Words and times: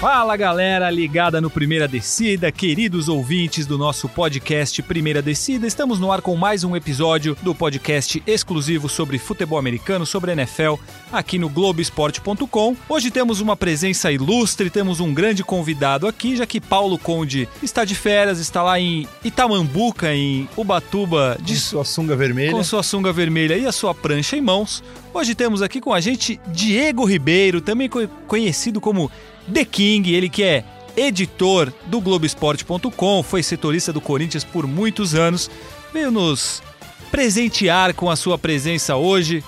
Fala 0.00 0.36
galera 0.36 0.88
ligada 0.90 1.40
no 1.40 1.50
Primeira 1.50 1.88
Descida, 1.88 2.52
queridos 2.52 3.08
ouvintes 3.08 3.66
do 3.66 3.76
nosso 3.76 4.08
podcast 4.08 4.80
Primeira 4.80 5.20
Descida, 5.20 5.66
estamos 5.66 5.98
no 5.98 6.12
ar 6.12 6.22
com 6.22 6.36
mais 6.36 6.62
um 6.62 6.76
episódio 6.76 7.36
do 7.42 7.52
podcast 7.52 8.22
exclusivo 8.24 8.88
sobre 8.88 9.18
futebol 9.18 9.58
americano, 9.58 10.06
sobre 10.06 10.30
NFL, 10.30 10.74
aqui 11.10 11.36
no 11.36 11.48
Globoesporte.com. 11.48 12.76
Hoje 12.88 13.10
temos 13.10 13.40
uma 13.40 13.56
presença 13.56 14.12
ilustre, 14.12 14.70
temos 14.70 15.00
um 15.00 15.12
grande 15.12 15.42
convidado 15.42 16.06
aqui, 16.06 16.36
já 16.36 16.46
que 16.46 16.60
Paulo 16.60 16.96
Conde 16.96 17.48
está 17.60 17.84
de 17.84 17.96
férias, 17.96 18.38
está 18.38 18.62
lá 18.62 18.78
em 18.78 19.04
Itamambuca, 19.24 20.14
em 20.14 20.48
Ubatuba, 20.56 21.36
de 21.42 21.54
com 21.54 21.60
sua 21.60 21.84
sunga 21.84 22.14
vermelha, 22.14 22.52
com 22.52 22.62
sua 22.62 22.84
sunga 22.84 23.12
vermelha 23.12 23.58
e 23.58 23.66
a 23.66 23.72
sua 23.72 23.92
prancha 23.92 24.36
em 24.36 24.40
mãos. 24.40 24.80
Hoje 25.12 25.34
temos 25.34 25.60
aqui 25.60 25.80
com 25.80 25.92
a 25.92 26.00
gente 26.00 26.38
Diego 26.46 27.04
Ribeiro, 27.04 27.60
também 27.60 27.90
conhecido 28.28 28.80
como 28.80 29.10
The 29.52 29.64
King, 29.64 30.12
ele 30.12 30.28
que 30.28 30.42
é 30.42 30.64
editor 30.96 31.72
do 31.86 32.00
Globoesporte.com, 32.00 33.22
foi 33.22 33.42
setorista 33.42 33.92
do 33.92 34.00
Corinthians 34.00 34.44
por 34.44 34.66
muitos 34.66 35.14
anos, 35.14 35.50
veio 35.92 36.10
nos 36.10 36.62
presentear 37.10 37.94
com 37.94 38.10
a 38.10 38.16
sua 38.16 38.36
presença 38.36 38.96
hoje. 38.96 39.42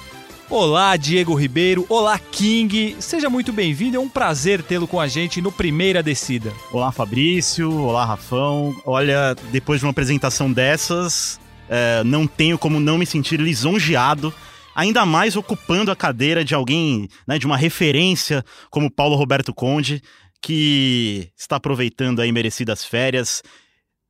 Olá, 0.49 0.97
Diego 0.97 1.35
Ribeiro. 1.35 1.87
Olá, 1.89 2.19
King. 2.19 2.97
Seja 2.99 3.31
muito 3.31 3.53
bem-vindo. 3.53 3.97
É 3.97 4.01
um 4.01 4.09
prazer 4.09 4.63
tê-lo 4.63 4.89
com 4.89 4.99
a 4.99 5.07
gente 5.07 5.41
no 5.41 5.53
Primeira 5.53 6.03
Descida. 6.03 6.53
Olá, 6.73 6.91
Fabrício. 6.91 7.73
Olá, 7.73 8.05
Rafão. 8.05 8.75
Olha, 8.85 9.37
depois 9.53 9.79
de 9.79 9.87
uma 9.87 9.93
apresentação 9.93 10.53
dessas, 10.53 11.39
é, 11.69 12.03
não 12.03 12.27
tenho 12.27 12.59
como 12.59 12.81
não 12.81 12.99
me 12.99 13.07
sentir 13.07 13.39
lisonjeado 13.39 14.35
ainda 14.75 15.05
mais 15.05 15.37
ocupando 15.37 15.91
a 15.91 15.97
cadeira 15.97 16.45
de 16.45 16.55
alguém, 16.55 17.09
né, 17.27 17.39
de 17.39 17.47
uma 17.47 17.57
referência 17.57 18.45
como 18.71 18.91
Paulo 18.91 19.17
Roberto 19.17 19.55
Conde, 19.55 20.03
que 20.41 21.29
está 21.37 21.57
aproveitando 21.57 22.21
aí 22.21 22.33
merecidas 22.33 22.85
férias. 22.85 23.43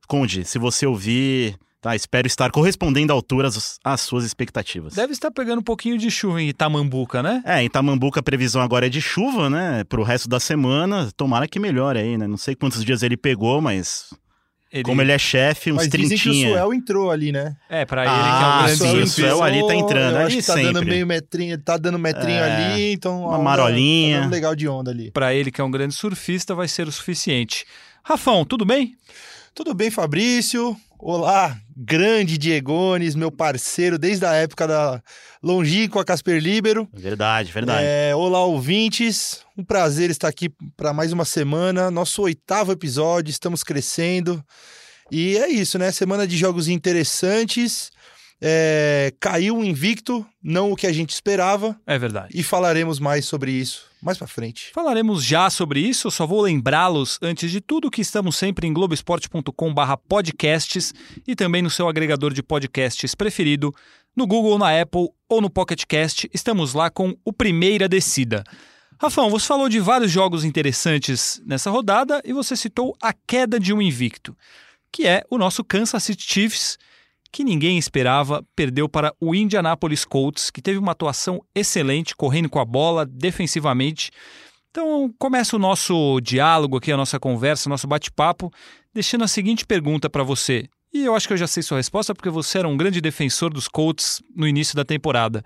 Conde, 0.06 0.44
se 0.44 0.58
você 0.58 0.86
ouvir, 0.86 1.56
tá, 1.80 1.96
espero 1.96 2.26
estar 2.26 2.50
correspondendo 2.50 3.12
à 3.12 3.16
altura 3.16 3.48
às 3.84 4.00
suas 4.00 4.24
expectativas. 4.24 4.94
Deve 4.94 5.12
estar 5.12 5.30
pegando 5.30 5.60
um 5.60 5.64
pouquinho 5.64 5.98
de 5.98 6.10
chuva 6.10 6.40
em 6.40 6.48
Itamambuca, 6.48 7.22
né? 7.22 7.42
É, 7.44 7.62
em 7.62 7.66
Itamambuca 7.66 8.20
a 8.20 8.22
previsão 8.22 8.62
agora 8.62 8.86
é 8.86 8.88
de 8.88 9.00
chuva, 9.00 9.50
né, 9.50 9.84
pro 9.84 10.02
resto 10.02 10.28
da 10.28 10.38
semana. 10.38 11.10
Tomara 11.16 11.48
que 11.48 11.58
melhore 11.58 11.98
aí, 11.98 12.18
né? 12.18 12.26
Não 12.26 12.36
sei 12.36 12.54
quantos 12.54 12.84
dias 12.84 13.02
ele 13.02 13.16
pegou, 13.16 13.60
mas 13.60 14.10
ele... 14.72 14.84
Como 14.84 15.02
ele 15.02 15.12
é 15.12 15.18
chefe, 15.18 15.72
uns 15.72 15.76
Mas 15.76 15.88
trintinha. 15.88 16.16
dizem 16.16 16.42
que 16.42 16.48
o 16.48 16.50
Suel 16.52 16.74
entrou 16.74 17.10
ali, 17.10 17.32
né? 17.32 17.56
É, 17.68 17.84
pra 17.84 18.02
ele 18.02 18.12
ah, 18.12 18.64
que 18.66 18.70
é 18.70 18.74
o 18.74 18.78
grande 18.78 18.78
sim, 18.78 19.02
o 19.02 19.06
Suel 19.06 19.42
ali 19.42 19.66
tá 19.66 19.74
entrando, 19.74 20.16
ali 20.16 20.36
tá 20.36 20.54
sempre. 20.54 20.72
dando 20.72 20.86
meio 20.86 21.06
metrinho, 21.06 21.58
tá 21.58 21.76
dando 21.76 21.98
metrinho 21.98 22.38
é, 22.38 22.52
ali, 22.52 22.92
então... 22.92 23.24
Uma 23.24 23.38
marolinha. 23.38 24.18
Tá 24.18 24.22
dando 24.22 24.32
legal 24.32 24.54
de 24.54 24.68
onda 24.68 24.90
ali. 24.90 25.10
Pra 25.10 25.34
ele 25.34 25.50
que 25.50 25.60
é 25.60 25.64
um 25.64 25.70
grande 25.70 25.94
surfista, 25.94 26.54
vai 26.54 26.68
ser 26.68 26.86
o 26.86 26.92
suficiente. 26.92 27.64
Rafão, 28.04 28.44
tudo 28.44 28.64
bem? 28.64 28.96
Tudo 29.54 29.74
bem, 29.74 29.90
Fabrício. 29.90 30.76
Olá, 31.02 31.56
grande 31.76 32.36
Diegones, 32.36 33.14
meu 33.14 33.30
parceiro 33.30 33.98
desde 33.98 34.26
a 34.26 34.34
época 34.34 34.68
da 34.68 35.02
longínqua 35.42 36.04
Casper 36.04 36.40
Libero. 36.40 36.86
Verdade, 36.92 37.50
verdade. 37.50 37.82
É, 37.84 38.14
olá, 38.14 38.44
ouvintes. 38.44 39.40
Um 39.60 39.64
prazer 39.64 40.08
estar 40.08 40.26
aqui 40.26 40.48
para 40.74 40.94
mais 40.94 41.12
uma 41.12 41.26
semana, 41.26 41.90
nosso 41.90 42.22
oitavo 42.22 42.72
episódio. 42.72 43.30
Estamos 43.30 43.62
crescendo. 43.62 44.42
E 45.12 45.36
é 45.36 45.50
isso, 45.50 45.78
né? 45.78 45.92
Semana 45.92 46.26
de 46.26 46.34
jogos 46.34 46.66
interessantes. 46.66 47.90
É, 48.40 49.12
caiu 49.20 49.58
um 49.58 49.62
invicto, 49.62 50.26
não 50.42 50.72
o 50.72 50.76
que 50.76 50.86
a 50.86 50.92
gente 50.94 51.10
esperava. 51.10 51.78
É 51.86 51.98
verdade. 51.98 52.30
E 52.34 52.42
falaremos 52.42 52.98
mais 52.98 53.26
sobre 53.26 53.52
isso 53.52 53.90
mais 54.02 54.16
para 54.16 54.26
frente. 54.26 54.70
Falaremos 54.72 55.22
já 55.22 55.50
sobre 55.50 55.78
isso, 55.78 56.10
só 56.10 56.26
vou 56.26 56.40
lembrá-los, 56.40 57.18
antes 57.20 57.50
de 57.50 57.60
tudo, 57.60 57.90
que 57.90 58.00
estamos 58.00 58.34
sempre 58.34 58.66
em 58.66 58.72
globesport.com/podcasts 58.72 60.94
e 61.28 61.36
também 61.36 61.60
no 61.60 61.68
seu 61.68 61.86
agregador 61.86 62.32
de 62.32 62.42
podcasts 62.42 63.14
preferido, 63.14 63.74
no 64.16 64.26
Google, 64.26 64.58
na 64.58 64.80
Apple 64.80 65.08
ou 65.28 65.42
no 65.42 65.50
Pocket 65.50 65.84
Cast. 65.86 66.30
Estamos 66.32 66.72
lá 66.72 66.88
com 66.88 67.14
o 67.22 67.30
Primeira 67.30 67.86
Descida. 67.86 68.42
Rafão, 69.02 69.30
você 69.30 69.46
falou 69.46 69.66
de 69.66 69.80
vários 69.80 70.12
jogos 70.12 70.44
interessantes 70.44 71.40
nessa 71.46 71.70
rodada 71.70 72.20
e 72.22 72.34
você 72.34 72.54
citou 72.54 72.94
a 73.00 73.14
queda 73.14 73.58
de 73.58 73.72
um 73.72 73.80
invicto, 73.80 74.36
que 74.92 75.06
é 75.06 75.24
o 75.30 75.38
nosso 75.38 75.64
Kansas 75.64 76.02
City 76.02 76.22
Chiefs 76.22 76.76
que 77.32 77.42
ninguém 77.42 77.78
esperava, 77.78 78.44
perdeu 78.54 78.90
para 78.90 79.14
o 79.18 79.34
Indianapolis 79.34 80.04
Colts, 80.04 80.50
que 80.50 80.60
teve 80.60 80.78
uma 80.78 80.92
atuação 80.92 81.42
excelente, 81.54 82.14
correndo 82.14 82.50
com 82.50 82.58
a 82.58 82.64
bola, 82.64 83.06
defensivamente. 83.06 84.10
Então, 84.70 85.10
começa 85.18 85.56
o 85.56 85.58
nosso 85.58 86.20
diálogo 86.20 86.76
aqui, 86.76 86.92
a 86.92 86.96
nossa 86.96 87.18
conversa, 87.18 87.68
o 87.68 87.70
nosso 87.70 87.86
bate-papo, 87.86 88.52
deixando 88.92 89.24
a 89.24 89.28
seguinte 89.28 89.64
pergunta 89.64 90.10
para 90.10 90.22
você. 90.22 90.68
E 90.92 91.06
eu 91.06 91.14
acho 91.14 91.26
que 91.26 91.32
eu 91.32 91.38
já 91.38 91.46
sei 91.46 91.62
sua 91.62 91.78
resposta, 91.78 92.14
porque 92.14 92.28
você 92.28 92.58
era 92.58 92.68
um 92.68 92.76
grande 92.76 93.00
defensor 93.00 93.50
dos 93.50 93.66
Colts 93.66 94.20
no 94.36 94.46
início 94.46 94.76
da 94.76 94.84
temporada. 94.84 95.42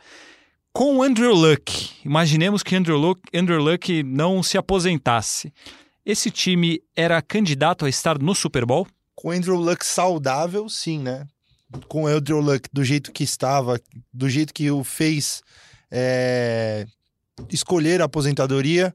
Com 0.77 1.05
Andrew 1.05 1.33
Luck, 1.33 1.93
imaginemos 2.05 2.65
que 2.65 2.75
Andrew 2.75 2.99
Luck, 2.99 3.21
Andrew 3.33 3.63
Luck 3.63 4.03
não 4.03 4.43
se 4.43 4.59
aposentasse. 4.59 5.53
Esse 6.05 6.33
time 6.33 6.83
era 6.97 7.23
candidato 7.23 7.85
a 7.85 7.89
estar 7.89 8.19
no 8.19 8.35
Super 8.35 8.67
Bowl? 8.67 8.85
Com 9.15 9.31
Andrew 9.31 9.57
Luck 9.57 9.87
saudável, 9.87 10.69
sim, 10.69 10.99
né? 10.99 11.29
com 11.89 12.03
o 12.03 12.07
Andrew 12.09 12.41
Luck 12.41 12.69
do 12.73 12.85
jeito 12.85 13.13
que 13.13 13.23
estava, 13.23 13.81
do 14.13 14.29
jeito 14.29 14.53
que 14.53 14.69
o 14.69 14.83
fez 14.83 15.43
é, 15.93 16.87
escolher 17.51 18.03
a 18.03 18.07
aposentadoria, 18.07 18.93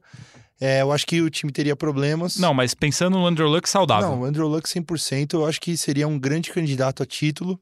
é, 0.60 0.82
eu 0.82 0.92
acho 0.92 1.06
que 1.06 1.22
o 1.22 1.30
time 1.30 1.50
teria 1.50 1.74
problemas. 1.74 2.36
Não, 2.36 2.52
mas 2.52 2.74
pensando 2.74 3.18
no 3.18 3.26
Andrew 3.26 3.48
Luck 3.48 3.66
saudável. 3.66 4.10
Não, 4.10 4.20
o 4.20 4.24
Andrew 4.24 4.46
Luck 4.46 4.68
100%, 4.68 5.32
eu 5.32 5.46
acho 5.46 5.58
que 5.58 5.76
seria 5.78 6.06
um 6.06 6.18
grande 6.18 6.50
candidato 6.50 7.02
a 7.02 7.06
título. 7.06 7.58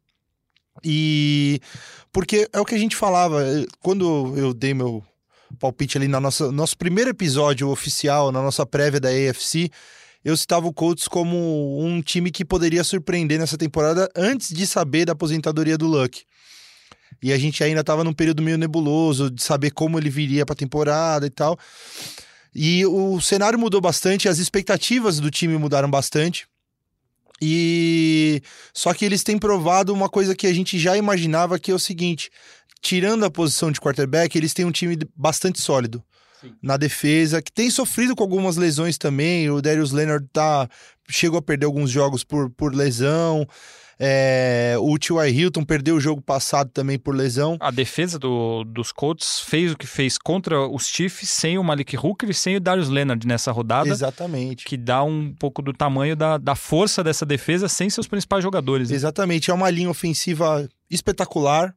E 0.84 1.61
porque 2.12 2.49
é 2.53 2.61
o 2.61 2.65
que 2.65 2.75
a 2.75 2.78
gente 2.78 2.97
falava, 2.97 3.43
quando 3.81 4.34
eu 4.37 4.55
dei 4.55 4.75
meu 4.75 5.05
palpite 5.59 5.97
ali 5.97 6.09
na 6.09 6.21
nossa 6.21 6.53
nosso 6.53 6.77
primeiro 6.77 7.11
episódio 7.11 7.69
oficial, 7.69 8.31
na 8.31 8.43
nossa 8.43 8.66
prévia 8.66 9.00
da 9.00 9.09
AFC, 9.09 9.71
eu 10.25 10.37
citava 10.37 10.67
o 10.67 10.72
Colts 10.72 11.09
como 11.09 11.83
um 11.83 12.03
time 12.03 12.31
que 12.31 12.44
poderia 12.44 12.84
surpreender 12.84 13.38
nessa 13.38 13.56
temporada 13.56 14.11
antes 14.17 14.50
de 14.50 14.67
saber 14.67 15.05
da 15.05 15.12
aposentadoria 15.12 15.78
do 15.78 15.87
Luck. 15.87 16.22
E 17.22 17.33
a 17.33 17.38
gente 17.38 17.62
ainda 17.65 17.81
estava 17.81 18.05
num 18.05 18.12
período 18.12 18.43
meio 18.43 18.59
nebuloso 18.59 19.31
de 19.31 19.43
saber 19.43 19.71
como 19.71 19.99
ele 19.99 20.11
viria 20.11 20.44
para 20.44 20.53
a 20.53 20.56
temporada 20.56 21.27
e 21.27 21.31
tal. 21.31 21.59
E 22.55 22.84
o 22.87 23.21
cenário 23.21 23.59
mudou 23.59 23.81
bastante, 23.81 24.28
as 24.28 24.38
expectativas 24.38 25.21
do 25.21 25.31
time 25.31 25.56
mudaram 25.56 25.91
bastante. 25.91 26.47
E 27.41 28.43
só 28.75 28.93
que 28.93 29.04
eles 29.04 29.22
têm 29.22 29.38
provado 29.38 29.93
uma 29.93 30.09
coisa 30.09 30.34
que 30.34 30.47
a 30.47 30.53
gente 30.53 30.78
já 30.78 30.97
imaginava 30.97 31.59
que 31.59 31.71
é 31.71 31.75
o 31.75 31.78
seguinte, 31.78 32.31
tirando 32.81 33.25
a 33.25 33.31
posição 33.31 33.71
de 33.71 33.81
quarterback, 33.81 34.37
eles 34.37 34.54
têm 34.54 34.65
um 34.65 34.72
time 34.72 34.99
bastante 35.15 35.60
sólido 35.60 36.03
na 36.62 36.76
defesa, 36.76 37.43
que 37.43 37.53
tem 37.53 37.71
sofrido 37.71 38.15
com 38.15 38.22
algumas 38.22 38.56
lesões 38.56 38.97
também. 38.97 39.50
O 39.50 39.60
Darius 39.60 39.93
Leonard 39.93 40.26
tá, 40.32 40.69
chegou 41.09 41.38
a 41.38 41.43
perder 41.43 41.66
alguns 41.66 41.91
jogos 41.91 42.22
por, 42.22 42.50
por 42.50 42.75
lesão. 42.75 43.47
É, 44.00 44.76
o 44.78 44.97
T.Y. 44.97 45.28
Hilton 45.28 45.64
perdeu 45.64 45.97
o 45.97 46.00
jogo 46.00 46.22
passado 46.22 46.70
também 46.70 46.97
por 46.97 47.14
lesão. 47.14 47.56
A 47.59 47.70
defesa 47.72 48.16
do, 48.19 48.62
dos 48.62 48.92
Colts 48.92 49.41
fez 49.41 49.72
o 49.72 49.76
que 49.76 49.88
fez 49.88 50.16
contra 50.16 50.69
os 50.69 50.86
Chiefs 50.86 51.28
sem 51.28 51.59
o 51.59 51.64
Malik 51.64 51.97
Hooker 51.97 52.31
e 52.31 52.34
sem 52.34 52.56
o 52.56 52.60
Darius 52.60 52.88
Leonard 52.88 53.26
nessa 53.26 53.50
rodada. 53.50 53.88
Exatamente. 53.88 54.64
Que 54.64 54.76
dá 54.76 55.03
um 55.03 55.34
pouco 55.37 55.60
do 55.60 55.72
tamanho 55.72 56.14
da, 56.14 56.38
da 56.38 56.54
força 56.54 57.03
dessa 57.03 57.26
defesa 57.26 57.69
sem 57.69 57.91
seus 57.91 58.06
principais 58.06 58.42
jogadores. 58.42 58.91
Né? 58.91 58.97
Exatamente. 58.97 59.50
É 59.50 59.54
uma 59.54 59.69
linha 59.69 59.91
ofensiva 59.91 60.69
espetacular 60.88 61.75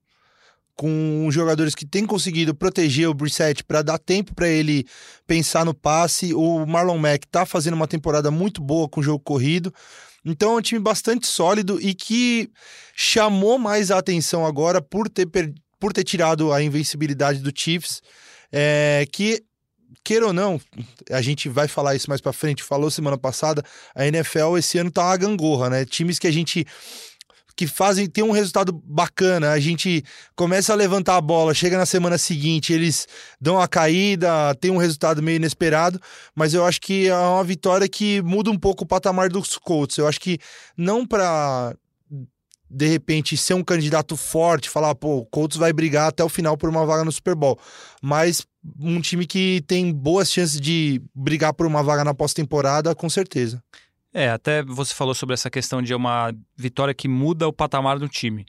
com 0.75 1.28
jogadores 1.31 1.75
que 1.75 1.85
têm 1.85 2.05
conseguido 2.05 2.55
proteger 2.55 3.09
o 3.09 3.13
Brissett 3.13 3.63
para 3.63 3.81
dar 3.81 3.97
tempo 3.97 4.34
para 4.34 4.47
ele 4.47 4.85
pensar 5.28 5.66
no 5.66 5.73
passe. 5.73 6.34
O 6.34 6.66
Marlon 6.66 6.97
Mack 6.97 7.25
está 7.25 7.46
fazendo 7.46 7.73
uma 7.73 7.87
temporada 7.87 8.31
muito 8.31 8.61
boa 8.61 8.87
com 8.87 8.99
o 8.99 9.03
jogo 9.03 9.19
corrido. 9.23 9.73
Então 10.23 10.53
é 10.53 10.58
um 10.58 10.62
time 10.62 10.79
bastante 10.79 11.26
sólido 11.28 11.79
e 11.82 11.94
que 11.94 12.50
chamou 12.96 13.58
mais 13.58 13.90
a 13.90 13.97
atenção 13.97 14.46
agora 14.46 14.82
por 14.82 15.09
ter, 15.09 15.28
por 15.79 15.94
ter 15.94 16.03
tirado 16.03 16.53
a 16.53 16.62
invencibilidade 16.62 17.40
do 17.40 17.52
Chiefs, 17.53 18.02
é, 18.52 19.06
que 19.12 19.44
queira 20.03 20.28
ou 20.28 20.34
não, 20.34 20.59
a 21.12 21.22
gente 21.22 21.50
vai 21.50 21.68
falar 21.68 21.96
isso 21.96 22.09
mais 22.09 22.22
para 22.22 22.34
frente, 22.34 22.64
falou 22.64 22.90
semana 22.90 23.18
passada, 23.18 23.64
a 23.94 24.06
NFL 24.06 24.58
esse 24.58 24.78
ano 24.78 24.91
tá 24.91 25.06
uma 25.06 25.18
gangorra, 25.18 25.70
né? 25.70 25.85
Times 25.85 26.18
que 26.18 26.28
a 26.28 26.32
gente 26.32 26.66
que 27.55 27.67
fazem 27.67 28.07
tem 28.07 28.23
um 28.23 28.31
resultado 28.31 28.71
bacana. 28.71 29.51
A 29.51 29.59
gente 29.59 30.03
começa 30.35 30.73
a 30.73 30.75
levantar 30.75 31.17
a 31.17 31.21
bola, 31.21 31.53
chega 31.53 31.77
na 31.77 31.85
semana 31.85 32.17
seguinte, 32.17 32.73
eles 32.73 33.07
dão 33.39 33.59
a 33.59 33.67
caída, 33.67 34.55
tem 34.55 34.71
um 34.71 34.77
resultado 34.77 35.21
meio 35.21 35.37
inesperado, 35.37 35.99
mas 36.35 36.53
eu 36.53 36.65
acho 36.65 36.81
que 36.81 37.07
é 37.07 37.15
uma 37.15 37.43
vitória 37.43 37.87
que 37.87 38.21
muda 38.21 38.49
um 38.49 38.57
pouco 38.57 38.83
o 38.83 38.87
patamar 38.87 39.29
dos 39.29 39.57
Colts. 39.57 39.97
Eu 39.97 40.07
acho 40.07 40.19
que 40.19 40.37
não 40.77 41.05
para 41.05 41.75
de 42.73 42.87
repente 42.87 43.35
ser 43.35 43.53
um 43.53 43.63
candidato 43.63 44.15
forte, 44.15 44.69
falar, 44.69 44.95
pô, 44.95 45.17
o 45.17 45.25
Colts 45.25 45.57
vai 45.57 45.73
brigar 45.73 46.07
até 46.07 46.23
o 46.23 46.29
final 46.29 46.55
por 46.55 46.69
uma 46.69 46.85
vaga 46.85 47.03
no 47.03 47.11
Super 47.11 47.35
Bowl. 47.35 47.59
Mas 48.01 48.47
um 48.79 49.01
time 49.01 49.27
que 49.27 49.61
tem 49.67 49.91
boas 49.91 50.31
chances 50.31 50.59
de 50.59 51.01
brigar 51.13 51.53
por 51.53 51.65
uma 51.65 51.83
vaga 51.83 52.05
na 52.05 52.13
pós-temporada, 52.13 52.95
com 52.95 53.09
certeza. 53.09 53.61
É, 54.13 54.29
até 54.29 54.61
você 54.63 54.93
falou 54.93 55.13
sobre 55.13 55.34
essa 55.34 55.49
questão 55.49 55.81
de 55.81 55.93
uma 55.93 56.34
vitória 56.55 56.93
que 56.93 57.08
muda 57.08 57.47
o 57.47 57.53
patamar 57.53 57.97
do 57.97 58.09
time. 58.09 58.46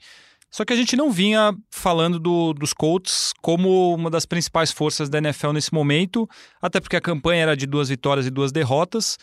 Só 0.51 0.63
que 0.63 0.73
a 0.73 0.75
gente 0.75 0.95
não 0.95 1.09
vinha 1.09 1.55
falando 1.71 2.19
do, 2.19 2.53
dos 2.53 2.73
Colts 2.73 3.33
como 3.41 3.93
uma 3.95 4.09
das 4.09 4.25
principais 4.25 4.71
forças 4.71 5.09
da 5.09 5.17
NFL 5.17 5.51
nesse 5.51 5.73
momento, 5.73 6.29
até 6.61 6.79
porque 6.79 6.95
a 6.95 7.01
campanha 7.01 7.43
era 7.43 7.57
de 7.57 7.65
duas 7.65 7.89
vitórias 7.89 8.27
e 8.27 8.29
duas 8.29 8.51
derrotas. 8.51 9.17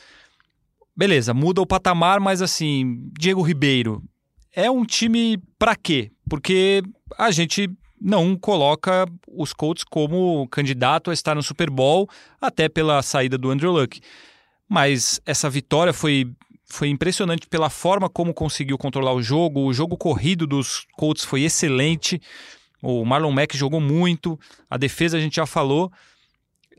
Beleza, 0.96 1.32
muda 1.32 1.60
o 1.60 1.66
patamar, 1.66 2.19
mas 2.19 2.42
assim, 2.42 3.10
Diego 3.16 3.42
Ribeiro 3.42 4.02
é 4.52 4.70
um 4.70 4.84
time 4.84 5.38
para 5.58 5.76
quê? 5.76 6.10
Porque 6.28 6.82
a 7.16 7.31
gente 7.31 7.70
não 8.00 8.37
coloca 8.37 9.06
os 9.28 9.52
Colts 9.52 9.84
como 9.84 10.48
candidato 10.48 11.10
a 11.10 11.14
estar 11.14 11.34
no 11.34 11.42
Super 11.42 11.70
Bowl, 11.70 12.08
até 12.40 12.69
pela 12.69 13.02
saída 13.02 13.37
do 13.37 13.50
Andrew 13.50 13.70
Luck. 13.70 14.00
Mas 14.70 15.20
essa 15.26 15.50
vitória 15.50 15.93
foi 15.93 16.32
foi 16.72 16.87
impressionante 16.87 17.49
pela 17.49 17.69
forma 17.69 18.08
como 18.08 18.32
conseguiu 18.32 18.78
controlar 18.78 19.12
o 19.12 19.20
jogo. 19.20 19.64
O 19.64 19.75
jogo 19.75 19.96
corrido 19.96 20.46
dos 20.46 20.87
Colts 20.96 21.25
foi 21.25 21.43
excelente. 21.43 22.22
O 22.81 23.05
Marlon 23.05 23.32
Mack 23.32 23.56
jogou 23.56 23.81
muito. 23.81 24.38
A 24.70 24.76
defesa 24.76 25.17
a 25.17 25.20
gente 25.20 25.34
já 25.34 25.46
falou. 25.46 25.90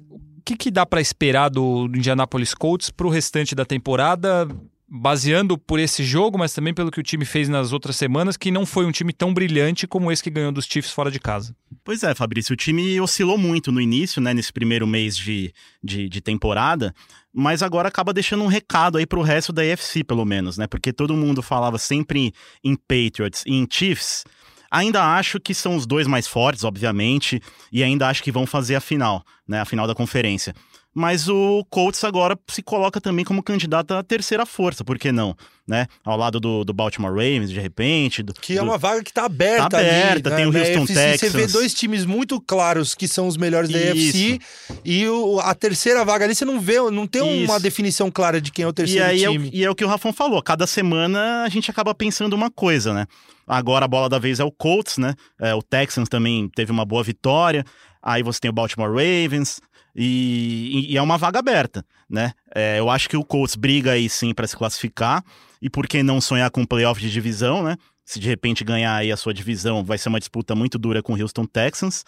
O 0.10 0.42
que, 0.46 0.56
que 0.56 0.72
dá 0.72 0.86
para 0.86 1.02
esperar 1.02 1.50
do, 1.50 1.90
do 1.90 1.98
Indianapolis 1.98 2.54
Colts 2.54 2.90
para 2.90 3.06
o 3.06 3.10
restante 3.10 3.54
da 3.54 3.66
temporada? 3.66 4.48
Baseando 4.94 5.58
por 5.58 5.80
esse 5.80 6.04
jogo, 6.04 6.38
mas 6.38 6.54
também 6.54 6.74
pelo 6.74 6.92
que 6.92 7.00
o 7.00 7.04
time 7.04 7.24
fez 7.24 7.48
nas 7.48 7.72
outras 7.72 7.96
semanas, 7.96 8.36
que 8.36 8.52
não 8.52 8.66
foi 8.66 8.86
um 8.86 8.92
time 8.92 9.14
tão 9.14 9.34
brilhante 9.34 9.88
como 9.88 10.12
esse 10.12 10.22
que 10.22 10.30
ganhou 10.30 10.52
dos 10.52 10.66
Chiefs 10.66 10.92
fora 10.92 11.10
de 11.10 11.18
casa. 11.18 11.56
Pois 11.82 12.04
é, 12.04 12.14
Fabrício, 12.14 12.52
o 12.52 12.58
time 12.58 13.00
oscilou 13.00 13.38
muito 13.38 13.72
no 13.72 13.80
início, 13.80 14.22
né, 14.22 14.34
nesse 14.34 14.52
primeiro 14.52 14.86
mês 14.86 15.16
de, 15.16 15.54
de, 15.82 16.10
de 16.10 16.20
temporada, 16.20 16.94
mas 17.34 17.64
agora 17.64 17.88
acaba 17.88 18.12
deixando 18.12 18.44
um 18.44 18.48
recado 18.48 18.98
aí 18.98 19.06
pro 19.06 19.22
resto 19.22 19.54
da 19.54 19.62
AFC, 19.62 20.04
pelo 20.04 20.26
menos, 20.26 20.58
né, 20.58 20.68
porque 20.68 20.92
todo 20.92 21.16
mundo 21.16 21.42
falava 21.42 21.78
sempre 21.78 22.34
em 22.62 22.76
Patriots 22.76 23.44
e 23.48 23.54
em 23.54 23.66
Chiefs, 23.72 24.26
Ainda 24.74 25.18
acho 25.18 25.38
que 25.38 25.54
são 25.54 25.76
os 25.76 25.86
dois 25.86 26.08
mais 26.08 26.26
fortes, 26.26 26.64
obviamente, 26.64 27.42
e 27.74 27.84
ainda 27.84 28.08
acho 28.08 28.24
que 28.24 28.32
vão 28.32 28.46
fazer 28.46 28.76
a 28.76 28.80
final, 28.80 29.22
né? 29.46 29.60
A 29.60 29.66
final 29.66 29.86
da 29.86 29.94
conferência. 29.94 30.56
Mas 30.94 31.30
o 31.30 31.66
Colts 31.70 32.04
agora 32.04 32.38
se 32.50 32.62
coloca 32.62 33.00
também 33.00 33.24
como 33.24 33.42
candidato 33.42 33.94
à 33.94 34.04
terceira 34.04 34.46
força, 34.46 34.84
por 34.84 35.00
que 35.00 35.10
não? 35.10 35.36
Né? 35.66 35.88
Ao 36.04 36.18
lado 36.18 36.38
do, 36.38 36.66
do 36.66 36.74
Baltimore 36.74 37.12
Ravens, 37.12 37.50
de 37.50 37.60
repente. 37.60 38.22
Do, 38.22 38.34
que 38.34 38.54
é 38.54 38.56
do... 38.58 38.64
uma 38.64 38.78
vaga 38.78 39.02
que 39.02 39.14
tá 39.14 39.24
aberta. 39.24 39.70
Tá 39.70 39.80
aberta, 39.80 40.30
ali, 40.30 40.44
tem 40.44 40.52
né? 40.52 40.60
o 40.60 40.68
Houston 40.68 40.86
Texans. 40.94 41.20
Você 41.20 41.30
vê 41.30 41.48
dois 41.48 41.74
times 41.74 42.04
muito 42.04 42.42
claros 42.42 42.94
que 42.94 43.08
são 43.08 43.26
os 43.26 43.38
melhores 43.38 43.70
da 43.70 43.78
UFC 43.80 44.38
e 44.84 45.08
o, 45.08 45.40
a 45.40 45.56
terceira 45.56 46.04
vaga 46.04 46.26
ali 46.26 46.36
você 46.36 46.44
não 46.44 46.60
vê, 46.60 46.82
não 46.92 47.08
tem 47.08 47.44
Isso. 47.44 47.52
uma 47.52 47.60
definição 47.60 48.12
clara 48.12 48.42
de 48.42 48.52
quem 48.52 48.64
é 48.64 48.68
o 48.68 48.72
E 48.72 48.74
terceiro 48.74 49.06
aí 49.06 49.24
é 49.24 49.30
o, 49.30 49.34
time. 49.34 49.50
e 49.54 49.64
é 49.64 49.70
o 49.70 49.76
que 49.76 49.86
o 49.86 49.88
Rafão 49.88 50.12
falou, 50.12 50.42
cada 50.44 50.68
semana 50.68 51.44
a 51.44 51.50
gente 51.50 51.72
acaba 51.72 51.96
pensando 51.96 52.34
uma 52.34 52.52
coisa, 52.52 52.94
né? 52.94 53.06
Agora 53.48 53.86
a 53.86 53.88
bola 53.88 54.10
da 54.10 54.20
vez 54.20 54.42
é 54.42 54.44
o 54.44 54.52
Colts, 54.52 54.98
né? 54.98 55.14
É, 55.40 55.56
o 55.56 55.62
Texans 55.62 56.10
também 56.10 56.50
teve 56.50 56.72
uma 56.72 56.86
boa 56.86 57.04
vitória. 57.04 57.66
Aí 58.02 58.24
você 58.24 58.40
tem 58.40 58.50
o 58.50 58.54
Baltimore 58.54 58.90
Ravens, 58.90 59.62
e, 59.96 60.88
e, 60.90 60.98
é 60.98 61.02
uma 61.02 61.18
vaga 61.18 61.40
aberta, 61.40 61.86
né? 62.10 62.34
É, 62.54 62.80
eu 62.80 62.90
acho 62.90 63.10
que 63.10 63.18
o 63.18 63.24
Colts 63.24 63.56
briga 63.56 63.92
aí 63.92 64.10
sim 64.10 64.34
para 64.34 64.48
se 64.48 64.56
classificar 64.56 65.24
e 65.62 65.70
por 65.70 65.88
que 65.88 66.02
não 66.02 66.22
sonhar 66.22 66.50
com 66.50 66.62
um 66.62 66.66
playoff 66.66 67.00
de 67.00 67.12
divisão, 67.12 67.64
né? 67.64 67.76
Se 68.06 68.20
de 68.20 68.28
repente 68.28 68.64
ganhar 68.64 68.96
aí 68.96 69.12
a 69.12 69.18
sua 69.18 69.34
divisão, 69.34 69.84
vai 69.84 69.98
ser 69.98 70.10
uma 70.10 70.20
disputa 70.20 70.56
muito 70.56 70.78
dura 70.78 71.02
com 71.04 71.14
o 71.14 71.22
Houston 71.22 71.46
Texans. 71.46 72.04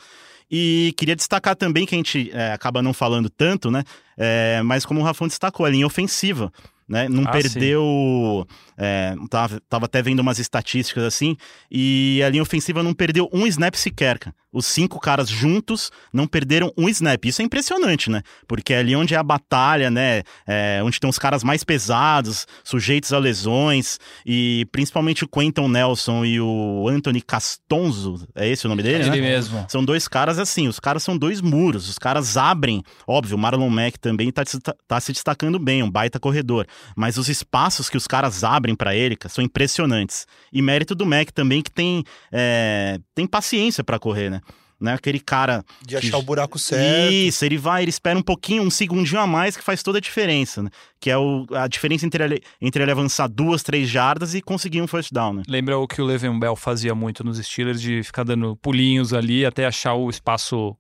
E 0.52 0.94
queria 0.98 1.16
destacar 1.16 1.56
também 1.56 1.86
que 1.86 1.96
a 1.96 1.98
gente 1.98 2.30
é, 2.34 2.52
acaba 2.52 2.82
não 2.82 2.94
falando 2.94 3.30
tanto, 3.30 3.72
né? 3.72 3.84
É, 4.18 4.62
mas 4.64 4.86
como 4.86 5.00
o 5.00 5.04
Rafão 5.04 5.28
destacou, 5.28 5.66
a 5.66 5.70
linha 5.70 5.88
ofensiva 5.88 6.52
né? 6.88 7.08
Não 7.10 7.24
Ah, 7.24 7.32
perdeu. 7.32 8.48
É, 8.78 9.16
tava, 9.30 9.62
tava 9.70 9.86
até 9.86 10.02
vendo 10.02 10.20
umas 10.20 10.40
estatísticas 10.40 11.04
assim, 11.04 11.38
e 11.70 12.22
a 12.26 12.30
linha 12.30 12.42
ofensiva 12.42 12.82
não 12.82 12.94
perdeu 12.94 13.30
um 13.32 13.46
snap 13.48 13.76
sequer. 13.76 14.20
Os 14.52 14.68
cinco 14.68 15.00
caras 15.00 15.30
juntos 15.30 15.92
não 16.14 16.28
perderam 16.28 16.72
um 16.78 16.88
snap. 16.88 17.26
Isso 17.26 17.42
é 17.42 17.46
impressionante, 17.46 18.10
né? 18.12 18.22
Porque 18.48 18.72
é 18.74 18.78
ali 18.80 18.96
onde 18.96 19.16
é 19.16 19.18
a 19.18 19.24
batalha, 19.24 19.90
né? 19.90 20.22
É, 20.46 20.80
onde 20.84 20.96
estão 20.96 21.10
os 21.10 21.18
caras 21.18 21.44
mais 21.44 21.64
pesados, 21.64 22.46
sujeitos 22.64 23.12
a 23.14 23.18
lesões, 23.18 24.00
e 24.24 24.68
principalmente 24.72 25.24
o 25.24 25.28
Quentin 25.28 25.68
Nelson 25.68 26.24
e 26.24 26.40
o 26.40 26.88
Anthony 26.88 27.22
Castonzo, 27.22 28.28
é 28.36 28.48
esse 28.48 28.66
o 28.66 28.70
nome 28.70 28.84
dele, 28.84 29.06
né? 29.10 29.18
Ele 29.18 29.22
mesmo. 29.22 29.66
São 29.70 29.84
dois 29.84 30.08
caras 30.08 30.38
assim, 30.38 30.68
os 30.68 30.80
caras 30.80 31.02
são 31.02 31.18
dois 31.18 31.42
muros, 31.42 31.90
os 31.90 31.98
caras 31.98 32.38
abrem. 32.38 32.84
Óbvio, 33.08 33.36
o 33.36 33.40
Marlon 33.40 33.70
Mack 33.70 33.98
também 34.00 34.32
tá, 34.32 34.44
tá 34.88 35.00
se 35.00 35.12
destacando 35.12 35.58
bem, 35.58 35.82
um 35.82 35.90
baita 35.90 36.20
corredor. 36.20 36.68
Mas 36.96 37.18
os 37.18 37.30
espaços 37.30 37.90
que 37.90 37.98
os 37.98 38.08
caras 38.08 38.44
abrem 38.44 38.76
para 38.76 38.96
ele 38.96 39.16
cara, 39.16 39.34
são 39.34 39.44
impressionantes. 39.44 40.26
E 40.52 40.62
mérito 40.62 40.96
do 40.96 41.06
Mack 41.06 41.32
também, 41.32 41.62
que 41.62 41.72
tem, 41.72 42.04
é, 42.32 43.00
tem 43.16 43.26
paciência 43.28 43.84
para 43.84 44.00
correr, 44.00 44.30
né? 44.30 44.42
Né? 44.84 44.94
Aquele 44.94 45.20
cara. 45.20 45.64
De 45.82 45.96
achar 45.96 46.10
que... 46.10 46.16
o 46.18 46.22
buraco 46.22 46.60
certo. 46.60 47.14
Isso, 47.14 47.46
ele 47.46 47.58
vai, 47.58 47.84
ele 47.84 47.90
espera 47.90 48.20
um 48.20 48.22
pouquinho, 48.22 48.62
um 48.62 48.70
segundinho 48.70 49.22
a 49.22 49.26
mais, 49.26 49.56
que 49.56 49.64
faz 49.64 49.82
toda 49.82 49.98
a 49.98 50.02
diferença, 50.02 50.62
né? 50.62 50.70
Que 51.00 51.10
é 51.10 51.18
o, 51.18 51.48
a 51.52 51.68
diferença 51.70 52.06
entre 52.06 52.22
ele, 52.22 52.44
entre 52.62 52.84
ele 52.84 52.92
avançar 52.92 53.28
duas, 53.28 53.64
três 53.64 53.88
jardas 53.88 54.36
e 54.36 54.42
conseguir 54.42 54.82
um 54.82 54.88
first 54.88 55.14
down, 55.14 55.36
né? 55.36 55.44
Lembra 55.48 55.78
o 55.78 55.88
que 55.88 56.02
o 56.02 56.06
Le'Veon 56.06 56.38
Bell 56.38 56.58
fazia 56.58 56.94
muito 56.94 57.24
nos 57.24 57.38
Steelers, 57.38 57.82
de 57.82 58.04
ficar 58.04 58.26
dando 58.26 58.58
pulinhos 58.58 59.14
ali 59.14 59.46
até 59.46 59.66
achar 59.66 59.94
o 59.94 60.10
espaço 60.10 60.76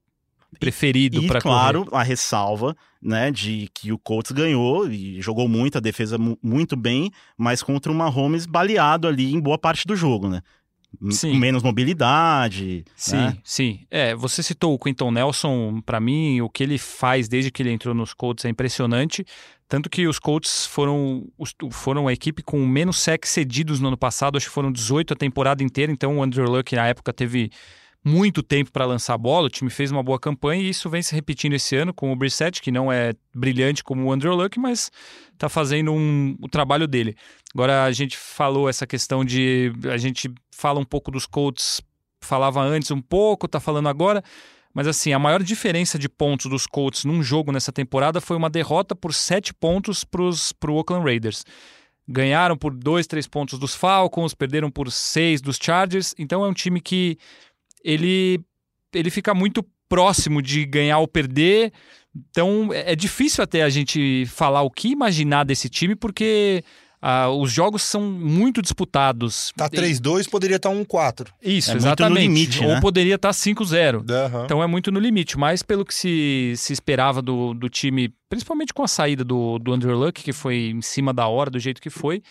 preferido 0.59 1.25
para 1.27 1.41
claro, 1.41 1.87
a 1.91 2.03
ressalva, 2.03 2.75
né, 3.01 3.31
de 3.31 3.69
que 3.73 3.91
o 3.91 3.97
Colts 3.97 4.31
ganhou 4.31 4.89
e 4.89 5.21
jogou 5.21 5.47
muito, 5.47 5.77
a 5.77 5.81
defesa 5.81 6.17
muito 6.41 6.75
bem, 6.75 7.11
mas 7.37 7.61
contra 7.61 7.91
o 7.91 7.95
Mahomes 7.95 8.45
baleado 8.45 9.07
ali 9.07 9.33
em 9.33 9.39
boa 9.39 9.57
parte 9.57 9.85
do 9.87 9.95
jogo, 9.95 10.29
né? 10.29 10.41
Sim. 11.09 11.31
Com 11.31 11.37
menos 11.37 11.63
mobilidade. 11.63 12.85
Sim, 12.95 13.15
né? 13.15 13.37
sim. 13.43 13.79
É, 13.89 14.15
você 14.15 14.43
citou 14.43 14.73
o 14.73 14.79
Quinton 14.79 15.11
Nelson, 15.11 15.81
para 15.81 15.99
mim, 15.99 16.39
o 16.41 16.49
que 16.49 16.63
ele 16.63 16.77
faz 16.77 17.27
desde 17.27 17.51
que 17.51 17.63
ele 17.63 17.71
entrou 17.71 17.95
nos 17.95 18.13
Colts 18.13 18.45
é 18.45 18.49
impressionante. 18.49 19.25
Tanto 19.67 19.89
que 19.89 20.07
os 20.07 20.19
Colts 20.19 20.67
foram, 20.67 21.27
foram 21.71 22.07
a 22.07 22.13
equipe 22.13 22.43
com 22.43 22.63
menos 22.65 22.99
sacks 22.99 23.31
cedidos 23.31 23.79
no 23.79 23.87
ano 23.87 23.97
passado, 23.97 24.37
acho 24.37 24.47
que 24.47 24.53
foram 24.53 24.71
18 24.71 25.13
a 25.13 25.15
temporada 25.15 25.63
inteira, 25.63 25.91
então 25.91 26.17
o 26.17 26.23
Andrew 26.23 26.45
Luck 26.45 26.75
na 26.75 26.85
época 26.85 27.11
teve 27.11 27.49
muito 28.03 28.43
tempo 28.43 28.71
para 28.71 28.85
lançar 28.85 29.13
a 29.13 29.17
bola, 29.17 29.47
o 29.47 29.49
time 29.49 29.69
fez 29.69 29.89
uma 29.89 30.03
boa 30.03 30.19
campanha 30.19 30.61
e 30.61 30.69
isso 30.69 30.89
vem 30.89 31.01
se 31.01 31.15
repetindo 31.15 31.53
esse 31.53 31.75
ano 31.75 31.93
com 31.93 32.11
o 32.11 32.15
Brissett, 32.15 32.61
que 32.61 32.71
não 32.71 32.91
é 32.91 33.13
brilhante 33.33 33.83
como 33.83 34.03
o 34.03 34.11
Andrew 34.11 34.35
Luck, 34.35 34.59
mas 34.59 34.91
está 35.31 35.47
fazendo 35.47 35.93
um, 35.93 36.35
o 36.41 36.49
trabalho 36.49 36.87
dele. 36.87 37.15
Agora 37.53 37.85
a 37.85 37.91
gente 37.91 38.17
falou 38.17 38.67
essa 38.67 38.85
questão 38.85 39.23
de 39.23 39.71
a 39.89 39.97
gente 39.97 40.29
fala 40.51 40.79
um 40.79 40.85
pouco 40.85 41.11
dos 41.11 41.25
Colts, 41.25 41.81
falava 42.19 42.61
antes 42.61 42.91
um 42.91 43.01
pouco, 43.01 43.47
tá 43.47 43.59
falando 43.59 43.87
agora, 43.87 44.21
mas 44.73 44.87
assim, 44.87 45.13
a 45.13 45.19
maior 45.19 45.41
diferença 45.41 45.97
de 45.97 46.09
pontos 46.09 46.47
dos 46.47 46.67
Colts 46.67 47.05
num 47.05 47.23
jogo 47.23 47.51
nessa 47.51 47.71
temporada 47.71 48.19
foi 48.19 48.35
uma 48.35 48.49
derrota 48.49 48.95
por 48.95 49.13
sete 49.13 49.53
pontos 49.53 50.03
para 50.03 50.21
o 50.21 50.75
Oakland 50.75 51.05
Raiders. 51.05 51.45
Ganharam 52.05 52.57
por 52.57 52.73
dois, 52.73 53.07
três 53.07 53.27
pontos 53.27 53.57
dos 53.57 53.73
Falcons, 53.73 54.33
perderam 54.33 54.69
por 54.69 54.91
seis 54.91 55.39
dos 55.41 55.57
Chargers, 55.61 56.13
então 56.17 56.43
é 56.43 56.47
um 56.47 56.53
time 56.53 56.81
que 56.81 57.17
ele, 57.83 58.39
ele 58.93 59.09
fica 59.09 59.33
muito 59.33 59.65
próximo 59.89 60.41
de 60.41 60.65
ganhar 60.65 60.99
ou 60.99 61.07
perder. 61.07 61.71
Então 62.15 62.69
é 62.71 62.95
difícil 62.95 63.43
até 63.43 63.63
a 63.63 63.69
gente 63.69 64.25
falar 64.27 64.61
o 64.61 64.69
que 64.69 64.89
imaginar 64.89 65.43
desse 65.43 65.67
time, 65.69 65.95
porque 65.95 66.63
ah, 67.05 67.29
os 67.29 67.51
jogos 67.51 67.81
são 67.81 68.01
muito 68.01 68.61
disputados. 68.61 69.51
Tá 69.57 69.69
3-2, 69.69 70.29
poderia 70.29 70.55
estar 70.55 70.69
1-4. 70.69 71.27
Isso, 71.41 71.71
É 71.71 71.73
muito 71.73 71.85
exatamente. 71.87 72.13
no 72.13 72.21
limite, 72.21 72.63
ou 72.63 72.69
né? 72.69 72.79
poderia 72.79 73.15
estar 73.15 73.31
5-0. 73.31 73.95
Uhum. 73.97 74.45
Então 74.45 74.63
é 74.63 74.67
muito 74.67 74.89
no 74.89 75.01
limite, 75.01 75.37
mas 75.37 75.61
pelo 75.61 75.83
que 75.83 75.93
se, 75.93 76.53
se 76.55 76.71
esperava 76.71 77.21
do, 77.21 77.53
do 77.53 77.67
time, 77.67 78.13
principalmente 78.29 78.73
com 78.73 78.83
a 78.83 78.87
saída 78.87 79.23
do, 79.23 79.59
do 79.59 79.73
Andrew 79.73 79.97
Luck, 79.97 80.23
que 80.23 80.31
foi 80.31 80.71
em 80.73 80.81
cima 80.81 81.13
da 81.13 81.27
hora, 81.27 81.49
do 81.49 81.59
jeito 81.59 81.81
que 81.81 81.89
foi, 81.89 82.23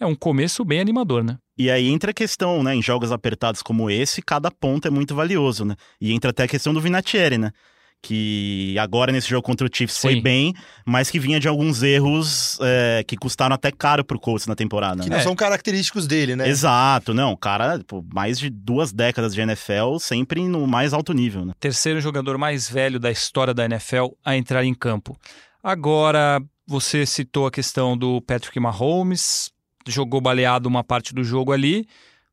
é 0.00 0.04
um 0.04 0.14
começo 0.14 0.64
bem 0.64 0.80
animador, 0.80 1.22
né? 1.22 1.38
E 1.58 1.70
aí 1.70 1.88
entra 1.88 2.10
a 2.10 2.14
questão, 2.14 2.62
né? 2.62 2.74
Em 2.74 2.82
jogos 2.82 3.10
apertados 3.10 3.62
como 3.62 3.90
esse, 3.90 4.20
cada 4.20 4.50
ponto 4.50 4.86
é 4.86 4.90
muito 4.90 5.14
valioso, 5.14 5.64
né? 5.64 5.74
E 6.00 6.12
entra 6.12 6.30
até 6.30 6.42
a 6.42 6.48
questão 6.48 6.74
do 6.74 6.80
Vinatieri, 6.80 7.38
né? 7.38 7.50
Que 8.02 8.76
agora 8.78 9.10
nesse 9.10 9.28
jogo 9.28 9.42
contra 9.42 9.66
o 9.66 9.70
Chiefs 9.72 9.98
foi 9.98 10.14
Sim. 10.14 10.20
bem, 10.20 10.54
mas 10.84 11.10
que 11.10 11.18
vinha 11.18 11.40
de 11.40 11.48
alguns 11.48 11.82
erros 11.82 12.58
é, 12.60 13.02
que 13.06 13.16
custaram 13.16 13.54
até 13.54 13.72
caro 13.72 14.04
pro 14.04 14.20
Colts 14.20 14.46
na 14.46 14.54
temporada. 14.54 15.02
Que 15.02 15.08
né? 15.08 15.16
não 15.16 15.22
são 15.22 15.34
característicos 15.34 16.06
dele, 16.06 16.36
né? 16.36 16.46
Exato, 16.46 17.14
não. 17.14 17.32
O 17.32 17.36
cara, 17.36 17.80
pô, 17.86 18.04
mais 18.12 18.38
de 18.38 18.50
duas 18.50 18.92
décadas 18.92 19.34
de 19.34 19.40
NFL, 19.40 19.96
sempre 19.98 20.46
no 20.46 20.66
mais 20.66 20.92
alto 20.92 21.14
nível, 21.14 21.46
né? 21.46 21.54
terceiro 21.58 22.00
jogador 22.00 22.36
mais 22.36 22.68
velho 22.68 23.00
da 23.00 23.10
história 23.10 23.54
da 23.54 23.64
NFL 23.64 24.08
a 24.22 24.36
entrar 24.36 24.62
em 24.62 24.74
campo. 24.74 25.18
Agora, 25.62 26.40
você 26.66 27.06
citou 27.06 27.46
a 27.46 27.50
questão 27.50 27.96
do 27.96 28.20
Patrick 28.20 28.60
Mahomes, 28.60 29.50
jogou 29.86 30.20
baleado 30.20 30.68
uma 30.68 30.84
parte 30.84 31.14
do 31.14 31.22
jogo 31.24 31.52
ali. 31.52 31.86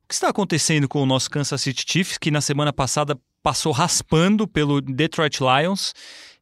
O 0.03 0.07
que 0.07 0.13
está 0.13 0.29
acontecendo 0.29 0.87
com 0.87 1.01
o 1.01 1.05
nosso 1.05 1.29
Kansas 1.29 1.61
City 1.61 1.85
Chiefs, 1.87 2.17
que 2.17 2.29
na 2.29 2.41
semana 2.41 2.73
passada 2.73 3.17
passou 3.41 3.71
raspando 3.71 4.47
pelo 4.47 4.81
Detroit 4.81 5.39
Lions 5.39 5.93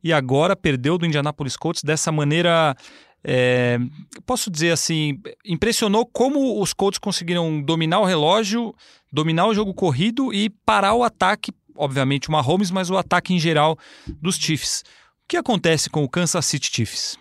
e 0.03 0.11
agora 0.11 0.55
perdeu 0.55 0.97
do 0.97 1.05
Indianapolis 1.05 1.55
Colts 1.55 1.83
dessa 1.83 2.11
maneira 2.11 2.75
é, 3.23 3.77
posso 4.25 4.49
dizer 4.49 4.71
assim, 4.71 5.19
impressionou 5.45 6.05
como 6.05 6.61
os 6.61 6.73
Colts 6.73 6.99
conseguiram 6.99 7.61
dominar 7.61 7.99
o 7.99 8.05
relógio, 8.05 8.73
dominar 9.11 9.45
o 9.47 9.53
jogo 9.53 9.73
corrido 9.73 10.33
e 10.33 10.49
parar 10.49 10.93
o 10.93 11.03
ataque, 11.03 11.51
obviamente 11.75 12.29
o 12.29 12.31
Mahomes, 12.31 12.71
mas 12.71 12.89
o 12.89 12.97
ataque 12.97 13.33
em 13.33 13.39
geral 13.39 13.77
dos 14.07 14.37
Chiefs. 14.37 14.83
O 15.23 15.27
que 15.27 15.37
acontece 15.37 15.89
com 15.89 16.03
o 16.03 16.09
Kansas 16.09 16.45
City 16.45 16.71
Chiefs? 16.73 17.17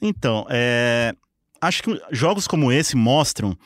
Então, 0.00 0.46
é, 0.48 1.14
acho 1.60 1.82
que 1.82 2.00
jogos 2.10 2.46
como 2.46 2.72
esse 2.72 2.96
mostram 2.96 3.56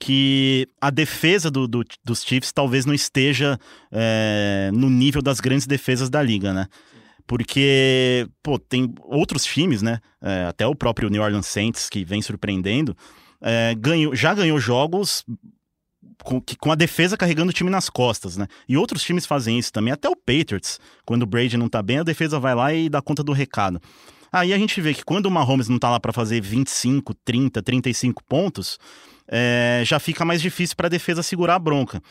que 0.00 0.68
a 0.80 0.90
defesa 0.90 1.50
do, 1.50 1.66
do, 1.66 1.84
dos 2.04 2.22
Chiefs 2.22 2.52
talvez 2.52 2.86
não 2.86 2.94
esteja 2.94 3.58
é, 3.90 4.70
no 4.72 4.88
nível 4.88 5.20
das 5.20 5.40
grandes 5.40 5.66
defesas 5.66 6.08
da 6.08 6.22
liga, 6.22 6.52
né? 6.52 6.66
porque, 7.28 8.26
pô, 8.42 8.58
tem 8.58 8.92
outros 9.02 9.44
times, 9.44 9.82
né? 9.82 10.00
É, 10.20 10.46
até 10.46 10.66
o 10.66 10.74
próprio 10.74 11.10
New 11.10 11.22
Orleans 11.22 11.46
Saints, 11.46 11.90
que 11.90 12.02
vem 12.02 12.22
surpreendendo, 12.22 12.96
é, 13.42 13.74
ganhou, 13.74 14.16
já 14.16 14.32
ganhou 14.32 14.58
jogos 14.58 15.26
com, 16.24 16.42
com, 16.58 16.72
a 16.72 16.74
defesa 16.74 17.18
carregando 17.18 17.50
o 17.50 17.52
time 17.52 17.68
nas 17.68 17.90
costas, 17.90 18.38
né? 18.38 18.46
E 18.66 18.78
outros 18.78 19.02
times 19.02 19.26
fazem 19.26 19.58
isso 19.58 19.70
também, 19.70 19.92
até 19.92 20.08
o 20.08 20.16
Patriots, 20.16 20.80
quando 21.04 21.24
o 21.24 21.26
Brady 21.26 21.58
não 21.58 21.68
tá 21.68 21.82
bem, 21.82 21.98
a 21.98 22.02
defesa 22.02 22.40
vai 22.40 22.54
lá 22.54 22.72
e 22.72 22.88
dá 22.88 23.02
conta 23.02 23.22
do 23.22 23.32
recado. 23.32 23.78
Aí 24.32 24.52
a 24.52 24.58
gente 24.58 24.80
vê 24.80 24.94
que 24.94 25.04
quando 25.04 25.26
o 25.26 25.30
Mahomes 25.30 25.68
não 25.68 25.78
tá 25.78 25.90
lá 25.90 25.98
para 25.98 26.12
fazer 26.12 26.40
25, 26.40 27.14
30, 27.14 27.62
35 27.62 28.22
pontos, 28.24 28.78
é, 29.26 29.82
já 29.84 29.98
fica 29.98 30.24
mais 30.24 30.40
difícil 30.40 30.76
para 30.76 30.86
a 30.86 30.90
defesa 30.90 31.22
segurar 31.22 31.56
a 31.56 31.58
bronca. 31.58 32.02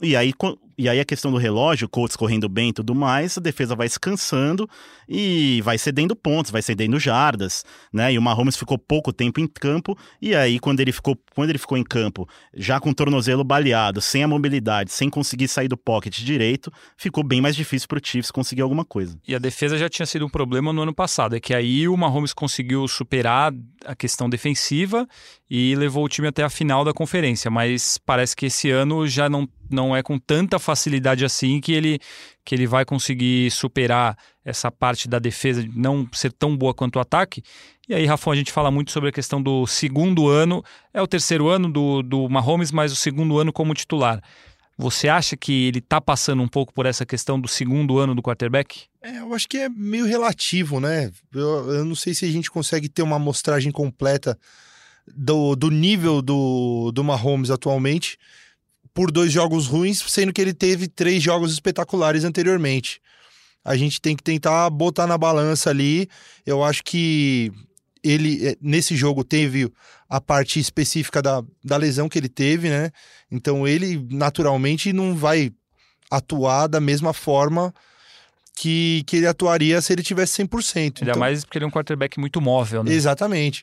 E 0.00 0.14
aí, 0.16 0.32
e 0.78 0.88
aí 0.88 1.00
a 1.00 1.04
questão 1.04 1.30
do 1.30 1.38
relógio, 1.38 1.88
Colts 1.88 2.16
correndo 2.16 2.48
bem 2.48 2.68
e 2.68 2.72
tudo 2.72 2.94
mais, 2.94 3.38
a 3.38 3.40
defesa 3.40 3.74
vai 3.74 3.86
descansando 3.86 4.68
e 5.08 5.60
vai 5.62 5.78
cedendo 5.78 6.14
pontos, 6.14 6.50
vai 6.50 6.60
cedendo 6.60 6.98
jardas, 6.98 7.64
né? 7.92 8.12
E 8.12 8.18
o 8.18 8.22
Mahomes 8.22 8.56
ficou 8.56 8.78
pouco 8.78 9.12
tempo 9.12 9.40
em 9.40 9.46
campo, 9.46 9.96
e 10.20 10.34
aí 10.34 10.58
quando 10.58 10.80
ele 10.80 10.92
ficou, 10.92 11.18
quando 11.34 11.50
ele 11.50 11.58
ficou 11.58 11.78
em 11.78 11.84
campo, 11.84 12.28
já 12.54 12.78
com 12.78 12.90
o 12.90 12.94
tornozelo 12.94 13.42
baleado, 13.42 14.00
sem 14.00 14.22
a 14.22 14.28
mobilidade, 14.28 14.92
sem 14.92 15.08
conseguir 15.08 15.48
sair 15.48 15.68
do 15.68 15.76
pocket 15.76 16.18
direito, 16.18 16.72
ficou 16.96 17.24
bem 17.24 17.40
mais 17.40 17.56
difícil 17.56 17.88
para 17.88 17.98
o 17.98 18.00
Chiefs 18.04 18.30
conseguir 18.30 18.62
alguma 18.62 18.84
coisa. 18.84 19.18
E 19.26 19.34
a 19.34 19.38
defesa 19.38 19.78
já 19.78 19.88
tinha 19.88 20.06
sido 20.06 20.26
um 20.26 20.30
problema 20.30 20.72
no 20.72 20.82
ano 20.82 20.94
passado, 20.94 21.36
é 21.36 21.40
que 21.40 21.54
aí 21.54 21.88
o 21.88 21.96
Mahomes 21.96 22.32
conseguiu 22.32 22.86
superar 22.86 23.52
a 23.84 23.94
questão 23.94 24.28
defensiva 24.28 25.08
e 25.48 25.74
levou 25.76 26.04
o 26.04 26.08
time 26.08 26.28
até 26.28 26.42
a 26.42 26.50
final 26.50 26.84
da 26.84 26.92
conferência, 26.92 27.50
mas 27.50 27.98
parece 27.98 28.34
que 28.34 28.46
esse 28.46 28.70
ano 28.70 29.06
já 29.06 29.28
não 29.28 29.48
não 29.70 29.96
é 29.96 30.02
com 30.02 30.18
tanta 30.18 30.58
facilidade 30.66 31.24
assim 31.24 31.60
que 31.60 31.72
ele, 31.72 32.00
que 32.44 32.54
ele 32.54 32.66
vai 32.66 32.84
conseguir 32.84 33.50
superar 33.52 34.18
essa 34.44 34.70
parte 34.70 35.08
da 35.08 35.18
defesa 35.18 35.62
de 35.62 35.78
não 35.78 36.08
ser 36.12 36.32
tão 36.32 36.56
boa 36.56 36.74
quanto 36.74 36.96
o 36.96 37.00
ataque. 37.00 37.42
E 37.88 37.94
aí, 37.94 38.04
Rafão, 38.04 38.32
a 38.32 38.36
gente 38.36 38.50
fala 38.50 38.70
muito 38.70 38.90
sobre 38.90 39.10
a 39.10 39.12
questão 39.12 39.40
do 39.40 39.64
segundo 39.66 40.28
ano. 40.28 40.62
É 40.92 41.00
o 41.00 41.06
terceiro 41.06 41.48
ano 41.48 41.70
do, 41.70 42.02
do 42.02 42.28
Mahomes, 42.28 42.72
mas 42.72 42.90
o 42.90 42.96
segundo 42.96 43.38
ano 43.38 43.52
como 43.52 43.72
titular. 43.74 44.20
Você 44.76 45.08
acha 45.08 45.36
que 45.36 45.68
ele 45.68 45.78
está 45.78 46.00
passando 46.00 46.42
um 46.42 46.48
pouco 46.48 46.74
por 46.74 46.84
essa 46.84 47.06
questão 47.06 47.40
do 47.40 47.48
segundo 47.48 47.98
ano 47.98 48.14
do 48.14 48.22
quarterback? 48.22 48.82
É, 49.00 49.20
eu 49.20 49.32
acho 49.32 49.48
que 49.48 49.56
é 49.56 49.68
meio 49.68 50.04
relativo, 50.04 50.80
né? 50.80 51.10
Eu, 51.32 51.72
eu 51.72 51.84
não 51.84 51.94
sei 51.94 52.12
se 52.12 52.26
a 52.26 52.30
gente 52.30 52.50
consegue 52.50 52.88
ter 52.88 53.02
uma 53.02 53.16
amostragem 53.16 53.72
completa 53.72 54.36
do, 55.16 55.54
do 55.54 55.70
nível 55.70 56.20
do, 56.20 56.90
do 56.92 57.04
Mahomes 57.04 57.50
atualmente 57.50 58.18
por 58.96 59.10
dois 59.10 59.30
jogos 59.30 59.66
ruins, 59.66 60.02
sendo 60.08 60.32
que 60.32 60.40
ele 60.40 60.54
teve 60.54 60.88
três 60.88 61.22
jogos 61.22 61.52
espetaculares 61.52 62.24
anteriormente. 62.24 62.98
A 63.62 63.76
gente 63.76 64.00
tem 64.00 64.16
que 64.16 64.22
tentar 64.22 64.70
botar 64.70 65.06
na 65.06 65.18
balança 65.18 65.68
ali. 65.68 66.08
Eu 66.46 66.64
acho 66.64 66.82
que 66.82 67.52
ele, 68.02 68.48
eh, 68.48 68.56
nesse 68.58 68.96
jogo, 68.96 69.22
teve 69.22 69.70
a 70.08 70.18
parte 70.18 70.58
específica 70.58 71.20
da, 71.20 71.44
da 71.62 71.76
lesão 71.76 72.08
que 72.08 72.18
ele 72.18 72.28
teve, 72.28 72.70
né? 72.70 72.90
Então 73.30 73.68
ele, 73.68 74.02
naturalmente, 74.10 74.94
não 74.94 75.14
vai 75.14 75.52
atuar 76.10 76.66
da 76.66 76.80
mesma 76.80 77.12
forma 77.12 77.74
que, 78.56 79.04
que 79.06 79.18
ele 79.18 79.26
atuaria 79.26 79.78
se 79.82 79.92
ele 79.92 80.02
tivesse 80.02 80.42
100%. 80.42 81.02
Ainda 81.02 81.10
então... 81.10 81.20
mais 81.20 81.44
porque 81.44 81.58
ele 81.58 81.66
é 81.66 81.68
um 81.68 81.70
quarterback 81.70 82.18
muito 82.18 82.40
móvel, 82.40 82.82
né? 82.82 82.94
Exatamente 82.94 83.62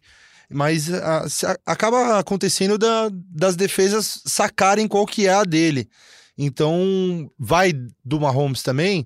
mas 0.54 0.94
a, 0.94 1.26
a, 1.26 1.58
acaba 1.66 2.20
acontecendo 2.20 2.78
da, 2.78 3.10
das 3.12 3.56
defesas 3.56 4.22
sacarem 4.26 4.88
qual 4.88 5.06
que 5.06 5.28
é 5.28 5.34
a 5.34 5.44
dele. 5.44 5.90
Então, 6.38 7.30
vai 7.38 7.74
do 8.04 8.20
Mahomes 8.20 8.64
também 8.64 9.06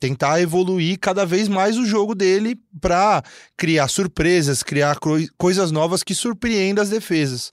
tentar 0.00 0.40
evoluir 0.40 0.98
cada 0.98 1.26
vez 1.26 1.48
mais 1.48 1.76
o 1.76 1.84
jogo 1.84 2.14
dele 2.14 2.58
para 2.80 3.22
criar 3.56 3.88
surpresas, 3.88 4.62
criar 4.62 4.96
coisas 5.36 5.72
novas 5.72 6.02
que 6.02 6.14
surpreendam 6.14 6.82
as 6.82 6.90
defesas. 6.90 7.50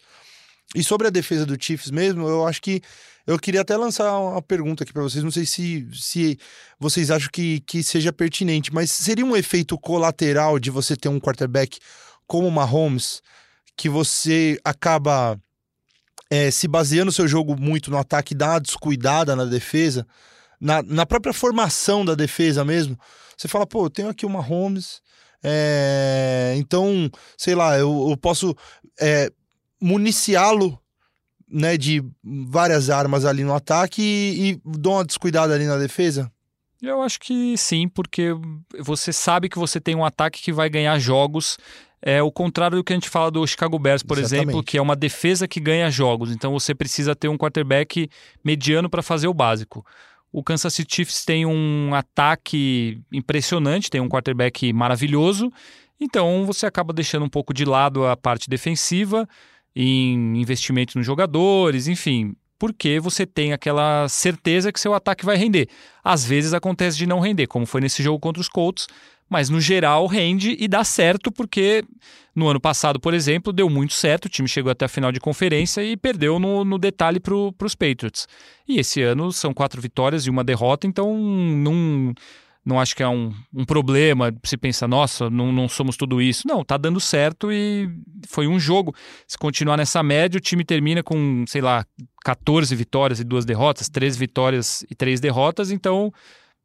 E 0.75 0.84
sobre 0.84 1.07
a 1.07 1.10
defesa 1.10 1.45
do 1.45 1.57
Chiefs 1.60 1.89
mesmo, 1.89 2.27
eu 2.27 2.45
acho 2.45 2.62
que 2.62 2.81
eu 3.25 3.39
queria 3.39 3.62
até 3.62 3.75
lançar 3.75 4.15
uma 4.19 4.41
pergunta 4.41 4.84
aqui 4.84 4.93
para 4.93 5.01
vocês, 5.01 5.24
não 5.24 5.31
sei 5.31 5.45
se, 5.45 5.88
se 5.91 6.38
vocês 6.79 7.10
acham 7.10 7.29
que, 7.31 7.60
que 7.62 7.81
seja 7.81 8.13
pertinente, 8.13 8.72
mas 8.72 8.91
seria 8.91 9.25
um 9.25 9.36
efeito 9.36 9.77
colateral 9.79 10.60
de 10.60 10.69
você 10.69 10.95
ter 10.95 11.10
um 11.10 11.19
quarterback 11.19 11.79
como 12.27 12.50
Mahomes, 12.51 13.22
que 13.75 13.89
você 13.89 14.60
acaba 14.63 15.39
é, 16.29 16.50
se 16.51 16.67
baseando 16.67 17.10
o 17.10 17.13
seu 17.13 17.27
jogo 17.27 17.60
muito 17.60 17.91
no 17.91 17.98
ataque, 17.98 18.36
dá 18.36 18.51
uma 18.51 18.62
descuidada 18.62 19.36
na 19.36 19.46
defesa, 19.46 20.08
na, 20.60 20.82
na 20.82 21.05
própria 21.05 21.34
formação 21.34 22.03
da 22.03 22.15
defesa 22.15 22.63
mesmo. 22.65 22.98
Você 23.38 23.48
fala, 23.48 23.67
pô, 23.67 23.86
eu 23.86 23.89
tenho 23.89 24.10
aqui 24.10 24.25
o 24.25 24.29
Mahomes, 24.29 25.01
é, 25.44 26.55
então, 26.58 27.10
sei 27.38 27.53
lá, 27.53 27.77
eu, 27.77 28.08
eu 28.10 28.17
posso 28.17 28.55
é, 29.00 29.29
municiá-lo 29.79 30.79
né, 31.48 31.77
de 31.77 32.03
várias 32.24 32.89
armas 32.89 33.25
ali 33.25 33.44
no 33.44 33.53
ataque 33.53 34.01
e, 34.01 34.51
e 34.51 34.62
dou 34.63 34.94
uma 34.94 35.05
descuidada 35.05 35.53
ali 35.53 35.65
na 35.65 35.77
defesa? 35.77 36.32
Eu 36.88 37.01
acho 37.01 37.20
que 37.20 37.58
sim, 37.58 37.88
porque 37.88 38.30
você 38.80 39.12
sabe 39.12 39.50
que 39.50 39.58
você 39.58 39.80
tem 39.80 39.96
um 39.96 40.06
ataque 40.06 40.42
que 40.42 40.51
vai 40.51 40.70
ganhar 40.70 40.98
jogos 41.00 41.58
é 42.08 42.22
o 42.22 42.32
contrário 42.32 42.77
do 42.77 42.84
que 42.84 42.94
a 42.94 42.96
gente 42.96 43.10
fala 43.10 43.32
do 43.32 43.46
Chicago 43.48 43.80
Bears, 43.80 44.04
por 44.04 44.20
Exatamente. 44.20 44.50
exemplo, 44.50 44.63
que 44.63 44.77
é 44.77 44.82
uma 44.82 44.96
defesa 44.96 45.48
que 45.48 45.60
ganha 45.60 45.89
jogos. 45.89 46.32
Então 46.32 46.51
você 46.51 46.75
precisa 46.75 47.15
ter 47.15 47.27
um 47.27 47.36
quarterback 47.36 48.08
mediano 48.44 48.88
para 48.88 49.01
fazer 49.01 49.27
o 49.27 49.34
básico. 49.34 49.84
O 50.32 50.44
Kansas 50.44 50.72
City 50.72 50.98
Chiefs 50.98 51.25
tem 51.25 51.48
um 51.48 51.96
ataque 51.96 53.01
impressionante, 53.12 53.89
tem 53.89 54.01
um 54.01 54.08
quarterback 54.08 54.72
maravilhoso. 54.72 55.51
Então 56.00 56.46
você 56.46 56.68
acaba 56.68 56.94
deixando 56.94 57.25
um 57.25 57.30
pouco 57.30 57.56
de 57.56 57.65
lado 57.65 58.06
a 58.06 58.15
parte 58.15 58.48
defensiva 58.48 59.27
em 59.75 60.38
investimento 60.39 60.98
nos 60.98 61.08
jogadores, 61.08 61.88
enfim, 61.88 62.36
porque 62.58 63.00
você 63.00 63.26
tem 63.26 63.54
aquela 63.54 64.08
certeza 64.08 64.72
que 64.72 64.80
seu 64.80 64.94
ataque 64.94 65.26
vai 65.26 65.38
render. 65.38 65.68
Às 66.04 66.26
vezes 66.26 66.54
acontece 66.54 66.98
de 66.98 67.06
não 67.06 67.20
render, 67.20 67.48
como 67.48 67.66
foi 67.66 67.82
nesse 67.82 68.02
jogo 68.02 68.20
contra 68.20 68.42
os 68.42 68.50
Colts, 68.50 68.88
mas 69.30 69.50
no 69.50 69.60
geral 69.60 70.06
rende 70.08 70.56
e 70.60 70.68
dá 70.68 70.84
certo 70.84 71.32
porque 71.32 71.84
no 72.36 72.48
ano 72.48 72.60
passado, 72.60 73.00
por 73.00 73.14
exemplo, 73.14 73.54
deu 73.54 73.70
muito 73.70 73.94
certo, 73.94 74.26
o 74.26 74.30
time 74.30 74.48
chegou 74.48 74.72
até 74.72 74.86
a 74.86 74.90
final 74.90 75.12
de 75.12 75.20
conferência 75.20 75.82
e 75.82 75.96
perdeu 75.96 76.38
no, 76.38 76.66
no 76.66 76.78
detalhe 76.78 77.20
para 77.20 77.34
os 77.34 77.76
Patriots. 77.76 78.28
E 78.68 78.78
esse 78.78 79.02
ano 79.02 79.32
são 79.32 79.54
quatro 79.54 79.82
vitórias 79.82 80.26
e 80.26 80.30
uma 80.30 80.44
derrota, 80.44 80.86
então 80.86 81.18
não, 81.18 82.14
não 82.65 82.79
acho 82.79 82.95
que 82.95 83.03
é 83.03 83.07
um, 83.07 83.31
um 83.53 83.63
problema 83.63 84.36
se 84.43 84.57
pensa, 84.57 84.88
nossa, 84.88 85.29
não, 85.29 85.51
não 85.51 85.69
somos 85.69 85.95
tudo 85.95 86.19
isso. 86.19 86.48
Não, 86.48 86.63
tá 86.65 86.77
dando 86.77 87.00
certo 87.00 87.51
e 87.51 87.88
foi 88.27 88.48
um 88.48 88.60
jogo. 88.60 88.93
Se 89.27 89.38
continuar 89.38 89.77
nessa 89.77 90.01
média, 90.01 90.38
o 90.39 90.41
time 90.41 90.65
termina 90.65 91.03
com, 91.03 91.45
sei 91.48 91.62
lá, 91.62 91.86
14 92.24 92.75
vitórias 92.75 93.19
e 93.19 93.24
duas 93.24 93.45
derrotas, 93.45 93.88
13 93.88 94.17
vitórias 94.17 94.84
e 94.89 94.95
três 94.95 95.19
derrotas, 95.19 95.69
então 95.69 96.12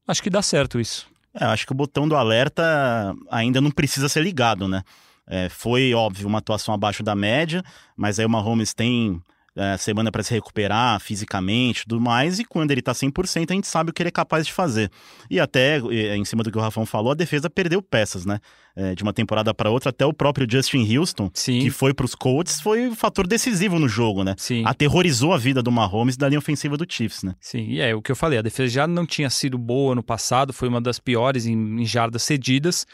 acho 0.09 0.23
que 0.23 0.31
dá 0.31 0.41
certo 0.41 0.81
isso. 0.81 1.07
É, 1.35 1.45
acho 1.45 1.67
que 1.67 1.73
o 1.73 1.77
botão 1.77 2.09
do 2.09 2.17
alerta 2.17 3.15
ainda 3.31 3.61
não 3.61 3.71
precisa 3.71 4.09
ser 4.09 4.23
ligado, 4.23 4.67
né? 4.67 4.83
É, 5.27 5.49
foi, 5.49 5.95
óbvio, 5.95 6.27
uma 6.27 6.39
atuação 6.39 6.75
abaixo 6.75 7.03
da 7.03 7.15
média, 7.15 7.63
mas 7.95 8.19
aí 8.19 8.25
o 8.25 8.29
Mahomes 8.29 8.75
tem 8.75 9.23
é, 9.57 9.77
semana 9.77 10.13
para 10.13 10.23
se 10.23 10.33
recuperar 10.33 11.01
fisicamente 11.01 11.81
e 11.81 11.83
tudo 11.85 12.01
mais, 12.01 12.39
e 12.39 12.45
quando 12.45 12.71
ele 12.71 12.81
tá 12.81 12.93
100%, 12.93 13.51
a 13.51 13.55
gente 13.55 13.67
sabe 13.67 13.91
o 13.91 13.93
que 13.93 14.03
ele 14.03 14.09
é 14.09 14.13
capaz 14.13 14.47
de 14.47 14.53
fazer. 14.53 14.91
E 15.29 15.41
até, 15.41 15.79
em 15.79 16.25
cima 16.25 16.43
do 16.43 16.51
que 16.51 16.59
o 16.59 16.61
Rafão 16.61 16.87
falou, 16.87 17.13
a 17.13 17.15
defesa 17.15 17.51
perdeu 17.51 17.83
peças, 17.83 18.25
né? 18.25 18.39
É, 18.77 18.95
de 18.95 19.03
uma 19.03 19.13
temporada 19.13 19.53
para 19.53 19.69
outra, 19.69 19.91
até 19.91 20.07
o 20.07 20.13
próprio 20.13 20.47
Justin 20.49 20.97
Houston, 20.97 21.29
Sim. 21.35 21.59
que 21.59 21.71
foi 21.71 21.93
para 21.93 22.07
os 22.07 22.15
Colts, 22.15 22.61
foi 22.61 22.87
um 22.87 22.95
fator 22.95 23.27
decisivo 23.27 23.81
no 23.81 23.89
jogo, 23.89 24.23
né? 24.23 24.37
Sim. 24.39 24.63
Aterrorizou 24.65 25.35
a 25.35 25.39
vida 25.39 25.61
do 25.61 25.73
Mahomes 25.73 26.17
da 26.17 26.29
linha 26.29 26.39
ofensiva 26.39 26.77
do 26.77 26.87
Chiefs, 26.89 27.25
né? 27.25 27.35
Sim, 27.41 27.67
e 27.69 27.81
é 27.81 27.93
o 27.95 28.01
que 28.01 28.13
eu 28.13 28.17
falei, 28.17 28.39
a 28.39 28.43
defesa 28.43 28.73
já 28.73 28.87
não 28.87 29.05
tinha 29.05 29.29
sido 29.29 29.59
boa 29.59 29.95
no 29.97 30.03
passado, 30.05 30.53
foi 30.53 30.69
uma 30.69 30.81
das 30.81 31.01
piores 31.01 31.47
em, 31.47 31.81
em 31.81 31.85
jardas 31.85 32.23
cedidas. 32.23 32.87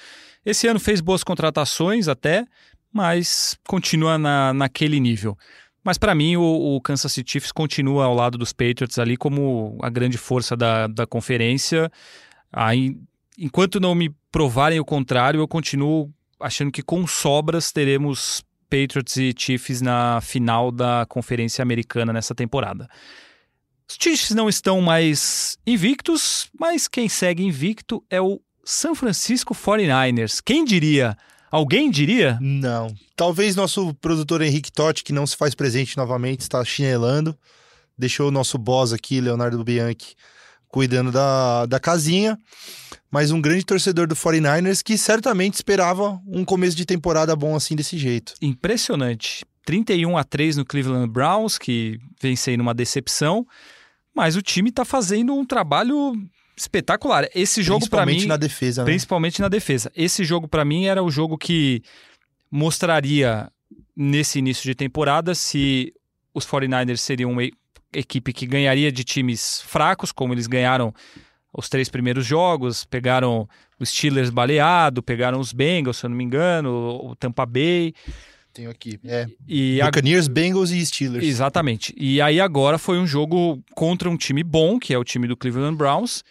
Esse 0.45 0.67
ano 0.67 0.81
fez 0.81 1.03
boas 1.03 1.23
contratações 1.23 2.09
até, 2.09 2.47
mas 2.93 3.59
continua 3.67 4.17
na, 4.17 4.55
naquele 4.55 4.99
nível. 4.99 5.37
Mas 5.87 5.99
para 5.99 6.17
mim, 6.17 6.35
o, 6.35 6.43
o, 6.43 6.81
Kansas 6.81 7.13
City 7.13 7.31
Chiefs 7.31 7.53
continua 7.53 8.07
ao 8.07 8.13
lado 8.13 8.37
dos 8.37 8.53
Patriots 8.53 8.99
ali 8.99 9.17
como 9.17 9.79
a 9.81 9.89
grande 9.89 10.19
força 10.19 10.57
da, 10.57 10.89
da 10.89 11.07
conferência. 11.07 11.89
Aí, 12.53 12.97
enquanto 13.39 13.79
não 13.79 13.95
me 13.95 14.13
provarem 14.33 14.81
o 14.81 14.85
contrário, 14.85 15.39
eu 15.39 15.47
continuo 15.47 16.13
achando 16.41 16.73
que 16.73 16.83
com 16.83 17.07
sobras 17.07 17.71
teremos 17.71 18.43
Patriots 18.69 19.17
e 19.17 19.33
Chiefs 19.39 19.81
na 19.81 20.21
final 20.21 20.73
da 20.73 21.07
Conferência 21.09 21.63
Americana 21.63 22.13
nessa 22.13 22.35
temporada. 22.35 22.89
Os 23.89 23.97
Chiefs 23.97 24.33
não 24.33 24.49
estão 24.49 24.81
mais 24.81 25.57
invictos, 25.65 26.51
mas 26.59 26.89
quem 26.89 27.09
segue 27.09 27.45
invicto 27.45 28.05
é 28.11 28.21
o 28.21 28.41
San 28.65 28.97
Francisco 28.97 29.55
49ers. 29.55 30.43
Quem 30.45 30.65
diria? 30.65 31.17
Alguém 31.51 31.91
diria? 31.91 32.39
Não. 32.41 32.95
Talvez 33.15 33.55
nosso 33.55 33.95
produtor 33.95 34.43
Henrique 34.43 34.73
Totti, 34.73 35.05
que 35.05 35.13
não 35.13 35.27
se 35.27 35.37
faz 35.37 35.55
presente 35.55 35.97
novamente, 35.97 36.41
está 36.41 36.65
chinelando. 36.65 37.37
Deixou 37.97 38.29
o 38.29 38.33
nosso 38.33 38.59
boss 38.59 38.93
aqui, 38.93 39.21
Leonardo 39.21 39.63
Bianchi, 39.65 40.15
cuidando 40.69 41.11
da, 41.11 41.67
da 41.67 41.81
casinha. 41.81 42.39
Mas 43.11 43.31
um 43.31 43.41
grande 43.41 43.65
torcedor 43.65 44.07
do 44.07 44.15
49ers 44.15 44.83
que 44.83 44.99
certamente 44.99 45.55
esperava 45.55 46.21
um 46.27 46.45
começo 46.45 46.77
de 46.77 46.85
temporada 46.85 47.35
bom 47.35 47.55
assim 47.55 47.75
desse 47.75 47.97
jeito. 47.97 48.35
Impressionante. 48.43 49.45
31 49.65 50.17
a 50.17 50.25
3 50.25 50.59
no 50.59 50.65
Cleveland 50.65 51.11
Browns, 51.11 51.59
que 51.59 51.99
vem 52.21 52.37
sendo 52.37 52.61
uma 52.61 52.75
decepção. 52.75 53.47
Mas 54.15 54.37
o 54.37 54.43
time 54.43 54.71
está 54.71 54.85
fazendo 54.85 55.35
um 55.35 55.45
trabalho 55.45 56.15
espetacular. 56.57 57.29
Esse 57.35 57.63
jogo 57.63 57.89
para 57.89 58.07
mim, 58.07 58.13
principalmente 58.13 58.29
na 58.29 58.37
defesa, 58.37 58.83
né? 58.83 58.87
principalmente 58.87 59.41
na 59.41 59.49
defesa. 59.49 59.93
Esse 59.95 60.25
jogo 60.25 60.49
para 60.49 60.65
mim 60.65 60.87
era 60.87 61.03
o 61.03 61.11
jogo 61.11 61.37
que 61.37 61.83
mostraria 62.51 63.51
nesse 63.95 64.39
início 64.39 64.63
de 64.65 64.75
temporada 64.75 65.35
se 65.35 65.93
os 66.33 66.47
49ers 66.47 66.99
seriam 66.99 67.33
uma 67.33 67.43
equipe 67.93 68.33
que 68.33 68.47
ganharia 68.47 68.93
de 68.93 69.05
times 69.05 69.63
fracos, 69.63 70.13
como 70.13 70.35
eles 70.35 70.47
ganharam 70.47 70.95
os 71.53 71.69
três 71.69 71.89
primeiros 71.89 72.27
jogos, 72.27 72.85
pegaram 72.85 73.49
os 73.81 73.89
Steelers 73.89 74.29
baleado, 74.29 75.03
pegaram 75.03 75.41
os 75.41 75.53
Bengals, 75.53 75.99
se 75.99 76.07
eu 76.07 76.11
não 76.11 76.17
me 76.17 76.25
engano, 76.25 77.01
o 77.03 77.17
Tampa 77.17 77.47
Bay. 77.47 77.95
Tenho 78.53 78.71
aqui. 78.71 78.99
É. 79.05 79.27
E 79.47 79.81
Buccaneers, 79.83 80.29
a... 80.29 80.33
Bengals 80.33 80.71
e 80.71 80.85
Steelers. 80.85 81.25
Exatamente. 81.25 81.95
E 81.97 82.21
aí 82.21 82.41
agora 82.41 82.79
foi 82.79 82.99
um 82.99 83.07
jogo 83.07 83.63
contra 83.75 84.09
um 84.09 84.17
time 84.17 84.43
bom, 84.43 84.79
que 84.79 84.93
é 84.93 84.99
o 84.99 85.05
time 85.05 85.27
do 85.27 85.37
Cleveland 85.37 85.77
Browns. 85.77 86.23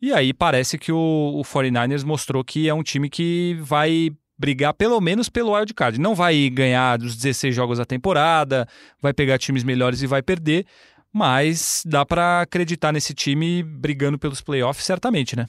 E 0.00 0.12
aí 0.12 0.32
parece 0.32 0.78
que 0.78 0.92
o, 0.92 0.96
o 1.34 1.42
49ers 1.42 2.04
mostrou 2.04 2.44
que 2.44 2.68
é 2.68 2.74
um 2.74 2.82
time 2.82 3.10
que 3.10 3.58
vai 3.60 4.10
brigar 4.38 4.72
pelo 4.72 5.00
menos 5.00 5.28
pelo 5.28 5.52
wild 5.52 5.74
card. 5.74 5.98
Não 5.98 6.14
vai 6.14 6.48
ganhar 6.48 6.96
dos 6.96 7.16
16 7.16 7.54
jogos 7.54 7.78
da 7.78 7.84
temporada, 7.84 8.68
vai 9.02 9.12
pegar 9.12 9.38
times 9.38 9.64
melhores 9.64 10.00
e 10.00 10.06
vai 10.06 10.22
perder, 10.22 10.64
mas 11.12 11.82
dá 11.84 12.06
para 12.06 12.42
acreditar 12.42 12.92
nesse 12.92 13.12
time 13.12 13.62
brigando 13.62 14.18
pelos 14.18 14.40
playoffs 14.40 14.84
certamente, 14.84 15.34
né? 15.34 15.46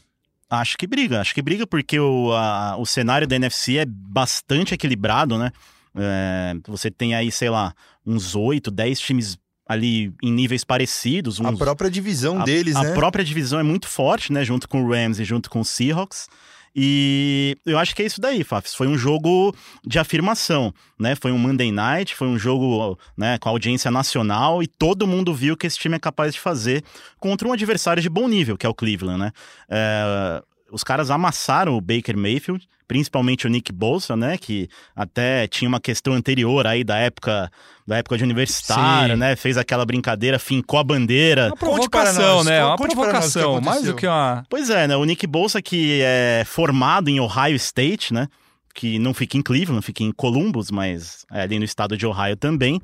Acho 0.50 0.76
que 0.80 0.88
briga, 0.88 1.22
acho 1.22 1.36
que 1.36 1.44
briga 1.44 1.68
porque 1.68 2.00
o, 2.00 2.34
a, 2.34 2.76
o 2.78 2.86
cenário 2.86 3.28
da 3.28 3.36
NFC 3.36 3.78
é 3.78 3.86
bastante 3.86 4.74
equilibrado, 4.74 5.38
né? 5.38 5.52
É, 5.96 6.56
você 6.68 6.90
tem 6.90 7.14
aí, 7.14 7.32
sei 7.32 7.52
lá, 7.52 7.74
uns 8.04 8.36
8, 8.36 8.72
10 8.72 9.00
times 9.00 9.38
ali 9.70 10.12
em 10.24 10.32
níveis 10.32 10.64
parecidos. 10.64 11.40
Uns... 11.40 11.46
A 11.46 11.54
própria 11.54 11.92
divisão 11.92 12.42
a, 12.42 12.44
deles, 12.44 12.76
a 12.76 12.82
né? 12.82 12.90
A 12.90 12.94
própria 12.96 13.24
divisão 13.24 13.60
é 13.60 13.64
muito 13.64 13.88
forte, 13.88 14.34
né? 14.34 14.44
Junto 14.44 14.68
com 14.68 14.84
o 14.84 14.90
Rams 14.90 15.20
e 15.20 15.24
junto 15.24 15.48
com 15.48 15.60
o 15.62 15.66
Seahawks. 15.66 16.28
E 16.76 17.58
eu 17.66 17.78
acho 17.78 17.96
que 17.96 18.02
é 18.02 18.06
isso 18.06 18.22
daí, 18.22 18.44
Fafs. 18.44 18.74
Foi 18.74 18.88
um 18.88 18.98
jogo 18.98 19.54
de 19.86 20.00
afirmação, 20.00 20.74
né? 21.00 21.16
Foi 21.16 21.32
um 21.32 21.38
Monday 21.38 21.72
Night, 21.72 22.16
foi 22.16 22.28
um 22.28 22.38
jogo 22.38 22.98
né, 23.18 23.38
com 23.38 23.50
audiência 23.50 23.92
nacional 23.92 24.64
e 24.64 24.68
todo 24.68 25.08
mundo 25.08 25.34
viu 25.34 25.58
que 25.58 25.68
esse 25.68 25.78
time 25.78 25.96
é 25.96 26.00
capaz 26.00 26.34
de 26.34 26.40
fazer 26.40 26.84
contra 27.20 27.48
um 27.48 27.54
adversário 27.54 28.02
de 28.02 28.10
bom 28.10 28.28
nível, 28.28 28.58
que 28.58 28.66
é 28.66 28.70
o 28.70 28.74
Cleveland, 28.74 29.20
né? 29.20 29.32
É, 29.70 30.44
os 30.72 30.84
caras 30.84 31.10
amassaram 31.10 31.76
o 31.76 31.82
Baker 31.82 32.18
Mayfield, 32.18 32.68
principalmente 32.88 33.46
o 33.46 33.50
Nick 33.50 33.72
Bolsa, 33.72 34.16
né, 34.16 34.38
que 34.38 34.68
até 34.96 35.48
tinha 35.48 35.70
uma 35.70 35.80
questão 35.80 36.14
anterior 36.14 36.66
aí 36.66 36.84
da 36.84 36.98
época 36.98 37.52
da 37.86 37.98
época 37.98 38.18
de 38.18 38.24
universitário, 38.24 39.16
Sim. 39.16 39.20
né, 39.20 39.36
fez 39.36 39.58
aquela 39.58 39.84
brincadeira, 39.84 40.38
fincou 40.38 40.80
a 40.80 40.84
bandeira. 40.84 41.48
Uma 41.48 41.56
provocação, 41.56 42.44
né, 42.44 42.64
uma 42.64 42.76
provocação, 42.76 43.60
mais 43.62 43.84
do 43.84 43.96
que 43.96 44.06
uma... 44.06 44.44
Pois 44.48 44.70
é, 44.70 44.88
né, 44.88 44.96
o 44.96 45.04
Nick 45.04 45.26
Bolsa 45.26 45.60
que 45.62 46.00
é 46.04 46.44
formado 46.46 47.10
em 47.10 47.20
Ohio 47.20 47.56
State, 47.56 48.14
né, 48.14 48.28
que 48.76 49.00
não 49.00 49.14
fica 49.14 49.38
em 49.38 49.42
Cleveland, 49.42 49.84
fica 49.84 50.04
em 50.04 50.12
Columbus, 50.12 50.70
mas 50.70 51.26
é 51.32 51.42
ali 51.42 51.58
no 51.58 51.66
estado 51.66 51.98
de 51.98 52.06
Ohio 52.06 52.36
também. 52.36 52.80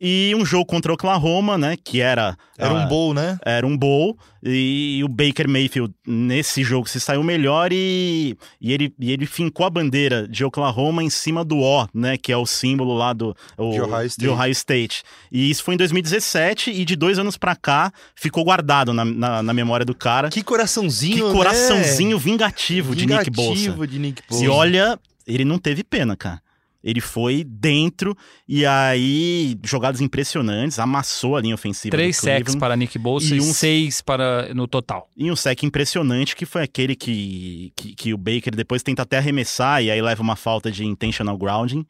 E 0.00 0.34
um 0.36 0.44
jogo 0.44 0.66
contra 0.66 0.92
o 0.92 0.94
Oklahoma, 0.94 1.56
né? 1.56 1.76
Que 1.82 2.00
era. 2.00 2.36
Era 2.58 2.72
um 2.72 2.86
bowl, 2.86 3.14
né? 3.14 3.38
Era 3.44 3.66
um 3.66 3.76
bowl. 3.76 4.16
E, 4.42 4.98
e, 4.98 5.04
o 5.04 5.08
Baker 5.08 5.48
Mayfield, 5.48 5.92
nesse 6.06 6.62
jogo, 6.62 6.88
se 6.88 7.00
saiu 7.00 7.22
melhor 7.22 7.72
e, 7.72 8.36
e, 8.60 8.72
ele, 8.72 8.94
e 8.98 9.10
ele 9.10 9.26
fincou 9.26 9.66
a 9.66 9.70
bandeira 9.70 10.28
de 10.28 10.44
Oklahoma 10.44 11.02
em 11.02 11.10
cima 11.10 11.44
do 11.44 11.58
O, 11.58 11.88
né? 11.92 12.16
Que 12.16 12.30
é 12.30 12.36
o 12.36 12.46
símbolo 12.46 12.94
lá 12.94 13.12
do. 13.12 13.34
O, 13.56 13.72
de, 13.72 13.80
Ohio 13.80 14.06
State. 14.06 14.20
de 14.20 14.28
Ohio 14.28 14.52
State. 14.52 15.02
E 15.32 15.50
isso 15.50 15.64
foi 15.64 15.74
em 15.74 15.78
2017 15.78 16.70
e 16.70 16.84
de 16.84 16.94
dois 16.94 17.18
anos 17.18 17.36
pra 17.36 17.56
cá 17.56 17.92
ficou 18.14 18.44
guardado 18.44 18.92
na, 18.92 19.04
na, 19.04 19.42
na 19.42 19.54
memória 19.54 19.84
do 19.84 19.94
cara. 19.94 20.28
Que 20.28 20.42
coraçãozinho, 20.42 21.26
Que 21.26 21.32
coraçãozinho 21.32 22.16
né? 22.16 22.22
vingativo, 22.22 22.92
vingativo 22.92 22.94
de 22.94 23.06
Nick 23.06 23.30
Bolsa. 23.30 23.86
de 23.86 23.98
Nick 23.98 24.22
Bolsa. 24.28 24.44
E 24.44 24.48
olha, 24.48 24.98
ele 25.26 25.44
não 25.44 25.58
teve 25.58 25.82
pena, 25.82 26.16
cara. 26.16 26.40
Ele 26.82 27.00
foi 27.00 27.44
dentro 27.44 28.16
e 28.48 28.64
aí 28.64 29.58
jogadas 29.64 30.00
impressionantes, 30.00 30.78
amassou 30.78 31.36
a 31.36 31.40
linha 31.40 31.54
ofensiva. 31.54 31.96
Três 31.96 32.16
sacks 32.16 32.54
para 32.54 32.76
Nick 32.76 32.98
Bolsa 32.98 33.34
e, 33.34 33.40
um, 33.40 33.52
seis 33.52 34.00
para 34.00 34.54
no 34.54 34.66
total. 34.66 35.10
E 35.16 35.30
um 35.30 35.36
sec 35.36 35.62
impressionante 35.62 36.36
que 36.36 36.46
foi 36.46 36.62
aquele 36.62 36.94
que, 36.94 37.72
que, 37.76 37.94
que 37.94 38.14
o 38.14 38.18
Baker 38.18 38.54
depois 38.54 38.82
tenta 38.82 39.02
até 39.02 39.18
arremessar 39.18 39.82
e 39.82 39.90
aí 39.90 40.00
leva 40.00 40.22
uma 40.22 40.36
falta 40.36 40.70
de 40.70 40.84
intentional 40.84 41.36
grounding. 41.36 41.84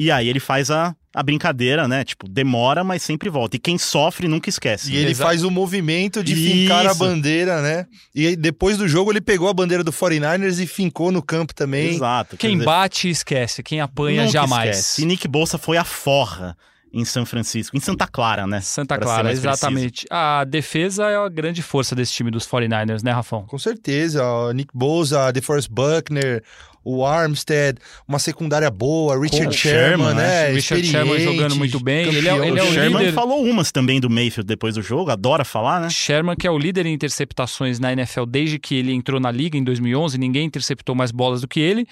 E 0.00 0.10
aí 0.10 0.30
ele 0.30 0.40
faz 0.40 0.70
a, 0.70 0.96
a 1.14 1.22
brincadeira, 1.22 1.86
né? 1.86 2.04
Tipo, 2.04 2.26
demora, 2.26 2.82
mas 2.82 3.02
sempre 3.02 3.28
volta. 3.28 3.56
E 3.56 3.58
quem 3.58 3.76
sofre 3.76 4.26
nunca 4.26 4.48
esquece. 4.48 4.90
E 4.90 4.96
ele 4.96 5.10
Exato. 5.10 5.28
faz 5.28 5.44
o 5.44 5.50
movimento 5.50 6.24
de 6.24 6.32
Isso. 6.32 6.42
fincar 6.42 6.86
a 6.86 6.94
bandeira, 6.94 7.60
né? 7.60 7.86
E 8.14 8.28
aí, 8.28 8.34
depois 8.34 8.78
do 8.78 8.88
jogo 8.88 9.12
ele 9.12 9.20
pegou 9.20 9.46
a 9.46 9.52
bandeira 9.52 9.84
do 9.84 9.92
49ers 9.92 10.58
e 10.58 10.66
fincou 10.66 11.12
no 11.12 11.20
campo 11.20 11.54
também. 11.54 11.96
Exato. 11.96 12.38
Quem 12.38 12.52
dizer... 12.52 12.64
bate 12.64 13.10
esquece, 13.10 13.62
quem 13.62 13.82
apanha 13.82 14.22
nunca 14.22 14.32
jamais. 14.32 14.70
Esquece. 14.70 15.02
E 15.02 15.04
Nick 15.04 15.28
Bolsa 15.28 15.58
foi 15.58 15.76
a 15.76 15.84
forra 15.84 16.56
em 16.92 17.04
São 17.04 17.24
Francisco, 17.24 17.76
em 17.76 17.80
Santa 17.80 18.06
Clara, 18.06 18.46
né? 18.46 18.60
Santa 18.60 18.98
Clara, 18.98 19.30
exatamente. 19.30 20.06
Preciso. 20.06 20.08
A 20.10 20.44
defesa 20.44 21.08
é 21.08 21.16
a 21.16 21.28
grande 21.28 21.62
força 21.62 21.94
desse 21.94 22.12
time 22.12 22.30
dos 22.30 22.48
49ers, 22.48 23.02
né, 23.02 23.12
Rafão? 23.12 23.44
Com 23.46 23.58
certeza. 23.58 24.24
O 24.24 24.52
Nick 24.52 24.70
Bosa, 24.74 25.30
DeForest 25.30 25.70
Buckner, 25.70 26.42
o 26.84 27.04
Armstead, 27.04 27.78
uma 28.06 28.18
secundária 28.18 28.70
boa, 28.70 29.20
Richard 29.20 29.54
Sherman, 29.56 30.06
Sherman, 30.06 30.14
né? 30.14 30.48
né? 30.48 30.52
Richard 30.52 30.86
Sherman 30.86 31.20
jogando 31.20 31.56
muito 31.56 31.78
bem. 31.80 32.08
Ele 32.08 32.28
é, 32.28 32.48
ele 32.48 32.58
é 32.58 32.62
o 32.62 32.72
Sherman 32.72 33.04
líder... 33.04 33.12
falou 33.12 33.44
umas 33.44 33.70
também 33.70 34.00
do 34.00 34.08
Mayfield 34.08 34.46
depois 34.46 34.74
do 34.74 34.82
jogo, 34.82 35.10
adora 35.10 35.44
falar, 35.44 35.80
né? 35.80 35.90
Sherman 35.90 36.36
que 36.36 36.46
é 36.46 36.50
o 36.50 36.58
líder 36.58 36.86
em 36.86 36.94
interceptações 36.94 37.78
na 37.78 37.92
NFL 37.92 38.24
desde 38.24 38.58
que 38.58 38.74
ele 38.74 38.92
entrou 38.92 39.20
na 39.20 39.30
liga 39.30 39.56
em 39.56 39.64
2011, 39.64 40.18
ninguém 40.18 40.46
interceptou 40.46 40.94
mais 40.94 41.10
bolas 41.10 41.40
do 41.40 41.48
que 41.48 41.60
ele. 41.60 41.86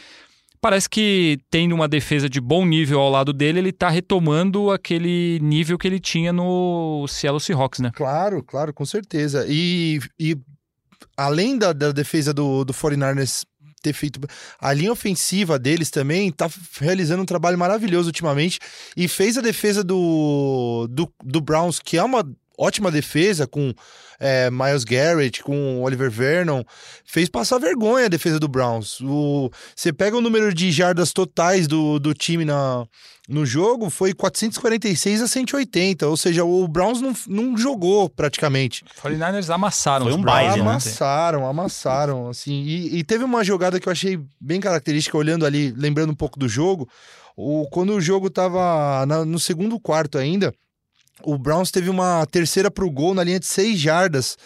Parece 0.60 0.88
que 0.90 1.38
tendo 1.50 1.72
uma 1.72 1.86
defesa 1.86 2.28
de 2.28 2.40
bom 2.40 2.66
nível 2.66 2.98
ao 2.98 3.08
lado 3.08 3.32
dele, 3.32 3.60
ele 3.60 3.68
está 3.68 3.88
retomando 3.88 4.72
aquele 4.72 5.38
nível 5.40 5.78
que 5.78 5.86
ele 5.86 6.00
tinha 6.00 6.32
no 6.32 7.06
Seattle 7.08 7.40
Seahawks, 7.40 7.78
né? 7.78 7.92
Claro, 7.94 8.42
claro, 8.42 8.74
com 8.74 8.84
certeza. 8.84 9.46
E, 9.48 10.00
e 10.18 10.36
além 11.16 11.56
da, 11.56 11.72
da 11.72 11.92
defesa 11.92 12.34
do, 12.34 12.64
do 12.64 12.74
49ers 12.74 13.44
ter 13.80 13.92
feito. 13.92 14.20
A 14.60 14.72
linha 14.72 14.92
ofensiva 14.92 15.58
deles 15.58 15.90
também 15.90 16.30
tá 16.30 16.50
realizando 16.80 17.22
um 17.22 17.26
trabalho 17.26 17.58
maravilhoso 17.58 18.08
ultimamente 18.08 18.58
e 18.96 19.08
fez 19.08 19.36
a 19.38 19.40
defesa 19.40 19.82
do, 19.84 20.86
do, 20.90 21.12
do 21.24 21.40
Browns, 21.40 21.78
que 21.78 21.96
é 21.96 22.02
uma 22.02 22.24
ótima 22.58 22.90
defesa 22.90 23.46
com 23.46 23.72
é, 24.20 24.50
Miles 24.50 24.84
Garrett, 24.84 25.42
com 25.42 25.80
Oliver 25.82 26.10
Vernon, 26.10 26.62
fez 27.04 27.28
passar 27.28 27.58
vergonha 27.58 28.06
a 28.06 28.08
defesa 28.08 28.40
do 28.40 28.48
Browns. 28.48 29.00
O, 29.00 29.50
você 29.74 29.92
pega 29.92 30.16
o 30.16 30.20
número 30.20 30.52
de 30.52 30.70
jardas 30.72 31.12
totais 31.12 31.66
do, 31.66 31.98
do 31.98 32.12
time 32.12 32.44
na, 32.44 32.86
no 33.28 33.44
jogo, 33.44 33.90
foi 33.90 34.12
446 34.12 35.22
a 35.22 35.28
180, 35.28 36.06
ou 36.06 36.16
seja, 36.16 36.44
o 36.44 36.66
Browns 36.66 37.00
não, 37.00 37.14
não 37.28 37.56
jogou 37.56 38.08
praticamente. 38.08 38.84
49ers 39.02 39.54
amassaram 39.54 40.06
foi 40.06 40.14
um 40.14 40.22
baile, 40.22 40.56
né? 40.56 40.60
Amassaram, 40.62 41.46
amassaram, 41.46 42.28
assim. 42.28 42.62
E, 42.62 42.98
e 42.98 43.04
teve 43.04 43.22
uma 43.22 43.44
jogada 43.44 43.78
que 43.78 43.88
eu 43.88 43.92
achei 43.92 44.18
bem 44.40 44.60
característica, 44.60 45.16
olhando 45.16 45.46
ali, 45.46 45.72
lembrando 45.76 46.10
um 46.10 46.16
pouco 46.16 46.38
do 46.38 46.48
jogo, 46.48 46.88
o, 47.36 47.68
quando 47.70 47.92
o 47.94 48.00
jogo 48.00 48.28
tava 48.30 49.06
na, 49.06 49.24
no 49.24 49.38
segundo 49.38 49.78
quarto 49.78 50.18
ainda, 50.18 50.52
o 51.22 51.38
Browns 51.38 51.70
teve 51.70 51.90
uma 51.90 52.26
terceira 52.26 52.70
para 52.70 52.84
o 52.84 52.90
gol 52.90 53.14
na 53.14 53.24
linha 53.24 53.40
de 53.40 53.46
seis 53.46 53.78
jardas, 53.78 54.36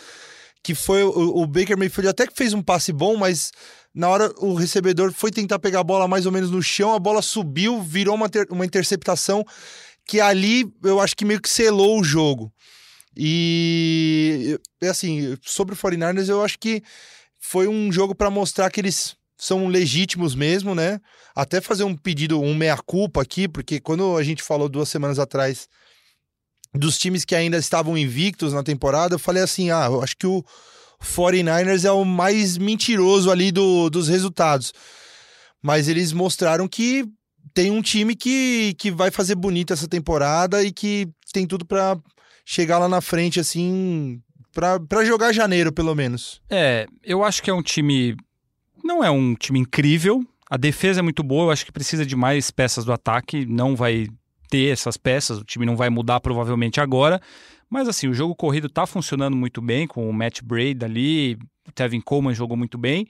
que 0.62 0.74
foi 0.74 1.02
o, 1.02 1.42
o, 1.42 1.46
Baker 1.46 1.76
Mayfield 1.76 2.08
até 2.08 2.26
que 2.26 2.36
fez 2.36 2.52
um 2.52 2.62
passe 2.62 2.92
bom, 2.92 3.16
mas 3.16 3.50
na 3.94 4.08
hora 4.08 4.32
o 4.38 4.54
recebedor 4.54 5.12
foi 5.12 5.30
tentar 5.30 5.58
pegar 5.58 5.80
a 5.80 5.84
bola 5.84 6.06
mais 6.08 6.24
ou 6.24 6.32
menos 6.32 6.50
no 6.50 6.62
chão, 6.62 6.94
a 6.94 6.98
bola 6.98 7.20
subiu, 7.20 7.82
virou 7.82 8.14
uma, 8.14 8.28
ter, 8.28 8.46
uma 8.50 8.64
interceptação 8.64 9.44
que 10.06 10.20
ali 10.20 10.64
eu 10.82 11.00
acho 11.00 11.16
que 11.16 11.24
meio 11.24 11.40
que 11.40 11.48
selou 11.48 12.00
o 12.00 12.04
jogo. 12.04 12.52
E 13.16 14.58
assim, 14.82 15.36
sobre 15.42 15.74
o 15.74 15.78
49ers, 15.78 16.28
eu 16.28 16.42
acho 16.42 16.58
que 16.58 16.82
foi 17.38 17.68
um 17.68 17.92
jogo 17.92 18.14
para 18.14 18.30
mostrar 18.30 18.70
que 18.70 18.80
eles 18.80 19.16
são 19.36 19.66
legítimos 19.66 20.34
mesmo, 20.34 20.74
né? 20.74 21.00
Até 21.34 21.60
fazer 21.60 21.84
um 21.84 21.96
pedido, 21.96 22.40
um 22.40 22.54
meia-culpa 22.54 23.20
aqui, 23.20 23.48
porque 23.48 23.80
quando 23.80 24.16
a 24.16 24.22
gente 24.22 24.42
falou 24.42 24.68
duas 24.68 24.88
semanas 24.88 25.18
atrás 25.18 25.68
dos 26.74 26.98
times 26.98 27.24
que 27.24 27.34
ainda 27.34 27.56
estavam 27.58 27.96
invictos 27.96 28.52
na 28.52 28.62
temporada, 28.62 29.14
eu 29.14 29.18
falei 29.18 29.42
assim: 29.42 29.70
ah, 29.70 29.86
eu 29.86 30.02
acho 30.02 30.16
que 30.16 30.26
o 30.26 30.44
49ers 31.02 31.84
é 31.84 31.92
o 31.92 32.04
mais 32.04 32.56
mentiroso 32.56 33.30
ali 33.30 33.50
do, 33.50 33.90
dos 33.90 34.08
resultados. 34.08 34.72
Mas 35.60 35.88
eles 35.88 36.12
mostraram 36.12 36.66
que 36.66 37.04
tem 37.54 37.70
um 37.70 37.82
time 37.82 38.14
que, 38.14 38.74
que 38.78 38.90
vai 38.90 39.10
fazer 39.10 39.34
bonito 39.34 39.72
essa 39.72 39.86
temporada 39.86 40.62
e 40.62 40.72
que 40.72 41.08
tem 41.32 41.46
tudo 41.46 41.64
para 41.64 41.98
chegar 42.44 42.78
lá 42.78 42.88
na 42.88 43.00
frente, 43.00 43.38
assim, 43.38 44.20
para 44.52 45.04
jogar 45.04 45.32
janeiro, 45.32 45.72
pelo 45.72 45.94
menos. 45.94 46.40
É, 46.50 46.86
eu 47.02 47.22
acho 47.22 47.42
que 47.42 47.50
é 47.50 47.54
um 47.54 47.62
time. 47.62 48.16
Não 48.82 49.04
é 49.04 49.10
um 49.10 49.34
time 49.34 49.60
incrível. 49.60 50.24
A 50.50 50.56
defesa 50.56 51.00
é 51.00 51.02
muito 51.02 51.22
boa, 51.22 51.46
eu 51.46 51.50
acho 51.50 51.64
que 51.64 51.72
precisa 51.72 52.04
de 52.04 52.14
mais 52.14 52.50
peças 52.50 52.84
do 52.84 52.92
ataque. 52.92 53.46
Não 53.46 53.74
vai 53.74 54.08
ter 54.52 54.70
essas 54.70 54.98
peças, 54.98 55.38
o 55.38 55.44
time 55.44 55.64
não 55.64 55.76
vai 55.76 55.88
mudar 55.88 56.20
provavelmente 56.20 56.78
agora. 56.78 57.18
Mas 57.70 57.88
assim, 57.88 58.06
o 58.06 58.12
jogo 58.12 58.34
corrido 58.36 58.68
tá 58.68 58.84
funcionando 58.86 59.34
muito 59.34 59.62
bem, 59.62 59.86
com 59.86 60.06
o 60.08 60.12
Matt 60.12 60.42
Braid 60.42 60.84
ali, 60.84 61.38
o 61.66 61.72
Tevin 61.72 62.02
Coleman 62.02 62.34
jogou 62.34 62.54
muito 62.54 62.76
bem. 62.76 63.06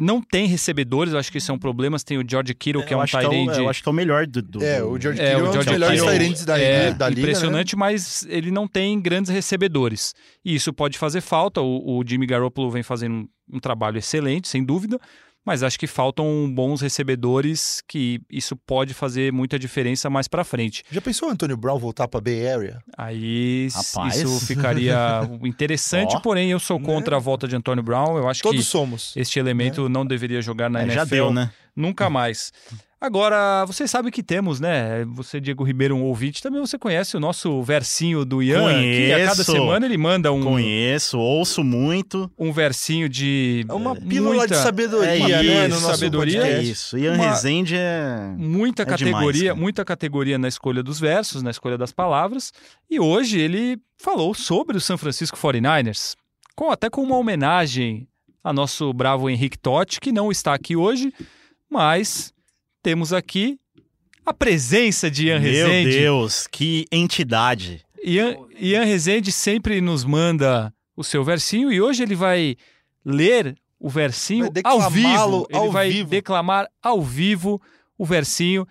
Não 0.00 0.22
tem 0.22 0.46
recebedores, 0.46 1.12
eu 1.12 1.18
acho 1.18 1.32
que 1.32 1.38
isso 1.38 1.50
é 1.50 1.54
um 1.54 1.58
problema. 1.58 1.98
Você 1.98 2.04
tem 2.04 2.18
o 2.18 2.24
George 2.28 2.54
Kittle, 2.54 2.84
que 2.84 2.94
é, 2.94 2.96
um 2.96 3.04
que 3.04 3.16
é 3.16 3.20
tight 3.20 3.34
end. 3.34 3.58
Eu 3.58 3.68
acho 3.68 3.82
que 3.82 3.88
é 3.88 3.90
o 3.90 3.94
melhor 3.94 4.26
do. 4.28 4.40
do- 4.42 4.62
É, 4.62 4.80
o 4.84 5.00
George 5.00 5.20
É, 5.20 5.30
Kittle 5.30 5.34
o 5.34 5.38
é 5.38 5.42
um 5.42 5.44
dos 5.46 5.52
George 5.54 5.70
melhores 5.70 6.02
Tyrants 6.02 6.44
da, 6.44 6.58
é 6.58 6.92
da 6.92 7.08
liga. 7.08 7.20
né? 7.20 7.26
impressionante, 7.26 7.74
mas 7.74 8.24
ele 8.28 8.50
não 8.52 8.68
tem 8.68 9.00
grandes 9.00 9.28
recebedores. 9.32 10.14
E 10.44 10.54
isso 10.54 10.72
pode 10.72 10.96
fazer 10.98 11.20
falta. 11.20 11.60
O, 11.60 11.98
o 11.98 12.04
Jimmy 12.06 12.26
Garoppolo 12.26 12.70
vem 12.70 12.84
fazendo 12.84 13.14
um, 13.14 13.56
um 13.56 13.58
trabalho 13.58 13.98
excelente, 13.98 14.46
sem 14.46 14.62
dúvida. 14.62 15.00
Mas 15.48 15.62
acho 15.62 15.78
que 15.78 15.86
faltam 15.86 16.46
bons 16.54 16.82
recebedores, 16.82 17.82
que 17.88 18.20
isso 18.30 18.54
pode 18.54 18.92
fazer 18.92 19.32
muita 19.32 19.58
diferença 19.58 20.10
mais 20.10 20.28
pra 20.28 20.44
frente. 20.44 20.84
Já 20.92 21.00
pensou 21.00 21.30
o 21.30 21.32
Antônio 21.32 21.56
Brown 21.56 21.78
voltar 21.78 22.06
pra 22.06 22.20
Bay 22.20 22.46
Area? 22.46 22.78
Aí 22.98 23.68
Rapaz. 23.72 24.16
isso 24.16 24.44
ficaria 24.46 24.94
interessante, 25.42 26.14
Ó. 26.16 26.20
porém 26.20 26.50
eu 26.50 26.60
sou 26.60 26.78
contra 26.78 27.16
a 27.16 27.18
volta 27.18 27.48
de 27.48 27.56
Antônio 27.56 27.82
Brown. 27.82 28.18
Eu 28.18 28.28
acho 28.28 28.42
Todos 28.42 28.60
que 28.60 28.70
somos. 28.70 29.14
este 29.16 29.38
elemento 29.38 29.88
não 29.88 30.04
deveria 30.04 30.42
jogar 30.42 30.68
na 30.68 30.80
É, 30.80 30.82
NFL. 30.82 30.94
já 30.96 31.04
deu, 31.06 31.32
né? 31.32 31.50
Nunca 31.74 32.10
mais. 32.10 32.52
Agora, 33.00 33.64
vocês 33.64 33.88
sabem 33.88 34.10
que 34.10 34.24
temos, 34.24 34.58
né? 34.58 35.04
Você, 35.14 35.40
Diego 35.40 35.62
Ribeiro, 35.62 35.94
um 35.94 36.02
ouvinte, 36.02 36.42
também 36.42 36.60
você 36.60 36.76
conhece 36.76 37.16
o 37.16 37.20
nosso 37.20 37.62
versinho 37.62 38.24
do 38.24 38.42
Ian, 38.42 38.80
que 38.80 39.12
a 39.12 39.18
cada 39.18 39.30
Conheço. 39.36 39.52
semana 39.52 39.86
ele 39.86 39.96
manda 39.96 40.32
um, 40.32 40.42
Conheço, 40.42 41.16
ouço 41.16 41.62
muito. 41.62 42.28
um 42.36 42.50
versinho 42.52 43.08
de 43.08 43.64
É 43.68 43.72
uma 43.72 43.94
pílula 43.94 44.38
muita, 44.38 44.54
de 44.56 44.60
sabedoria, 44.60 45.10
É 45.36 45.42
né? 45.42 45.68
No 45.68 45.74
isso, 45.76 45.80
nosso 45.86 45.94
sabedoria. 45.96 46.42
É 46.44 46.60
isso. 46.62 46.98
Ian 46.98 47.14
Uma- 47.14 47.30
Rezende 47.30 47.76
é. 47.76 48.34
muita 48.36 48.82
É 48.82 48.86
demais, 48.86 49.00
categoria, 49.14 49.50
cara. 49.50 49.60
muita 49.60 49.84
categoria 49.84 50.36
na 50.38 50.48
escolha 50.48 50.82
dos 50.82 50.98
versos, 50.98 51.40
na 51.40 51.50
escolha 51.52 51.78
das 51.78 51.92
palavras. 51.92 52.52
E 52.90 52.98
hoje 52.98 53.38
ele 53.38 53.78
falou 53.96 54.34
sobre 54.34 54.76
o 54.76 54.80
San 54.80 54.96
Francisco 54.96 55.38
49ers, 55.38 56.16
com 56.56 56.68
até 56.68 56.90
com 56.90 57.00
uma 57.02 57.16
homenagem 57.16 58.08
a 58.42 58.52
nosso 58.52 58.92
bravo 58.92 59.30
Henrique 59.30 59.56
Totti, 59.56 60.00
que 60.00 60.10
não 60.10 60.32
está 60.32 60.52
aqui 60.52 60.74
hoje, 60.74 61.12
mas 61.70 62.32
temos 62.88 63.12
aqui 63.12 63.60
a 64.24 64.32
presença 64.32 65.10
de 65.10 65.26
Ian 65.26 65.40
Meu 65.40 65.68
Rezende. 65.68 65.90
Deus, 65.90 66.46
que 66.46 66.86
entidade. 66.90 67.84
Ian, 68.02 68.34
Ian 68.58 68.82
Rezende 68.82 69.30
sempre 69.30 69.78
nos 69.82 70.04
manda 70.04 70.72
o 70.96 71.04
seu 71.04 71.22
versinho 71.22 71.70
e 71.70 71.82
hoje 71.82 72.02
ele 72.02 72.14
vai 72.14 72.56
ler 73.04 73.58
o 73.78 73.90
versinho 73.90 74.50
ao 74.64 74.88
vivo. 74.90 75.46
Ele 75.50 75.58
ao 75.58 75.70
vai 75.70 75.90
vivo. 75.90 76.08
declamar 76.08 76.66
ao 76.82 77.02
vivo 77.02 77.60
o 77.98 78.06
versinho 78.06 78.66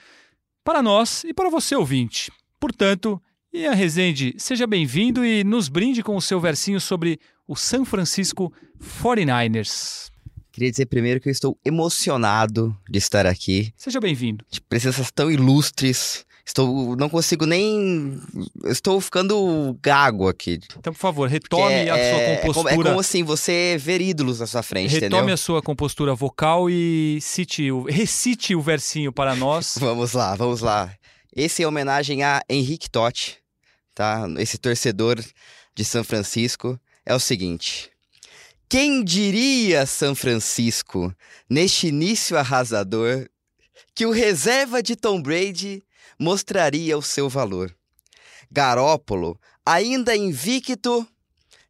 para 0.63 0.81
nós 0.81 1.23
e 1.23 1.31
para 1.31 1.51
você 1.51 1.75
ouvinte. 1.75 2.31
Portanto, 2.59 3.21
Ian 3.53 3.75
Rezende, 3.75 4.33
seja 4.39 4.65
bem-vindo 4.65 5.23
e 5.23 5.43
nos 5.43 5.69
brinde 5.69 6.01
com 6.01 6.15
o 6.15 6.21
seu 6.23 6.39
versinho 6.39 6.81
sobre 6.81 7.19
o 7.47 7.55
San 7.55 7.85
Francisco 7.85 8.51
49ers. 8.99 10.09
Queria 10.57 10.71
dizer 10.71 10.87
primeiro 10.87 11.19
que 11.19 11.29
eu 11.29 11.31
estou 11.31 11.55
emocionado 11.63 12.75
de 12.89 12.97
estar 12.97 13.27
aqui, 13.27 13.71
Seja 13.77 13.99
bem-vindo. 13.99 14.43
de 14.49 14.59
presenças 14.59 15.11
tão 15.11 15.29
ilustres. 15.29 16.25
Estou, 16.43 16.95
não 16.95 17.07
consigo 17.09 17.45
nem, 17.45 18.19
estou 18.65 18.99
ficando 18.99 19.77
gago 19.83 20.27
aqui. 20.27 20.59
Então, 20.75 20.91
por 20.91 20.97
favor, 20.99 21.29
retome 21.29 21.71
é, 21.71 21.89
a 21.91 21.93
sua 21.93 21.97
é 21.99 22.37
como, 22.37 22.41
compostura. 22.41 22.73
é 22.73 22.75
como 22.75 22.99
assim 22.99 23.23
você 23.23 23.77
ver 23.79 24.01
ídolos 24.01 24.39
na 24.39 24.47
sua 24.47 24.63
frente, 24.63 24.95
Retome 24.95 25.17
entendeu? 25.17 25.33
a 25.35 25.37
sua 25.37 25.61
compostura 25.61 26.15
vocal 26.15 26.67
e 26.71 27.19
cite 27.21 27.71
o, 27.71 27.83
recite 27.85 28.55
o 28.55 28.61
versinho 28.61 29.13
para 29.13 29.35
nós. 29.35 29.77
Vamos 29.79 30.13
lá, 30.13 30.33
vamos 30.35 30.61
lá. 30.61 30.91
Esse 31.35 31.61
é 31.61 31.67
homenagem 31.67 32.23
a 32.23 32.41
Henrique 32.49 32.89
Totti, 32.89 33.37
tá? 33.93 34.25
Esse 34.39 34.57
torcedor 34.57 35.23
de 35.75 35.85
São 35.85 36.03
Francisco. 36.03 36.79
É 37.05 37.13
o 37.13 37.19
seguinte. 37.19 37.91
Quem 38.69 39.01
diria, 39.01 39.85
São 39.85 40.13
Francisco, 40.13 41.15
neste 41.49 41.87
início 41.87 42.37
arrasador, 42.37 43.29
que 43.95 44.05
o 44.05 44.11
reserva 44.11 44.83
de 44.83 44.93
Tom 44.93 45.21
Brady 45.21 45.81
mostraria 46.19 46.97
o 46.97 47.01
seu 47.01 47.29
valor? 47.29 47.73
Garópolo, 48.51 49.39
ainda 49.65 50.17
invicto, 50.17 51.07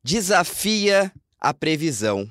desafia 0.03 1.11
a 1.39 1.53
previsão. 1.53 2.27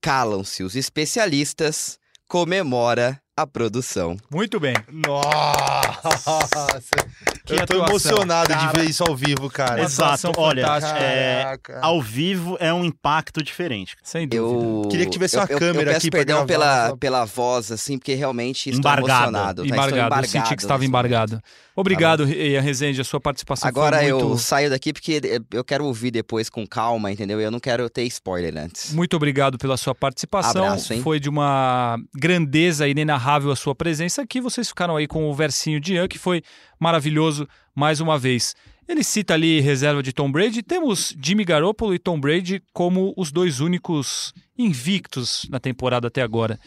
Calam-se 0.00 0.62
os 0.62 0.76
especialistas, 0.76 1.98
comemora 2.28 3.20
a 3.36 3.44
produção. 3.48 4.16
Muito 4.30 4.60
bem. 4.60 4.74
Nossa! 4.92 6.68
Que 7.48 7.62
eu 7.62 7.66
tô 7.66 7.82
atuação. 7.82 8.12
emocionado 8.12 8.48
Cara. 8.48 8.66
de 8.72 8.78
ver 8.78 8.90
isso 8.90 9.02
ao 9.02 9.16
vivo, 9.16 9.50
cara. 9.50 9.82
Exato. 9.82 10.32
Olha, 10.36 10.66
é, 11.00 11.58
ao 11.80 12.00
vivo 12.02 12.56
é 12.60 12.72
um 12.72 12.84
impacto 12.84 13.42
diferente. 13.42 13.96
Sem 14.02 14.28
dúvida. 14.28 14.64
Eu 14.84 14.88
Queria 14.90 15.06
que 15.06 15.10
tivesse 15.12 15.36
eu- 15.36 15.40
uma 15.40 15.46
eu- 15.50 15.58
câmera 15.58 15.90
eu 15.90 15.94
peço 15.94 15.96
aqui 15.98 16.10
pra 16.10 16.18
perdão 16.18 16.46
pela, 16.46 16.96
pela 16.98 17.24
voz, 17.24 17.72
assim, 17.72 17.98
porque 17.98 18.14
realmente 18.14 18.68
estou 18.70 18.78
Embargado. 18.80 19.08
emocionado. 19.08 19.62
tá? 19.62 19.62
Estou 19.62 19.76
Embargado, 19.76 20.24
eu 20.24 20.28
senti 20.28 20.54
que 20.56 20.62
estava 20.62 20.78
nesse 20.80 20.88
embargado. 20.88 21.42
Obrigado, 21.80 22.28
Ian 22.28 22.60
Rezende, 22.60 23.00
a 23.00 23.04
sua 23.04 23.20
participação 23.20 23.68
Agora 23.68 24.02
muito... 24.02 24.10
eu 24.10 24.36
saio 24.36 24.68
daqui 24.68 24.92
porque 24.92 25.20
eu 25.52 25.62
quero 25.62 25.84
ouvir 25.84 26.10
depois 26.10 26.50
com 26.50 26.66
calma, 26.66 27.12
entendeu? 27.12 27.40
Eu 27.40 27.52
não 27.52 27.60
quero 27.60 27.88
ter 27.88 28.02
spoiler 28.04 28.56
antes. 28.56 28.92
Muito 28.92 29.14
obrigado 29.14 29.56
pela 29.56 29.76
sua 29.76 29.94
participação. 29.94 30.64
Abraço, 30.64 30.92
hein? 30.92 31.02
Foi 31.02 31.20
de 31.20 31.28
uma 31.28 31.96
grandeza 32.12 32.88
inenarrável 32.88 33.52
a 33.52 33.56
sua 33.56 33.76
presença 33.76 34.22
aqui. 34.22 34.40
Vocês 34.40 34.66
ficaram 34.68 34.96
aí 34.96 35.06
com 35.06 35.30
o 35.30 35.34
versinho 35.34 35.78
de 35.78 35.94
Ian, 35.94 36.08
que 36.08 36.18
foi 36.18 36.42
maravilhoso 36.80 37.48
mais 37.76 38.00
uma 38.00 38.18
vez. 38.18 38.56
Ele 38.88 39.04
cita 39.04 39.34
ali 39.34 39.60
reserva 39.60 40.02
de 40.02 40.12
Tom 40.12 40.32
Brady. 40.32 40.64
Temos 40.64 41.14
Jimmy 41.22 41.44
Garoppolo 41.44 41.94
e 41.94 41.98
Tom 42.00 42.18
Brady 42.18 42.60
como 42.72 43.14
os 43.16 43.30
dois 43.30 43.60
únicos 43.60 44.32
invictos 44.58 45.46
na 45.48 45.60
temporada 45.60 46.08
até 46.08 46.22
agora. 46.22 46.58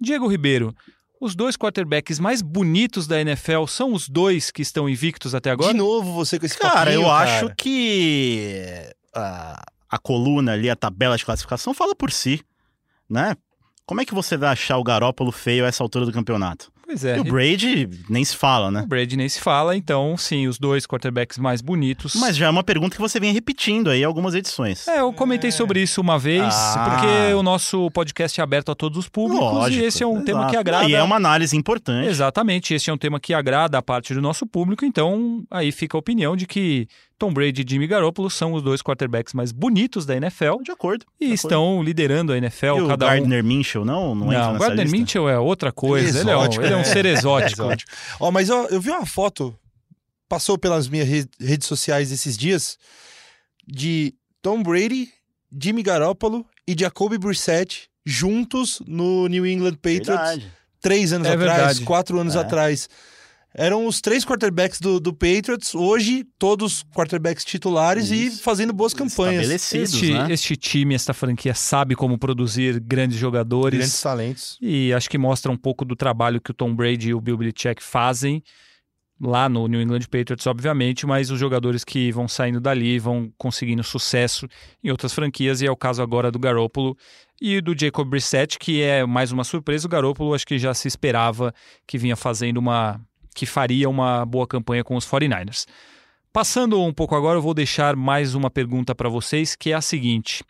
Diego 0.00 0.28
Ribeiro, 0.28 0.72
os 1.20 1.36
dois 1.36 1.56
quarterbacks 1.56 2.18
mais 2.18 2.40
bonitos 2.40 3.06
da 3.06 3.20
NFL 3.20 3.66
são 3.66 3.92
os 3.92 4.08
dois 4.08 4.50
que 4.50 4.62
estão 4.62 4.88
invictos 4.88 5.34
até 5.34 5.50
agora? 5.50 5.72
De 5.72 5.78
novo 5.78 6.14
você 6.14 6.38
com 6.38 6.46
esse 6.46 6.58
Cara, 6.58 6.74
papinho, 6.86 6.94
eu 6.94 7.02
cara. 7.02 7.22
acho 7.22 7.54
que 7.56 8.90
a, 9.14 9.62
a 9.88 9.98
coluna 9.98 10.52
ali, 10.52 10.70
a 10.70 10.76
tabela 10.76 11.16
de 11.16 11.24
classificação, 11.24 11.74
fala 11.74 11.94
por 11.94 12.10
si, 12.10 12.40
né? 13.08 13.36
Como 13.84 14.00
é 14.00 14.04
que 14.04 14.14
você 14.14 14.36
vai 14.36 14.50
achar 14.50 14.78
o 14.78 14.84
Garópolo 14.84 15.30
feio 15.30 15.64
a 15.64 15.68
essa 15.68 15.82
altura 15.82 16.06
do 16.06 16.12
campeonato? 16.12 16.72
Pois 16.90 17.04
é. 17.04 17.16
E 17.18 17.20
o 17.20 17.24
Brady 17.24 17.88
nem 18.08 18.24
se 18.24 18.36
fala, 18.36 18.68
né? 18.68 18.82
O 18.82 18.86
Brady 18.86 19.16
nem 19.16 19.28
se 19.28 19.40
fala, 19.40 19.76
então 19.76 20.16
sim, 20.16 20.48
os 20.48 20.58
dois 20.58 20.86
quarterbacks 20.88 21.38
mais 21.38 21.60
bonitos. 21.60 22.16
Mas 22.16 22.36
já 22.36 22.46
é 22.46 22.50
uma 22.50 22.64
pergunta 22.64 22.96
que 22.96 23.00
você 23.00 23.20
vem 23.20 23.32
repetindo 23.32 23.90
aí 23.90 24.00
em 24.00 24.04
algumas 24.04 24.34
edições. 24.34 24.88
É, 24.88 24.98
eu 24.98 25.12
comentei 25.12 25.52
sobre 25.52 25.80
isso 25.80 26.00
uma 26.00 26.18
vez, 26.18 26.52
Ah. 26.52 26.88
porque 26.98 27.32
o 27.34 27.44
nosso 27.44 27.88
podcast 27.92 28.40
é 28.40 28.42
aberto 28.42 28.72
a 28.72 28.74
todos 28.74 28.98
os 28.98 29.08
públicos 29.08 29.40
Lógico, 29.52 29.80
e 29.84 29.86
esse 29.86 30.02
é 30.02 30.06
um 30.06 30.24
tema 30.24 30.40
exato. 30.40 30.50
que 30.52 30.56
agrada. 30.58 30.88
E 30.88 30.94
é 30.94 31.02
uma 31.02 31.14
análise 31.14 31.56
importante. 31.56 32.08
Exatamente, 32.08 32.74
esse 32.74 32.90
é 32.90 32.92
um 32.92 32.98
tema 32.98 33.20
que 33.20 33.32
agrada 33.32 33.78
a 33.78 33.82
parte 33.82 34.12
do 34.12 34.20
nosso 34.20 34.44
público, 34.44 34.84
então 34.84 35.44
aí 35.48 35.70
fica 35.70 35.96
a 35.96 36.00
opinião 36.00 36.34
de 36.36 36.44
que 36.44 36.88
Tom 37.20 37.32
Brady 37.32 37.60
e 37.62 37.70
Jimmy 37.70 37.86
Garoppolo 37.86 38.28
são 38.30 38.54
os 38.54 38.62
dois 38.62 38.80
quarterbacks 38.82 39.34
mais 39.34 39.52
bonitos 39.52 40.04
da 40.06 40.16
NFL 40.16 40.62
De 40.64 40.72
acordo. 40.72 41.04
e 41.20 41.26
de 41.28 41.34
acordo. 41.34 41.34
estão 41.34 41.82
liderando 41.82 42.32
a 42.32 42.36
NFL, 42.38 42.66
E 42.66 42.80
o 42.80 42.88
cada 42.88 43.04
um. 43.04 43.08
Gardner 43.10 43.44
Minshew 43.44 43.84
não, 43.84 44.14
não, 44.14 44.26
entra 44.28 44.38
Não, 44.38 44.48
o 44.48 44.52
nessa 44.54 44.64
Gardner 44.66 44.84
lista? 44.86 44.96
Mitchell 44.98 45.28
é 45.28 45.38
outra 45.38 45.70
coisa, 45.70 46.20
ele 46.20 46.30
é, 46.30 46.36
um, 46.36 46.40
exótico, 46.40 46.64
ele 46.64 46.72
é 46.72 46.76
um 46.76 46.78
né? 46.80 46.84
ser 46.84 47.04
exótico. 47.06 47.62
Exótico. 47.62 47.92
Ó, 48.18 48.30
mas 48.32 48.48
ó, 48.50 48.64
eu 48.70 48.80
vi 48.80 48.88
uma 48.90 49.04
foto, 49.04 49.54
passou 50.28 50.56
pelas 50.58 50.88
minhas 50.88 51.06
re- 51.06 51.26
redes 51.38 51.68
sociais 51.68 52.10
esses 52.10 52.36
dias, 52.38 52.78
de 53.66 54.14
Tom 54.42 54.62
Brady, 54.62 55.08
Jimmy 55.62 55.82
Garoppolo 55.82 56.46
e 56.66 56.74
Jacoby 56.78 57.18
Brissett 57.18 57.88
juntos 58.06 58.80
no 58.86 59.26
New 59.28 59.46
England 59.46 59.74
Patriots 59.74 60.06
Verdade. 60.08 60.52
três 60.80 61.12
anos 61.12 61.28
É 61.28 61.32
atrás, 61.34 61.56
verdade. 61.58 61.80
quatro 61.84 62.18
anos 62.18 62.34
É. 62.34 62.38
atrás. 62.38 62.88
Eram 63.54 63.86
os 63.86 64.00
três 64.00 64.24
quarterbacks 64.24 64.80
do, 64.80 65.00
do 65.00 65.12
Patriots, 65.12 65.74
hoje 65.74 66.24
todos 66.38 66.84
quarterbacks 66.94 67.44
titulares 67.44 68.10
e 68.10 68.26
Isso. 68.26 68.42
fazendo 68.42 68.72
boas 68.72 68.94
campanhas. 68.94 69.48
Este, 69.74 70.12
né? 70.12 70.32
este 70.32 70.56
time, 70.56 70.94
esta 70.94 71.12
franquia 71.12 71.54
sabe 71.54 71.94
como 71.94 72.18
produzir 72.18 72.80
grandes 72.80 73.18
jogadores. 73.18 73.78
Grandes 73.78 74.00
talentos. 74.00 74.58
E 74.60 74.92
acho 74.92 75.10
que 75.10 75.18
mostra 75.18 75.50
um 75.50 75.56
pouco 75.56 75.84
do 75.84 75.96
trabalho 75.96 76.40
que 76.40 76.50
o 76.50 76.54
Tom 76.54 76.74
Brady 76.74 77.08
e 77.08 77.14
o 77.14 77.20
Bill 77.20 77.36
Belichick 77.36 77.82
fazem 77.82 78.42
lá 79.20 79.48
no 79.48 79.66
New 79.68 79.82
England 79.82 80.06
Patriots, 80.10 80.46
obviamente, 80.46 81.06
mas 81.06 81.30
os 81.30 81.38
jogadores 81.38 81.84
que 81.84 82.10
vão 82.10 82.26
saindo 82.26 82.58
dali 82.58 82.98
vão 82.98 83.30
conseguindo 83.36 83.82
sucesso 83.82 84.48
em 84.82 84.90
outras 84.90 85.12
franquias, 85.12 85.60
e 85.60 85.66
é 85.66 85.70
o 85.70 85.76
caso 85.76 86.00
agora 86.00 86.30
do 86.30 86.38
Garoppolo 86.38 86.96
e 87.40 87.60
do 87.60 87.78
Jacob 87.78 88.08
Brissett, 88.08 88.58
que 88.58 88.80
é 88.80 89.04
mais 89.04 89.30
uma 89.30 89.44
surpresa. 89.44 89.86
O 89.86 89.90
Garoppolo 89.90 90.34
acho 90.34 90.46
que 90.46 90.58
já 90.58 90.72
se 90.72 90.88
esperava 90.88 91.54
que 91.86 91.98
vinha 91.98 92.16
fazendo 92.16 92.56
uma... 92.56 93.00
que 93.40 93.46
faria 93.46 93.88
uma 93.88 94.26
boa 94.26 94.46
campanha 94.46 94.84
com 94.84 94.94
os 94.96 95.06
49ers. 95.06 95.66
Passando 96.30 96.78
um 96.82 96.92
pouco 96.92 97.16
agora, 97.16 97.38
eu 97.38 97.42
vou 97.42 97.54
deixar 97.54 97.96
mais 97.96 98.34
uma 98.34 98.50
pergunta 98.50 98.94
para 98.94 99.08
vocês, 99.08 99.56
que 99.56 99.72
é 99.72 99.74
a 99.74 99.80
seguinte. 99.80 100.44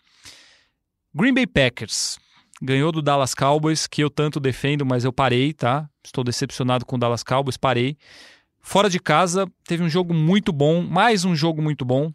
Green 1.14 1.33
Bay 1.33 1.46
Packers 1.46 2.18
ganhou 2.61 2.90
do 2.90 3.00
Dallas 3.00 3.33
Cowboys, 3.33 3.87
que 3.87 4.03
eu 4.03 4.11
tanto 4.11 4.40
defendo, 4.40 4.85
mas 4.85 5.05
eu 5.05 5.12
parei, 5.12 5.53
tá? 5.53 5.88
Estou 6.05 6.24
decepcionado 6.24 6.85
com 6.85 6.96
o 6.96 6.98
Dallas 6.98 7.22
Cowboys, 7.22 7.57
parei. 7.57 7.96
Fora 8.61 8.90
de 8.90 8.98
casa, 8.98 9.46
teve 9.62 9.85
um 9.85 9.88
jogo 9.88 10.12
muito 10.12 10.53
bom, 10.53 10.83
mais 10.83 11.24
um 11.24 11.37
jogo 11.37 11.62
muito 11.62 11.85
bom. 11.85 12.12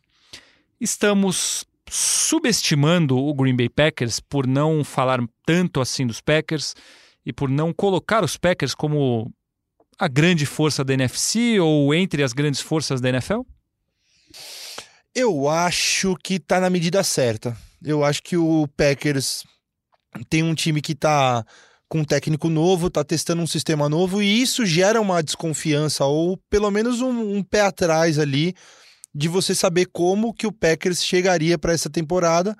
Estamos 0.77 1.63
subestimando 1.89 3.17
o 3.17 3.33
Green 3.33 3.55
Bay 3.55 3.69
Packers 3.69 4.19
por 4.19 4.45
não 4.45 4.83
falar 4.83 5.21
tanto 5.45 5.79
assim 5.79 6.05
dos 6.05 6.19
Packers 6.19 6.75
e 7.25 7.31
por 7.31 7.47
não 7.47 7.71
colocar 7.71 8.25
os 8.25 8.35
Packers 8.35 8.75
como 8.75 9.31
a 9.97 10.07
grande 10.07 10.45
força 10.45 10.83
da 10.83 10.93
NFC 10.93 11.59
ou 11.59 11.93
entre 11.93 12.23
as 12.23 12.33
grandes 12.33 12.59
forças 12.59 12.99
da 12.99 13.09
NFL? 13.09 13.41
Eu 15.13 15.47
acho 15.47 16.15
que 16.21 16.39
tá 16.39 16.59
na 16.59 16.69
medida 16.69 17.03
certa. 17.03 17.55
Eu 17.83 18.03
acho 18.03 18.21
que 18.21 18.35
o 18.35 18.67
Packers 18.75 19.43
tem 20.29 20.43
um 20.43 20.53
time 20.53 20.81
que 20.81 20.95
tá 20.95 21.45
com 21.87 21.99
um 21.99 22.03
técnico 22.03 22.49
novo, 22.49 22.89
tá 22.89 23.03
testando 23.03 23.41
um 23.41 23.47
sistema 23.47 23.87
novo, 23.87 24.21
e 24.21 24.41
isso 24.41 24.65
gera 24.65 24.99
uma 24.99 25.21
desconfiança, 25.21 26.03
ou 26.05 26.37
pelo 26.49 26.69
menos 26.71 26.99
um, 26.99 27.37
um 27.37 27.43
pé 27.43 27.61
atrás 27.61 28.17
ali, 28.17 28.55
de 29.13 29.27
você 29.27 29.53
saber 29.55 29.85
como 29.85 30.33
que 30.33 30.47
o 30.47 30.51
Packers 30.51 31.03
chegaria 31.03 31.57
para 31.57 31.73
essa 31.73 31.89
temporada, 31.89 32.55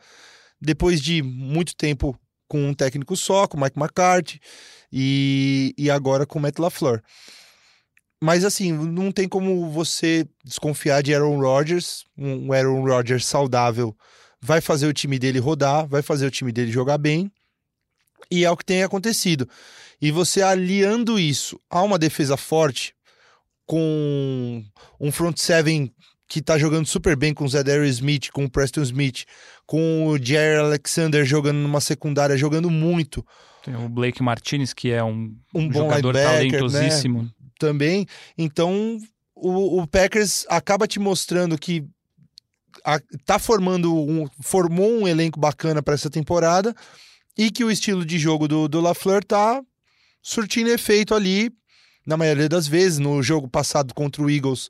depois 0.61 1.01
de 1.01 1.21
muito 1.21 1.75
tempo 1.75 2.17
com 2.47 2.69
um 2.69 2.73
técnico 2.73 3.17
só, 3.17 3.47
com 3.47 3.57
o 3.57 3.61
Mike 3.61 3.77
McCarthy, 3.77 4.39
e, 4.97 5.75
e 5.77 5.91
agora 5.91 6.25
com 6.25 6.39
o 6.39 6.41
Matt 6.41 6.57
LaFleur. 6.57 7.01
Mas 8.23 8.45
assim, 8.45 8.71
não 8.71 9.11
tem 9.11 9.27
como 9.27 9.69
você 9.69 10.25
desconfiar 10.41 11.03
de 11.03 11.13
Aaron 11.13 11.37
Rodgers, 11.37 12.05
um 12.17 12.53
Aaron 12.53 12.81
Rodgers 12.81 13.25
saudável 13.25 13.93
vai 14.41 14.61
fazer 14.61 14.87
o 14.87 14.93
time 14.93 15.19
dele 15.19 15.39
rodar, 15.39 15.85
vai 15.87 16.01
fazer 16.01 16.25
o 16.25 16.31
time 16.31 16.51
dele 16.51 16.71
jogar 16.71 16.97
bem. 16.97 17.31
E 18.31 18.45
é 18.45 18.51
o 18.51 18.55
que 18.55 18.63
tem 18.63 18.83
acontecido. 18.83 19.49
E 20.01 20.11
você 20.11 20.41
aliando 20.41 21.19
isso 21.19 21.59
a 21.69 21.81
uma 21.81 21.97
defesa 21.97 22.37
forte, 22.37 22.93
com 23.65 24.63
um 24.99 25.11
front 25.11 25.37
seven 25.37 25.91
que 26.27 26.41
tá 26.41 26.57
jogando 26.57 26.85
super 26.85 27.15
bem 27.15 27.33
com 27.33 27.43
o 27.43 27.49
Zedarius 27.49 27.95
Smith, 27.95 28.29
com 28.31 28.45
o 28.45 28.49
Preston 28.49 28.81
Smith, 28.81 29.25
com 29.65 30.07
o 30.07 30.17
Jair 30.23 30.59
Alexander 30.59 31.25
jogando 31.25 31.57
numa 31.57 31.81
secundária, 31.81 32.37
jogando 32.37 32.69
muito. 32.69 33.25
Tem 33.65 33.75
o 33.75 33.89
Blake 33.89 34.21
Martinez, 34.23 34.73
que 34.73 34.91
é 34.91 35.03
um, 35.03 35.35
Um 35.53 35.67
bom 35.67 35.73
jogador 35.73 36.13
linebacker, 36.15 36.51
talentosíssimo. 36.51 37.29
também. 37.59 38.05
Então, 38.37 38.97
o, 39.35 39.81
o 39.81 39.87
Packers 39.87 40.45
acaba 40.47 40.87
te 40.87 40.99
mostrando 40.99 41.57
que 41.57 41.83
a- 42.85 42.99
tá 43.25 43.39
formando 43.39 43.93
um, 43.95 44.27
formou 44.41 44.89
um 45.01 45.07
elenco 45.07 45.39
bacana 45.39 45.81
para 45.81 45.95
essa 45.95 46.09
temporada 46.09 46.75
e 47.37 47.49
que 47.49 47.63
o 47.63 47.71
estilo 47.71 48.05
de 48.05 48.19
jogo 48.19 48.47
do, 48.47 48.67
do 48.67 48.79
LaFleur 48.79 49.23
tá 49.23 49.61
surtindo 50.21 50.69
efeito 50.69 51.13
ali 51.15 51.51
na 52.05 52.15
maioria 52.15 52.47
das 52.47 52.67
vezes. 52.67 52.99
No 52.99 53.21
jogo 53.23 53.47
passado 53.47 53.93
contra 53.95 54.21
o 54.21 54.29
Eagles, 54.29 54.69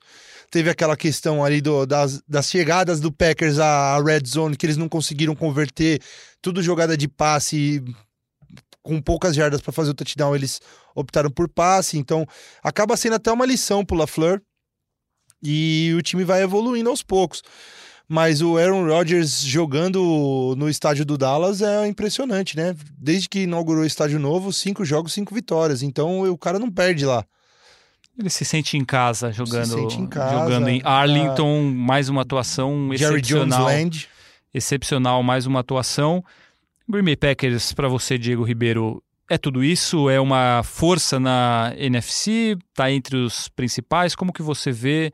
teve 0.49 0.69
aquela 0.69 0.95
questão 0.95 1.43
ali 1.43 1.59
do- 1.59 1.85
das, 1.85 2.21
das 2.27 2.49
chegadas 2.49 2.99
do 3.01 3.11
Packers 3.11 3.59
à 3.59 4.01
red 4.01 4.21
zone 4.25 4.55
que 4.55 4.65
eles 4.65 4.77
não 4.77 4.87
conseguiram 4.87 5.35
converter, 5.35 6.01
tudo 6.41 6.63
jogada 6.63 6.95
de 6.95 7.07
passe 7.09 7.83
com 8.85 9.01
poucas 9.01 9.35
jardas 9.35 9.61
para 9.61 9.73
fazer 9.73 9.89
o 9.89 9.93
touchdown, 9.95 10.35
eles 10.35 10.61
optaram 10.93 11.31
por 11.31 11.49
passe, 11.49 11.97
então 11.97 12.25
acaba 12.63 12.95
sendo 12.95 13.15
até 13.15 13.31
uma 13.31 13.45
lição 13.45 13.83
pro 13.83 13.97
LaFleur 13.97 14.39
e 15.43 15.93
o 15.97 16.01
time 16.03 16.23
vai 16.23 16.43
evoluindo 16.43 16.89
aos 16.89 17.01
poucos. 17.01 17.41
Mas 18.07 18.43
o 18.43 18.55
Aaron 18.55 18.85
Rodgers 18.85 19.41
jogando 19.41 20.53
no 20.55 20.69
estádio 20.69 21.03
do 21.03 21.17
Dallas 21.17 21.63
é 21.63 21.87
impressionante, 21.87 22.55
né? 22.55 22.75
Desde 22.95 23.27
que 23.27 23.39
inaugurou 23.39 23.81
o 23.81 23.87
estádio 23.87 24.19
novo, 24.19 24.53
cinco 24.53 24.85
jogos, 24.85 25.13
cinco 25.13 25.33
vitórias. 25.33 25.81
Então 25.81 26.21
o 26.29 26.37
cara 26.37 26.59
não 26.59 26.69
perde 26.69 27.03
lá. 27.03 27.25
Ele 28.17 28.29
se 28.29 28.45
sente 28.45 28.77
em 28.77 28.85
casa 28.85 29.31
jogando, 29.31 29.73
sente 29.73 29.99
em 29.99 30.05
casa, 30.05 30.39
jogando 30.39 30.69
em. 30.69 30.81
Arlington, 30.85 31.63
mais 31.63 32.07
uma 32.07 32.21
atuação 32.21 32.91
Jerry 32.93 33.19
Jones 33.19 33.47
excepcional. 33.47 33.65
Land. 33.65 34.09
excepcional, 34.53 35.23
mais 35.23 35.47
uma 35.47 35.61
atuação. 35.61 36.23
Green 36.87 37.03
Bay 37.03 37.15
Packers, 37.15 37.73
para 37.73 37.87
você, 37.87 38.15
Diego 38.15 38.43
Ribeiro, 38.43 39.03
é 39.27 39.39
tudo 39.39 39.63
isso? 39.63 40.07
É 40.07 40.19
uma 40.19 40.61
força 40.63 41.19
na 41.19 41.73
NFC? 41.77 42.55
Está 42.69 42.91
entre 42.91 43.17
os 43.17 43.49
principais? 43.49 44.15
Como 44.15 44.31
que 44.31 44.43
você 44.43 44.71
vê 44.71 45.11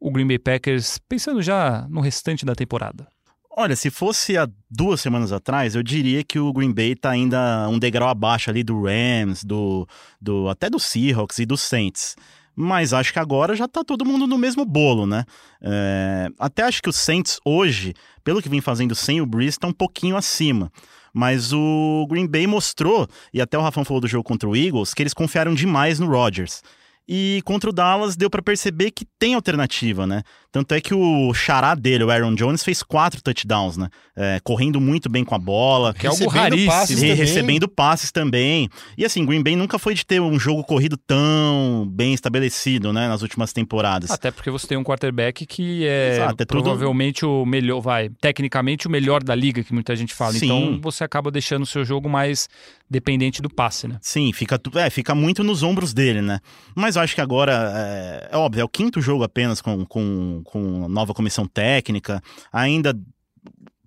o 0.00 0.10
Green 0.10 0.26
Bay 0.26 0.38
Packers 0.38 0.98
pensando 1.08 1.40
já 1.40 1.86
no 1.88 2.00
restante 2.00 2.44
da 2.44 2.56
temporada? 2.56 3.06
Olha, 3.54 3.76
se 3.76 3.88
fosse 3.88 4.36
há 4.36 4.48
duas 4.68 5.00
semanas 5.00 5.30
atrás, 5.30 5.76
eu 5.76 5.82
diria 5.82 6.24
que 6.24 6.40
o 6.40 6.52
Green 6.52 6.72
Bay 6.72 6.96
tá 6.96 7.10
ainda 7.10 7.68
um 7.68 7.78
degrau 7.78 8.08
abaixo 8.08 8.50
ali 8.50 8.64
do 8.64 8.82
Rams, 8.82 9.44
do, 9.44 9.86
do 10.20 10.48
até 10.48 10.68
do 10.68 10.80
Seahawks 10.80 11.38
e 11.38 11.46
do 11.46 11.56
Saints. 11.56 12.16
Mas 12.56 12.92
acho 12.92 13.12
que 13.12 13.18
agora 13.18 13.54
já 13.54 13.68
tá 13.68 13.84
todo 13.84 14.04
mundo 14.04 14.26
no 14.26 14.36
mesmo 14.36 14.64
bolo, 14.64 15.06
né? 15.06 15.24
É, 15.62 16.28
até 16.38 16.62
acho 16.64 16.82
que 16.82 16.88
o 16.88 16.92
Saints 16.92 17.38
hoje, 17.44 17.94
pelo 18.24 18.42
que 18.42 18.48
vem 18.48 18.60
fazendo 18.60 18.94
sem 18.94 19.20
o 19.20 19.26
Breeze, 19.26 19.58
tá 19.58 19.68
um 19.68 19.72
pouquinho 19.72 20.16
acima. 20.16 20.70
Mas 21.12 21.52
o 21.52 22.06
Green 22.08 22.26
Bay 22.26 22.46
mostrou, 22.46 23.06
e 23.32 23.40
até 23.40 23.58
o 23.58 23.62
Rafão 23.62 23.84
falou 23.84 24.00
do 24.00 24.08
jogo 24.08 24.24
contra 24.24 24.48
o 24.48 24.56
Eagles, 24.56 24.94
que 24.94 25.02
eles 25.02 25.12
confiaram 25.12 25.54
demais 25.54 25.98
no 25.98 26.06
Rodgers. 26.06 26.62
E 27.08 27.42
contra 27.44 27.68
o 27.68 27.72
Dallas 27.72 28.16
deu 28.16 28.30
pra 28.30 28.40
perceber 28.40 28.90
que 28.92 29.04
tem 29.18 29.34
alternativa, 29.34 30.06
né? 30.06 30.22
Tanto 30.52 30.72
é 30.74 30.80
que 30.80 30.94
o 30.94 31.32
xará 31.34 31.74
dele, 31.74 32.04
o 32.04 32.10
Aaron 32.10 32.34
Jones, 32.34 32.62
fez 32.62 32.82
quatro 32.82 33.20
touchdowns, 33.22 33.76
né? 33.76 33.88
É, 34.16 34.38
correndo 34.44 34.80
muito 34.80 35.08
bem 35.10 35.24
com 35.24 35.34
a 35.34 35.38
bola, 35.38 35.92
Que 35.94 36.06
é 36.06 36.10
algo 36.10 36.18
Recebendo 36.24 36.42
raríssimo. 36.42 36.70
passes 36.70 37.00
re- 37.00 37.08
também. 37.08 37.16
recebendo 37.26 37.68
passes 37.68 38.12
também. 38.12 38.68
E 38.96 39.04
assim, 39.04 39.24
Green 39.26 39.42
Bay 39.42 39.56
nunca 39.56 39.78
foi 39.78 39.94
de 39.94 40.04
ter 40.06 40.20
um 40.20 40.38
jogo 40.38 40.62
corrido 40.62 40.96
tão 40.96 41.86
bem 41.90 42.12
estabelecido, 42.14 42.92
né? 42.92 43.08
Nas 43.08 43.22
últimas 43.22 43.52
temporadas. 43.52 44.10
Até 44.10 44.30
porque 44.30 44.50
você 44.50 44.66
tem 44.66 44.76
um 44.78 44.84
quarterback 44.84 45.44
que 45.46 45.86
é, 45.86 46.12
Exato, 46.16 46.42
é 46.42 46.44
tudo- 46.44 46.62
provavelmente 46.62 47.24
o 47.24 47.44
melhor, 47.46 47.80
vai, 47.80 48.10
tecnicamente 48.20 48.86
o 48.86 48.90
melhor 48.90 49.22
da 49.22 49.34
liga, 49.34 49.62
que 49.64 49.72
muita 49.72 49.96
gente 49.96 50.14
fala. 50.14 50.32
Sim. 50.34 50.44
Então 50.46 50.80
você 50.82 51.02
acaba 51.02 51.30
deixando 51.30 51.62
o 51.62 51.66
seu 51.66 51.84
jogo 51.84 52.08
mais 52.08 52.48
dependente 52.88 53.40
do 53.40 53.48
passe, 53.48 53.88
né? 53.88 53.96
Sim, 54.02 54.32
fica, 54.34 54.60
é, 54.76 54.90
fica 54.90 55.14
muito 55.14 55.42
nos 55.42 55.62
ombros 55.62 55.94
dele, 55.94 56.20
né? 56.20 56.40
Mas 56.74 56.91
eu 56.96 57.02
acho 57.02 57.14
que 57.14 57.20
agora, 57.20 57.72
é, 57.74 58.28
é 58.32 58.36
óbvio, 58.36 58.60
é 58.60 58.64
o 58.64 58.68
quinto 58.68 59.00
jogo 59.00 59.24
apenas 59.24 59.60
com, 59.60 59.84
com, 59.84 60.42
com 60.44 60.88
nova 60.88 61.14
comissão 61.14 61.46
técnica. 61.46 62.22
Ainda 62.52 62.98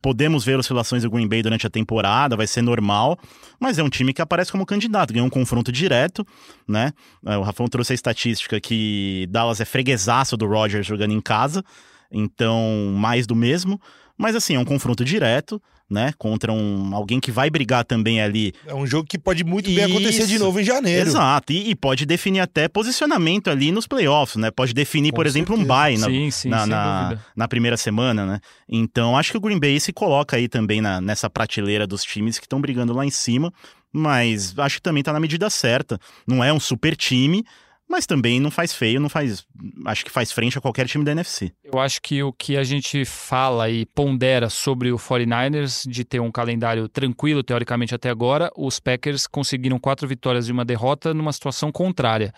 podemos 0.02 0.46
ver 0.46 0.60
oscilações 0.60 1.02
do 1.02 1.10
Green 1.10 1.28
Bay 1.28 1.42
durante 1.42 1.66
a 1.66 1.70
temporada, 1.70 2.36
vai 2.36 2.46
ser 2.46 2.62
normal. 2.62 3.18
Mas 3.60 3.80
é 3.80 3.84
um 3.84 3.90
time 3.90 4.14
que 4.14 4.22
aparece 4.22 4.52
como 4.52 4.64
candidato, 4.64 5.12
ganhou 5.12 5.26
um 5.26 5.32
confronto 5.32 5.72
direto, 5.72 6.24
né? 6.68 6.94
É, 7.26 7.36
O 7.38 7.42
Rafão 7.42 7.68
trouxe 7.68 7.94
a 7.94 7.96
estatística 7.96 8.60
que 8.62 9.26
Dallas 9.32 9.60
é 9.60 9.66
freguesaço 9.66 10.38
do 10.38 10.46
Rodgers 10.46 10.86
jogando 10.86 11.12
em 11.12 11.22
casa. 11.22 11.64
Então, 12.12 12.94
mais 12.94 13.26
do 13.26 13.36
mesmo. 13.36 13.82
Mas 14.16 14.36
assim, 14.36 14.56
é 14.56 14.60
um 14.60 14.66
confronto 14.66 15.04
direto, 15.04 15.60
né? 15.90 16.14
Contra 16.18 16.52
um, 16.52 16.96
alguém 16.96 17.20
que 17.20 17.32
vai 17.32 17.50
brigar 17.50 17.86
também 17.86 18.20
ali 18.22 18.54
É 18.66 18.74
um 18.74 18.88
jogo 18.88 19.08
que 19.08 19.18
pode 19.18 19.44
muito 19.44 19.70
bem 19.70 19.84
acontecer 19.84 20.26
de 20.26 20.36
Isso. 20.36 20.44
novo 20.44 20.60
em 20.60 20.64
janeiro. 20.64 21.08
Exato, 21.08 21.54
e, 21.54 21.70
e 21.70 21.76
pode 21.76 22.06
definir 22.06 22.40
até 22.40 22.68
posicionamento 22.68 23.50
ali 23.50 23.72
nos 23.72 23.86
playoffs, 23.86 24.36
né? 24.38 24.50
Pode 24.50 24.74
definir, 24.74 25.12
Com 25.12 25.18
por 25.18 25.28
exemplo, 25.28 25.54
um 25.54 25.60
certeza. 25.60 25.80
bye 25.80 25.98
na, 25.98 26.08
sim, 26.08 26.32
sim, 26.32 26.50
na, 26.50 26.66
na, 26.66 27.20
na 27.36 27.48
primeira 27.48 27.78
semana, 27.78 28.26
né? 28.26 28.40
Então 28.68 29.18
acho 29.18 29.32
que 29.32 29.38
o 29.38 29.42
Green 29.42 29.60
Bay 29.60 29.80
se 29.80 29.94
coloca 29.94 30.38
aí 30.38 30.48
também 30.48 30.82
na, 30.82 31.00
nessa 31.00 31.30
prateleira 31.30 31.86
dos 31.86 32.04
times 32.04 32.40
que 32.40 32.46
estão 32.46 32.60
brigando 32.60 32.94
lá 32.94 33.06
em 33.06 33.12
cima, 33.12 33.54
mas 33.94 34.58
acho 34.58 34.78
que 34.78 34.82
também 34.82 35.04
tá 35.04 35.14
na 35.14 35.20
medida 35.20 35.50
certa. 35.50 36.00
Não 36.28 36.44
é 36.44 36.52
um 36.52 36.60
super 36.60 36.96
time, 36.96 37.46
mas 37.88 38.06
também 38.06 38.40
não 38.40 38.50
faz 38.52 38.74
feio, 38.74 39.00
não 39.00 39.10
faz. 39.10 39.46
Acho 39.86 40.04
que 40.04 40.12
faz 40.12 40.32
frente 40.32 40.58
a 40.58 40.62
qualquer 40.62 40.88
time 40.88 41.04
da 41.06 41.12
NFC. 41.12 41.54
Eu 41.64 41.80
acho 41.80 42.02
que 42.02 42.22
o 42.24 42.34
que 42.34 42.58
a 42.58 42.64
gente 42.64 43.06
fala 43.06 43.70
e 43.70 43.86
pondera 43.86 44.50
sobre 44.50 44.92
o 44.92 44.98
49ers 44.98 45.88
de 45.88 46.04
ter 46.04 46.20
um 46.20 46.32
calendário 46.32 46.90
tranquilo, 46.90 47.44
teoricamente 47.44 47.94
até 47.94 48.10
agora, 48.10 48.52
os 48.58 48.80
Packers 48.80 49.28
conseguiram 49.28 49.80
quatro 49.80 50.08
vitórias 50.08 50.50
e 50.50 50.52
uma 50.52 50.66
derrota 50.66 51.14
numa 51.14 51.32
situação 51.32 51.72
contrária. 51.72 52.34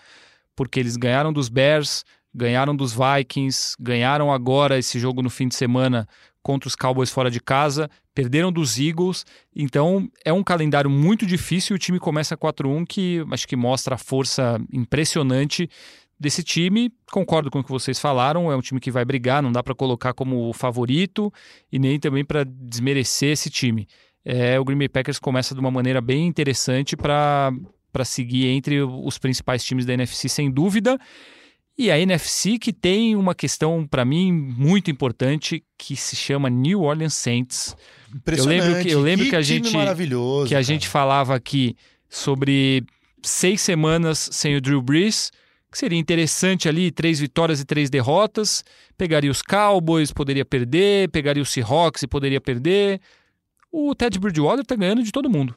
porque 0.54 0.80
eles 0.80 0.96
ganharam 0.96 1.32
dos 1.32 1.48
Bears, 1.48 2.04
ganharam 2.34 2.74
dos 2.74 2.92
Vikings, 2.92 3.76
ganharam 3.78 4.32
agora 4.32 4.76
esse 4.76 4.98
jogo 4.98 5.22
no 5.22 5.30
fim 5.30 5.46
de 5.46 5.54
semana 5.54 6.06
contra 6.48 6.66
os 6.66 6.74
Cowboys 6.74 7.10
fora 7.10 7.30
de 7.30 7.40
casa, 7.40 7.90
perderam 8.14 8.50
dos 8.50 8.78
Eagles. 8.78 9.26
Então 9.54 10.10
é 10.24 10.32
um 10.32 10.42
calendário 10.42 10.88
muito 10.88 11.26
difícil. 11.26 11.76
O 11.76 11.78
time 11.78 11.98
começa 12.00 12.38
4-1, 12.38 12.86
que 12.88 13.22
acho 13.30 13.46
que 13.46 13.54
mostra 13.54 13.96
a 13.96 13.98
força 13.98 14.58
impressionante 14.72 15.68
desse 16.18 16.42
time. 16.42 16.90
Concordo 17.12 17.50
com 17.50 17.58
o 17.58 17.62
que 17.62 17.70
vocês 17.70 18.00
falaram. 18.00 18.50
É 18.50 18.56
um 18.56 18.62
time 18.62 18.80
que 18.80 18.90
vai 18.90 19.04
brigar, 19.04 19.42
não 19.42 19.52
dá 19.52 19.62
para 19.62 19.74
colocar 19.74 20.14
como 20.14 20.50
favorito 20.54 21.30
e 21.70 21.78
nem 21.78 22.00
também 22.00 22.24
para 22.24 22.44
desmerecer 22.44 23.32
esse 23.32 23.50
time. 23.50 23.86
É, 24.24 24.58
o 24.58 24.64
Green 24.64 24.78
Bay 24.78 24.88
Packers 24.88 25.18
começa 25.18 25.54
de 25.54 25.60
uma 25.60 25.70
maneira 25.70 26.00
bem 26.00 26.26
interessante 26.26 26.96
para 26.96 27.52
seguir 28.06 28.46
entre 28.46 28.80
os 28.80 29.18
principais 29.18 29.62
times 29.62 29.84
da 29.84 29.92
NFC, 29.92 30.30
sem 30.30 30.50
dúvida. 30.50 30.98
E 31.78 31.92
a 31.92 31.98
NFC 32.00 32.58
que 32.58 32.72
tem 32.72 33.14
uma 33.14 33.36
questão 33.36 33.86
para 33.86 34.04
mim 34.04 34.32
muito 34.32 34.90
importante 34.90 35.62
que 35.78 35.94
se 35.94 36.16
chama 36.16 36.50
New 36.50 36.82
Orleans 36.82 37.14
Saints. 37.14 37.76
Eu 38.26 38.44
lembro 38.44 38.82
que 38.82 38.90
eu 38.90 39.00
lembro 39.00 39.24
que, 39.26 39.30
que 39.30 39.36
a 39.36 39.42
gente 39.42 39.70
que 39.70 39.76
a 39.76 40.48
cara. 40.50 40.62
gente 40.62 40.88
falava 40.88 41.36
aqui 41.36 41.76
sobre 42.10 42.84
seis 43.22 43.60
semanas 43.60 44.28
sem 44.32 44.56
o 44.56 44.60
Drew 44.60 44.82
Brees, 44.82 45.30
que 45.70 45.78
seria 45.78 45.98
interessante 45.98 46.68
ali, 46.68 46.90
três 46.90 47.20
vitórias 47.20 47.60
e 47.60 47.64
três 47.64 47.88
derrotas. 47.88 48.64
Pegaria 48.96 49.30
os 49.30 49.40
Cowboys, 49.40 50.10
poderia 50.10 50.44
perder, 50.44 51.08
pegaria 51.10 51.42
os 51.42 51.50
Seahawks 51.50 52.02
e 52.02 52.08
poderia 52.08 52.40
perder. 52.40 53.00
O 53.70 53.94
Ted 53.94 54.18
Bridgewater 54.18 54.64
tá 54.64 54.74
ganhando 54.74 55.04
de 55.04 55.12
todo 55.12 55.30
mundo. 55.30 55.54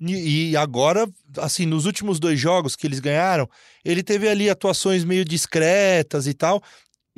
E, 0.00 0.56
agora, 0.56 1.06
assim, 1.36 1.66
nos 1.66 1.84
últimos 1.84 2.18
dois 2.18 2.40
jogos 2.40 2.74
que 2.74 2.86
eles 2.86 3.00
ganharam, 3.00 3.48
ele 3.84 4.02
teve 4.02 4.28
ali 4.28 4.48
atuações 4.48 5.04
meio 5.04 5.24
discretas 5.24 6.26
e 6.26 6.32
tal. 6.32 6.62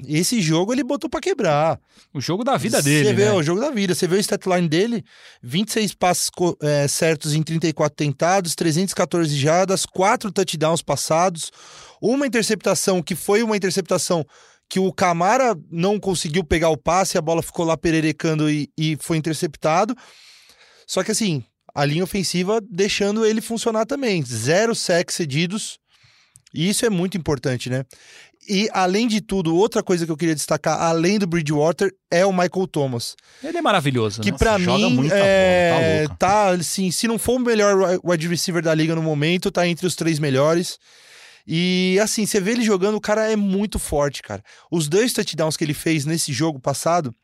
Esse 0.09 0.41
jogo 0.41 0.73
ele 0.73 0.83
botou 0.83 1.09
pra 1.09 1.21
quebrar. 1.21 1.79
O 2.13 2.21
jogo 2.21 2.43
da 2.43 2.57
vida 2.57 2.83
dele, 2.83 3.09
Você 3.11 3.15
vê 3.15 3.25
né? 3.27 3.33
o 3.33 3.43
jogo 3.43 3.61
da 3.61 3.71
vida. 3.71 3.95
Você 3.95 4.09
vê 4.09 4.17
o 4.17 4.21
statline 4.21 4.69
dele: 4.69 5.05
26 5.43 5.95
passes 5.95 6.31
é, 6.61 6.89
certos 6.89 7.35
em 7.35 7.43
34 7.43 7.95
tentados, 7.95 8.55
314 8.57 9.37
jardas, 9.37 9.87
4 9.87 10.33
touchdowns 10.33 10.83
passados, 10.83 11.53
uma 12.01 12.27
interceptação 12.27 13.03
que 13.03 13.15
foi 13.15 13.43
uma 13.43 13.57
interceptação 13.57 14.27
que 14.69 14.81
o 14.81 14.93
Camara 14.93 15.55
não 15.71 16.01
conseguiu 16.01 16.43
pegar 16.43 16.71
o 16.71 16.79
passe, 16.79 17.19
a 17.19 17.23
bola 17.23 17.43
ficou 17.43 17.65
lá 17.65 17.77
pererecando 17.77 18.51
e, 18.51 18.71
e 18.77 18.97
foi 18.99 19.19
interceptado. 19.19 19.95
Só 20.87 21.05
que 21.05 21.13
assim, 21.13 21.45
a 21.75 21.85
linha 21.85 22.05
ofensiva 22.05 22.61
deixando 22.71 23.25
ele 23.25 23.41
funcionar 23.41 23.87
também. 23.87 24.23
Zero 24.25 24.75
sacks 24.75 25.15
cedidos. 25.15 25.79
E 26.55 26.69
isso 26.69 26.85
é 26.85 26.91
muito 26.91 27.17
importante, 27.17 27.71
né? 27.71 27.85
E, 28.49 28.69
além 28.73 29.07
de 29.07 29.21
tudo, 29.21 29.55
outra 29.55 29.83
coisa 29.83 30.05
que 30.05 30.11
eu 30.11 30.17
queria 30.17 30.35
destacar, 30.35 30.83
além 30.83 31.17
do 31.17 31.29
Bridgewater, 31.29 31.95
é 32.11 32.27
o 32.27 32.33
Michael 32.33 32.67
Thomas. 32.67 33.15
Ele 33.43 33.57
é 33.57 33.63
maravilhoso. 33.63 34.21
Que 34.21 34.33
né? 34.33 34.37
pra 34.37 34.59
joga 34.59 34.79
mim 34.79 34.95
muita 34.95 35.15
é, 35.17 36.05
bola, 36.05 36.17
tá 36.19 36.27
tá, 36.27 36.49
assim, 36.51 36.91
se 36.91 37.07
não 37.07 37.19
for 37.19 37.37
o 37.37 37.39
melhor 37.39 38.01
wide 38.03 38.27
receiver 38.27 38.61
da 38.61 38.75
liga 38.75 38.97
no 38.97 39.03
momento, 39.03 39.51
tá 39.51 39.67
entre 39.67 39.87
os 39.87 39.95
três 39.95 40.19
melhores. 40.19 40.77
E 41.47 41.99
assim, 42.03 42.27
você 42.27 42.41
vê 42.41 42.53
ele 42.53 42.65
jogando, 42.65 42.97
o 42.97 43.01
cara 43.01 43.31
é 43.31 43.37
muito 43.37 43.79
forte, 43.79 44.23
cara. 44.23 44.43
Os 44.71 44.89
dois 44.89 45.13
touchdowns 45.13 45.57
que 45.57 45.65
ele 45.65 45.75
fez 45.75 46.05
nesse 46.05 46.33
jogo 46.33 46.59
passado, 46.59 47.15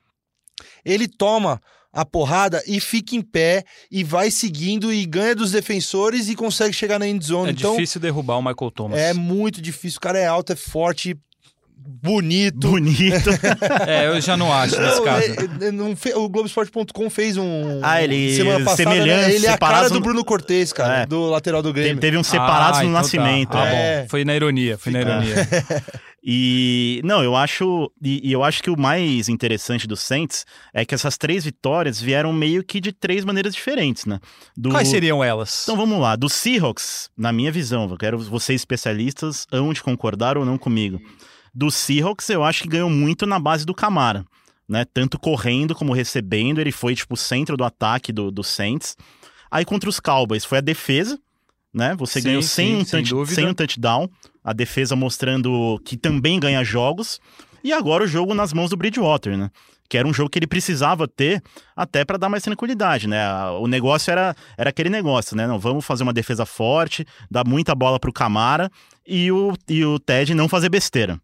ele 0.84 1.08
toma 1.08 1.60
a 2.00 2.04
porrada 2.04 2.62
e 2.66 2.78
fica 2.80 3.16
em 3.16 3.22
pé 3.22 3.64
e 3.90 4.04
vai 4.04 4.30
seguindo 4.30 4.92
e 4.92 5.04
ganha 5.04 5.34
dos 5.34 5.50
defensores 5.50 6.28
e 6.28 6.34
consegue 6.36 6.72
chegar 6.72 6.98
na 6.98 7.08
end 7.08 7.24
zone. 7.24 7.48
É 7.48 7.52
então, 7.52 7.72
difícil 7.74 8.00
derrubar 8.00 8.36
o 8.36 8.42
Michael 8.42 8.70
Thomas. 8.70 8.98
é 8.98 9.12
muito 9.12 9.60
difícil. 9.60 9.98
O 9.98 10.00
cara 10.00 10.18
é 10.18 10.26
alto, 10.26 10.52
é 10.52 10.56
forte, 10.56 11.16
bonito. 11.76 12.68
Bonito. 12.70 13.30
É, 13.86 14.06
eu 14.08 14.20
já 14.20 14.36
não 14.36 14.52
acho 14.52 14.78
nesse 14.80 14.96
Não, 14.96 15.04
caso. 15.04 15.22
é- 15.24 15.66
é- 15.68 15.72
não 15.72 15.96
fe- 15.96 16.14
o 16.14 16.28
Globoesporte.com 16.28 17.08
fez 17.10 17.36
um. 17.36 17.80
Ah, 17.82 18.02
ele- 18.02 18.36
Semana 18.36 18.64
passada, 18.64 18.76
semelhantes, 18.90 19.28
né? 19.28 19.34
Ele 19.34 19.46
é 19.46 19.50
a 19.50 19.58
cara 19.58 19.88
do 19.88 19.94
no- 19.94 20.00
Bruno 20.00 20.24
Cortez, 20.24 20.72
cara, 20.72 21.02
É. 21.02 21.06
do 21.06 21.26
lateral 21.30 21.62
do 21.62 21.72
Grêmio. 21.72 21.98
Teve 22.00 22.16
uns 22.18 22.26
separados 22.26 22.80
Ah, 22.80 22.82
no 22.82 22.88
então 22.90 22.92
tá. 22.94 23.00
nascimento. 23.02 23.56
Ah, 23.56 23.66
é. 23.66 24.02
bom. 24.02 24.08
Foi 24.08 24.24
na 24.24 24.34
ironia, 24.36 24.76
foi 24.78 24.92
na 24.92 25.00
ironia. 25.00 25.34
E 26.22 27.00
não, 27.04 27.22
eu 27.22 27.36
acho 27.36 27.90
e, 28.02 28.28
e 28.28 28.32
eu 28.32 28.42
acho 28.42 28.62
que 28.62 28.70
o 28.70 28.78
mais 28.78 29.28
interessante 29.28 29.86
do 29.86 29.96
Saints 29.96 30.44
é 30.74 30.84
que 30.84 30.94
essas 30.94 31.16
três 31.16 31.44
vitórias 31.44 32.00
vieram 32.00 32.32
meio 32.32 32.64
que 32.64 32.80
de 32.80 32.92
três 32.92 33.24
maneiras 33.24 33.54
diferentes, 33.54 34.04
né? 34.04 34.18
Do... 34.56 34.70
Quais 34.70 34.88
seriam 34.88 35.22
elas? 35.22 35.62
Então 35.62 35.76
vamos 35.76 36.00
lá, 36.00 36.16
do 36.16 36.28
Seahawks, 36.28 37.08
na 37.16 37.32
minha 37.32 37.52
visão, 37.52 37.88
eu 37.88 37.96
quero 37.96 38.18
vocês 38.18 38.60
especialistas 38.60 39.46
hão 39.52 39.72
de 39.72 39.82
concordar 39.82 40.36
ou 40.36 40.44
não 40.44 40.58
comigo. 40.58 41.00
Do 41.54 41.70
Seahawks, 41.70 42.28
eu 42.30 42.42
acho 42.42 42.62
que 42.64 42.68
ganhou 42.68 42.90
muito 42.90 43.24
na 43.24 43.38
base 43.38 43.64
do 43.64 43.74
Camara, 43.74 44.24
né? 44.68 44.84
Tanto 44.92 45.18
correndo 45.18 45.74
como 45.74 45.92
recebendo, 45.92 46.60
ele 46.60 46.72
foi 46.72 46.94
tipo 46.96 47.14
o 47.14 47.16
centro 47.16 47.56
do 47.56 47.64
ataque 47.64 48.12
do, 48.12 48.30
do 48.30 48.42
Saints. 48.42 48.96
Aí 49.50 49.64
contra 49.64 49.88
os 49.88 49.98
Cowboys 50.00 50.44
foi 50.44 50.58
a 50.58 50.60
defesa, 50.60 51.18
né? 51.72 51.94
Você 51.96 52.20
Sim, 52.20 52.26
ganhou 52.28 52.42
sim, 52.42 52.48
sem, 52.48 52.76
um 52.76 52.84
sem 52.84 53.00
touch- 53.02 53.10
dúvida. 53.14 53.34
sem 53.34 53.46
um 53.46 53.54
touchdown, 53.54 54.10
a 54.48 54.52
defesa 54.52 54.94
mostrando 54.96 55.80
que 55.84 55.96
também 55.96 56.38
ganha 56.40 56.62
jogos. 56.64 57.20
E 57.62 57.72
agora 57.72 58.04
o 58.04 58.06
jogo 58.06 58.34
nas 58.34 58.52
mãos 58.52 58.70
do 58.70 58.76
Bridgewater, 58.76 59.36
né? 59.36 59.50
Que 59.88 59.96
era 59.96 60.06
um 60.06 60.12
jogo 60.12 60.28
que 60.30 60.38
ele 60.38 60.46
precisava 60.46 61.08
ter 61.08 61.42
até 61.74 62.04
para 62.04 62.18
dar 62.18 62.28
mais 62.28 62.42
tranquilidade, 62.42 63.08
né? 63.08 63.20
O 63.60 63.66
negócio 63.66 64.10
era, 64.10 64.34
era 64.56 64.70
aquele 64.70 64.90
negócio, 64.90 65.34
né? 65.36 65.46
Não, 65.46 65.58
vamos 65.58 65.84
fazer 65.84 66.02
uma 66.02 66.12
defesa 66.12 66.44
forte, 66.46 67.04
dar 67.30 67.46
muita 67.46 67.74
bola 67.74 67.98
pro 67.98 68.12
Camara 68.12 68.70
e 69.06 69.32
o, 69.32 69.54
e 69.68 69.84
o 69.84 69.98
Ted 69.98 70.34
não 70.34 70.48
fazer 70.48 70.68
besteira. 70.68 71.18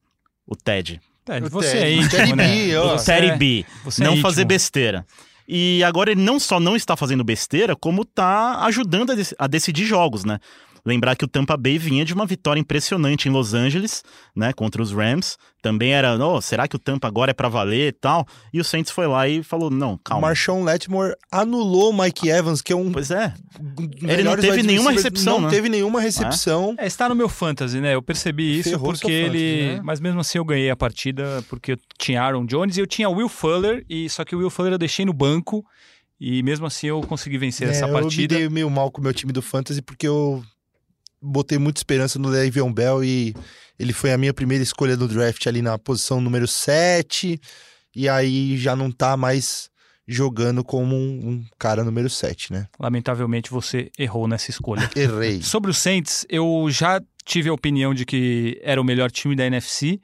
O 0.47 0.57
Ted. 0.57 1.01
Ted, 1.25 1.47
O 1.47 1.51
você 1.51 1.73
Ted, 1.73 1.85
é 1.85 1.99
o 1.99 2.03
íntimo, 2.03 2.37
né? 2.37 2.47
B, 2.49 2.77
ó. 2.77 2.89
Você 2.99 3.05
Série 3.05 3.27
é- 3.29 3.37
B. 3.37 3.65
você 3.85 4.03
é 4.03 4.07
não 4.07 4.17
fazer 4.19 4.45
besteira. 4.45 5.07
E 5.47 5.85
agora 5.85 6.11
ele 6.11 6.23
não 6.23 6.41
só 6.41 6.59
não 6.59 6.75
está 6.75 6.97
fazendo 6.97 7.23
besteira, 7.23 7.77
como 7.77 8.03
tá 8.03 8.65
ajudando 8.65 9.13
a, 9.13 9.15
dec- 9.15 9.35
a 9.39 9.47
decidir 9.47 9.85
jogos, 9.85 10.25
né? 10.25 10.39
Lembrar 10.87 11.17
que 11.17 11.25
o 11.25 11.29
Tampa 11.29 11.57
Bay 11.57 11.79
vinha 11.79 12.05
de 12.05 12.13
uma 12.13 12.27
vitória 12.27 12.61
impressionante 12.61 13.27
em 13.27 13.33
Los 13.33 13.55
Angeles, 13.55 14.03
né, 14.37 14.53
contra 14.53 14.83
os 14.83 14.93
Rams. 14.93 15.39
Também 15.63 15.95
era, 15.95 16.15
oh, 16.23 16.43
será 16.43 16.69
que 16.69 16.77
o 16.77 16.79
Tampa 16.79 17.09
agora 17.09 17.31
é 17.31 17.35
pra 17.35 17.49
valer 17.49 17.89
e 17.89 17.93
tal? 17.93 18.27
E 18.53 18.61
o 18.61 18.65
Saints 18.65 18.93
foi 18.93 19.07
lá 19.07 19.27
e 19.27 19.43
falou, 19.43 19.71
não, 19.71 19.95
O 19.95 19.99
calma. 19.99 20.27
Marshawn 20.27 20.63
Letmore 20.63 21.15
anulou 21.33 21.91
o 21.91 21.99
Mike 21.99 22.29
Evans, 22.29 22.61
que 22.61 22.71
é 22.71 22.77
um. 22.77 22.93
Pois 22.93 23.11
é, 23.11 23.33
dos 23.59 24.25
não 24.25 24.37
teve 24.37 24.63
nenhuma 24.63 24.91
recepção, 24.93 25.41
Não 25.41 25.49
né? 25.49 25.55
teve 25.55 25.71
nenhuma 25.71 26.01
recepção. 26.03 26.75
É, 26.79 26.87
está 26.87 27.09
no 27.09 27.15
meu 27.15 27.31
fantasy, 27.31 27.81
né? 27.81 27.95
Eu 27.95 28.03
percebi 28.03 28.59
isso 28.59 28.69
Ferrou 28.69 28.93
porque 28.93 29.07
seu 29.07 29.09
fantasy, 29.27 29.43
ele. 29.43 29.75
né? 29.77 29.81
Mas 29.83 30.01
mesmo 30.01 30.21
assim 30.21 30.37
eu 30.37 30.45
ganhei 30.45 30.69
a 30.69 30.77
partida 30.77 31.43
porque 31.49 31.73
eu 31.73 31.79
tinha 31.99 32.21
Aaron 32.23 32.45
Jones 32.45 32.77
e 32.77 32.81
eu 32.81 32.87
tinha 32.87 33.09
Will 33.09 33.29
Fuller, 33.31 33.85
e 33.89 34.07
só 34.11 34.23
que 34.23 34.37
o 34.37 34.39
Will 34.41 34.51
Fuller 34.51 34.73
eu 34.75 34.79
deixei 34.79 35.07
no 35.07 35.15
banco. 35.15 35.65
E 36.21 36.43
mesmo 36.43 36.65
assim 36.67 36.87
eu 36.87 37.01
consegui 37.01 37.37
vencer 37.39 37.67
É, 37.69 37.71
essa 37.73 37.85
Eu 37.87 37.89
me 37.95 38.01
partida. 38.03 38.37
dei 38.37 38.49
meio 38.49 38.71
mal 38.71 38.91
com 38.91 39.01
o 39.01 39.05
meu 39.05 39.13
time 39.13 39.33
do 39.33 39.43
Fantasy 39.43 39.83
porque 39.83 40.07
eu 40.07 40.45
botei 41.25 41.59
muita 41.59 41.81
esperança 41.81 42.19
no 42.19 42.29
Le'Veon 42.29 42.73
Bell 42.73 43.03
e 43.03 43.35
ele 43.79 43.93
foi 43.93 44.13
a 44.13 44.19
minha 44.19 44.35
primeira 44.35 44.63
escolha 44.63 44.97
do 44.97 45.09
draft 45.09 45.47
ali 45.47 45.63
na 45.63 45.79
posição 45.79 46.21
número 46.21 46.47
7 46.47 47.41
e 47.97 48.09
aí 48.09 48.57
já 48.57 48.77
não 48.77 48.91
tá 48.91 49.17
mais 49.17 49.71
jogando 50.07 50.63
como 50.63 50.95
um, 50.95 51.29
um 51.29 51.45
cara 51.59 51.83
número 51.83 52.11
7, 52.11 52.53
né? 52.53 52.69
Lamentavelmente 52.79 53.51
você 53.51 53.91
errou 53.99 54.29
nessa 54.29 54.51
escolha. 54.51 54.89
Errei. 54.95 55.43
Sobre 55.43 55.71
o 55.71 55.75
Saints, 55.75 56.27
eu 56.29 56.67
já 56.69 57.01
tive 57.25 57.49
a 57.49 57.55
opinião 57.55 57.95
de 57.95 58.05
que 58.05 58.61
era 58.63 58.81
o 58.81 58.85
melhor 58.85 59.11
time 59.11 59.35
da 59.35 59.47
NFC. 59.47 59.99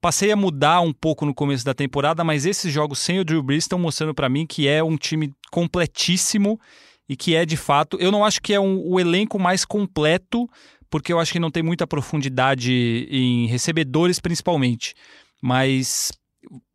Passei 0.00 0.32
a 0.32 0.36
mudar 0.36 0.80
um 0.80 0.92
pouco 0.92 1.24
no 1.24 1.32
começo 1.32 1.64
da 1.64 1.72
temporada, 1.72 2.24
mas 2.24 2.44
esses 2.44 2.72
jogos 2.72 2.98
sem 2.98 3.20
o 3.20 3.24
Drew 3.24 3.42
Brees 3.42 3.64
estão 3.64 3.78
mostrando 3.78 4.12
para 4.12 4.28
mim 4.28 4.44
que 4.44 4.66
é 4.66 4.82
um 4.82 4.96
time 4.96 5.32
completíssimo 5.52 6.60
e 7.08 7.16
que 7.16 7.34
é 7.34 7.44
de 7.44 7.56
fato. 7.56 7.96
Eu 8.00 8.10
não 8.12 8.24
acho 8.24 8.40
que 8.40 8.52
é 8.54 8.60
um- 8.60 8.80
o 8.86 8.98
elenco 9.00 9.38
mais 9.38 9.64
completo, 9.64 10.48
porque 10.90 11.12
eu 11.12 11.18
acho 11.20 11.32
que 11.32 11.38
não 11.40 11.50
tem 11.50 11.62
muita 11.62 11.86
profundidade 11.86 12.72
em 13.10 13.46
recebedores, 13.46 14.20
principalmente. 14.20 14.94
Mas 15.40 16.12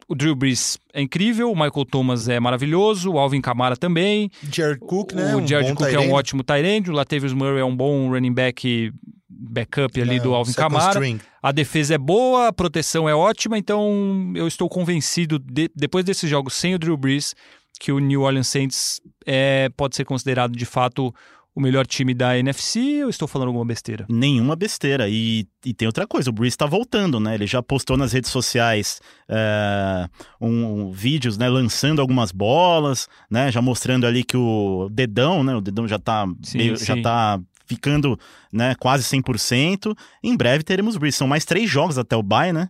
o 0.08 0.16
Drew 0.16 0.36
Brees 0.36 0.78
é 0.94 1.02
incrível, 1.02 1.52
o 1.52 1.56
Michael 1.56 1.86
Thomas 1.86 2.28
é 2.30 2.40
maravilhoso, 2.40 3.12
o 3.12 3.20
Alvin 3.20 3.42
Kamara 3.42 3.76
também. 3.78 4.30
Jared 4.52 4.80
Cook, 4.80 5.14
né? 5.14 5.36
O 5.36 5.40
um 5.40 5.48
Jared 5.48 5.74
Cook 5.74 5.88
é 5.88 6.00
um 6.00 6.12
ótimo 6.14 6.44
tight 6.44 6.90
o 6.90 6.94
Latavius 6.94 7.34
Murray 7.34 7.60
é 7.60 7.66
um 7.66 7.76
bom 7.76 8.10
running 8.10 8.34
back 8.34 8.92
backup 9.30 10.02
ali 10.02 10.16
É, 10.16 10.20
do 10.20 10.34
Alvin 10.34 10.54
Kamara. 10.54 10.92
string. 11.00 11.20
A 11.44 11.52
defesa 11.52 11.96
é 11.96 11.98
boa, 11.98 12.48
a 12.48 12.54
proteção 12.54 13.08
é 13.08 13.14
ótima, 13.16 13.58
então 13.58 14.32
eu 14.36 14.48
estou 14.48 14.68
convencido, 14.68 15.38
de- 15.38 15.70
depois 15.76 16.04
desses 16.04 16.30
jogos 16.30 16.54
sem 16.54 16.74
o 16.74 16.80
Drew 16.80 16.98
Brees, 16.98 17.36
que 17.80 17.92
o 17.92 18.00
New 18.00 18.22
Orleans 18.22 18.48
Saints 18.48 19.00
é, 19.26 19.70
pode 19.76 19.96
ser 19.96 20.06
considerado 20.06 20.56
de 20.56 20.66
fato 20.66 21.14
o 21.56 21.60
melhor 21.60 21.88
time 21.88 22.14
da 22.14 22.38
NFC. 22.38 22.80
Eu 22.80 23.10
estou 23.10 23.28
falando 23.28 23.48
alguma 23.48 23.66
besteira? 23.66 24.06
nenhuma 24.08 24.56
besteira. 24.56 25.10
E, 25.10 25.48
e 25.66 25.74
tem 25.74 25.88
outra 25.88 26.06
coisa, 26.06 26.30
o 26.30 26.34
Breeze 26.34 26.56
tá 26.56 26.68
voltando, 26.68 27.20
né? 27.20 27.34
Ele 27.34 27.48
já 27.48 27.64
postou 27.64 27.98
nas 27.98 28.12
redes 28.14 28.30
sociais 28.30 29.02
é, 29.28 30.08
um, 30.40 30.88
um- 30.88 30.92
vídeos, 30.92 31.38
né? 31.38 31.50
Lançando 31.50 32.00
algumas 32.02 32.32
bolas, 32.32 33.08
né? 33.30 33.52
Já 33.52 33.60
mostrando 33.62 34.06
ali 34.06 34.24
que 34.24 34.38
o 34.38 34.88
dedão, 34.92 35.44
né? 35.44 35.56
O 35.56 35.62
dedão 35.62 35.88
já 35.88 35.98
tá, 35.98 36.26
Sim, 36.44 36.58
meio- 36.60 36.78
sim. 36.78 36.86
já 36.86 37.02
tá 37.02 37.40
ficando 37.66 38.18
né, 38.54 38.76
quase 38.80 39.04
100%. 39.04 39.96
Em 40.24 40.38
breve 40.38 40.64
teremos 40.64 40.96
Breeze. 40.96 41.18
São 41.18 41.28
mais 41.28 41.44
três 41.44 41.70
jogos 41.70 41.98
até 41.98 42.16
o 42.16 42.24
bye, 42.24 42.54
né? 42.54 42.70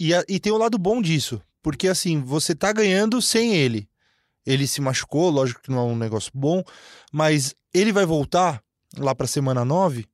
E, 0.00 0.14
a- 0.14 0.24
e 0.28 0.40
tem 0.40 0.50
o 0.52 0.56
lado 0.58 0.78
bom 0.78 1.00
disso, 1.02 1.40
porque 1.62 1.86
assim, 1.86 2.20
você 2.22 2.54
tá 2.54 2.72
ganhando 2.72 3.20
sem 3.22 3.54
ele. 3.54 3.86
Ele 4.46 4.66
se 4.66 4.80
machucou, 4.80 5.30
lógico 5.30 5.60
que 5.62 5.70
não 5.70 5.78
é 5.78 5.82
um 5.92 5.96
negócio 5.96 6.30
bom, 6.34 6.62
mas 7.12 7.54
ele 7.72 7.92
vai 7.92 8.04
voltar 8.04 8.60
lá 8.98 9.14
pra 9.14 9.26
semana 9.26 9.64
9 9.64 10.04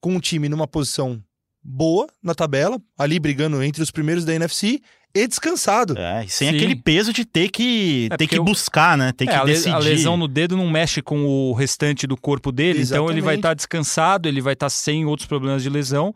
com 0.00 0.14
um 0.14 0.20
time 0.20 0.48
numa 0.48 0.66
posição 0.66 1.22
boa 1.62 2.06
na 2.22 2.34
tabela, 2.34 2.80
ali 2.98 3.18
brigando 3.18 3.62
entre 3.62 3.82
os 3.82 3.90
primeiros 3.90 4.24
da 4.24 4.34
NFC 4.34 4.80
e 5.14 5.26
descansado. 5.28 5.96
É, 5.96 6.24
e 6.24 6.28
sem 6.28 6.48
Sim. 6.50 6.56
aquele 6.56 6.74
peso 6.74 7.12
de 7.12 7.24
ter 7.24 7.48
que, 7.50 8.08
É, 8.10 8.16
ter 8.16 8.26
que 8.26 8.38
o- 8.40 8.44
buscar, 8.44 8.96
né? 8.98 9.12
Ter 9.12 9.26
que 9.26 9.32
É, 9.32 9.36
a, 9.36 9.44
le- 9.44 9.52
decidir. 9.52 9.74
a 9.74 9.78
lesão 9.78 10.16
no 10.16 10.26
dedo 10.26 10.56
não 10.56 10.68
mexe 10.70 11.00
com 11.02 11.24
o 11.24 11.52
restante 11.52 12.06
do 12.06 12.16
corpo 12.16 12.50
dele, 12.50 12.82
então 12.82 13.04
ele 13.10 13.20
vai 13.20 13.34
Exatamente. 13.34 13.38
estar 13.38 13.54
descansado, 13.54 14.28
ele 14.28 14.40
vai 14.40 14.54
estar 14.54 14.70
sem 14.70 15.04
outros 15.06 15.28
problemas 15.28 15.62
de 15.62 15.68
lesão. 15.70 16.14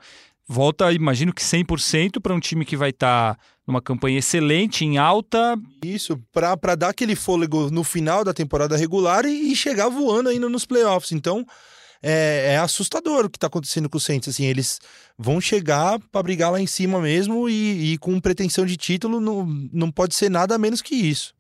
Volta, 0.48 0.92
imagino 0.92 1.32
que 1.32 1.42
100% 1.42 2.20
para 2.20 2.34
um 2.34 2.38
time 2.38 2.64
que 2.64 2.76
vai 2.76 2.90
estar 2.90 3.36
numa 3.66 3.82
campanha 3.82 4.18
excelente, 4.18 4.84
em 4.84 4.96
alta. 4.96 5.56
Isso, 5.84 6.22
pra 6.32 6.76
dar 6.76 6.90
aquele 6.90 7.16
fôlego 7.16 7.68
no 7.70 7.82
final 7.82 8.22
da 8.22 8.32
temporada 8.32 8.76
regular 8.76 9.24
e, 9.24 9.52
e 9.52 9.56
chegar 9.56 9.88
voando 9.88 10.28
ainda 10.28 10.48
nos 10.48 10.64
playoffs. 10.64 11.10
Então, 11.10 11.44
é, 12.00 12.52
é 12.54 12.58
assustador 12.58 13.24
o 13.24 13.30
que 13.30 13.38
tá 13.38 13.48
acontecendo 13.48 13.88
com 13.88 13.98
o 13.98 14.00
Saints. 14.00 14.28
Assim, 14.28 14.44
eles 14.44 14.78
vão 15.18 15.40
chegar 15.40 15.98
pra 16.12 16.22
brigar 16.22 16.52
lá 16.52 16.60
em 16.60 16.66
cima 16.66 17.00
mesmo 17.00 17.48
e, 17.48 17.94
e 17.94 17.98
com 17.98 18.20
pretensão 18.20 18.64
de 18.64 18.76
título 18.76 19.20
não, 19.20 19.44
não 19.72 19.90
pode 19.90 20.14
ser 20.14 20.30
nada 20.30 20.56
menos 20.56 20.80
que 20.80 20.94
isso. 20.94 21.34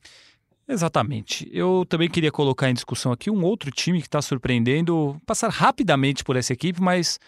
Exatamente. 0.68 1.48
Eu 1.52 1.86
também 1.88 2.10
queria 2.10 2.32
colocar 2.32 2.68
em 2.68 2.74
discussão 2.74 3.12
aqui 3.12 3.30
um 3.30 3.44
outro 3.44 3.70
time 3.70 4.00
que 4.00 4.08
está 4.08 4.20
surpreendendo, 4.20 5.16
passar 5.24 5.48
rapidamente 5.48 6.24
por 6.24 6.34
essa 6.34 6.52
equipe, 6.52 6.82
mas 6.82 7.20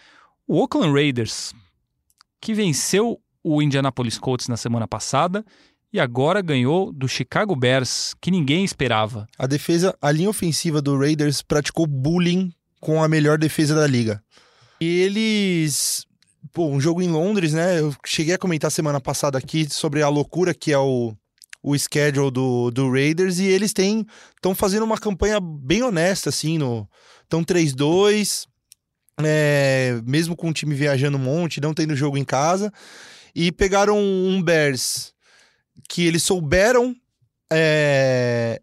o 0.45 0.59
Oakland 0.59 0.93
Raiders, 0.93 1.53
que 2.41 2.53
venceu 2.53 3.19
o 3.43 3.61
Indianapolis 3.61 4.17
Colts 4.17 4.47
na 4.47 4.57
semana 4.57 4.87
passada 4.87 5.45
e 5.91 5.99
agora 5.99 6.41
ganhou 6.41 6.93
do 6.93 7.07
Chicago 7.07 7.55
Bears, 7.55 8.13
que 8.21 8.29
ninguém 8.29 8.63
esperava. 8.63 9.27
A 9.37 9.47
defesa, 9.47 9.95
a 10.01 10.11
linha 10.11 10.29
ofensiva 10.29 10.81
do 10.81 10.97
Raiders 10.97 11.41
praticou 11.41 11.87
bullying 11.87 12.51
com 12.79 13.03
a 13.03 13.07
melhor 13.07 13.37
defesa 13.37 13.75
da 13.75 13.87
liga. 13.87 14.23
E 14.79 14.85
eles. 14.85 16.05
Pô, 16.53 16.67
um 16.67 16.79
jogo 16.79 17.01
em 17.01 17.09
Londres, 17.09 17.53
né? 17.53 17.79
Eu 17.79 17.93
cheguei 18.05 18.33
a 18.33 18.37
comentar 18.37 18.71
semana 18.71 19.01
passada 19.01 19.37
aqui 19.37 19.67
sobre 19.69 20.01
a 20.01 20.09
loucura 20.09 20.53
que 20.53 20.71
é 20.71 20.77
o, 20.77 21.13
o 21.61 21.77
schedule 21.77 22.31
do, 22.31 22.71
do 22.71 22.89
Raiders 22.89 23.39
e 23.39 23.45
eles 23.45 23.73
têm 23.73 24.05
estão 24.35 24.55
fazendo 24.55 24.83
uma 24.83 24.97
campanha 24.97 25.39
bem 25.41 25.83
honesta, 25.83 26.29
assim, 26.29 26.57
no. 26.57 26.87
Estão 27.23 27.43
3-2, 27.43 28.45
é, 29.25 29.99
mesmo 30.05 30.35
com 30.35 30.49
o 30.49 30.53
time 30.53 30.75
viajando 30.75 31.17
um 31.17 31.21
monte, 31.21 31.61
não 31.61 31.73
tendo 31.73 31.95
jogo 31.95 32.17
em 32.17 32.25
casa. 32.25 32.71
E 33.35 33.51
pegaram 33.51 33.97
um 33.97 34.41
Bears 34.41 35.13
que 35.87 36.05
eles 36.05 36.23
souberam 36.23 36.95
é, 37.51 38.61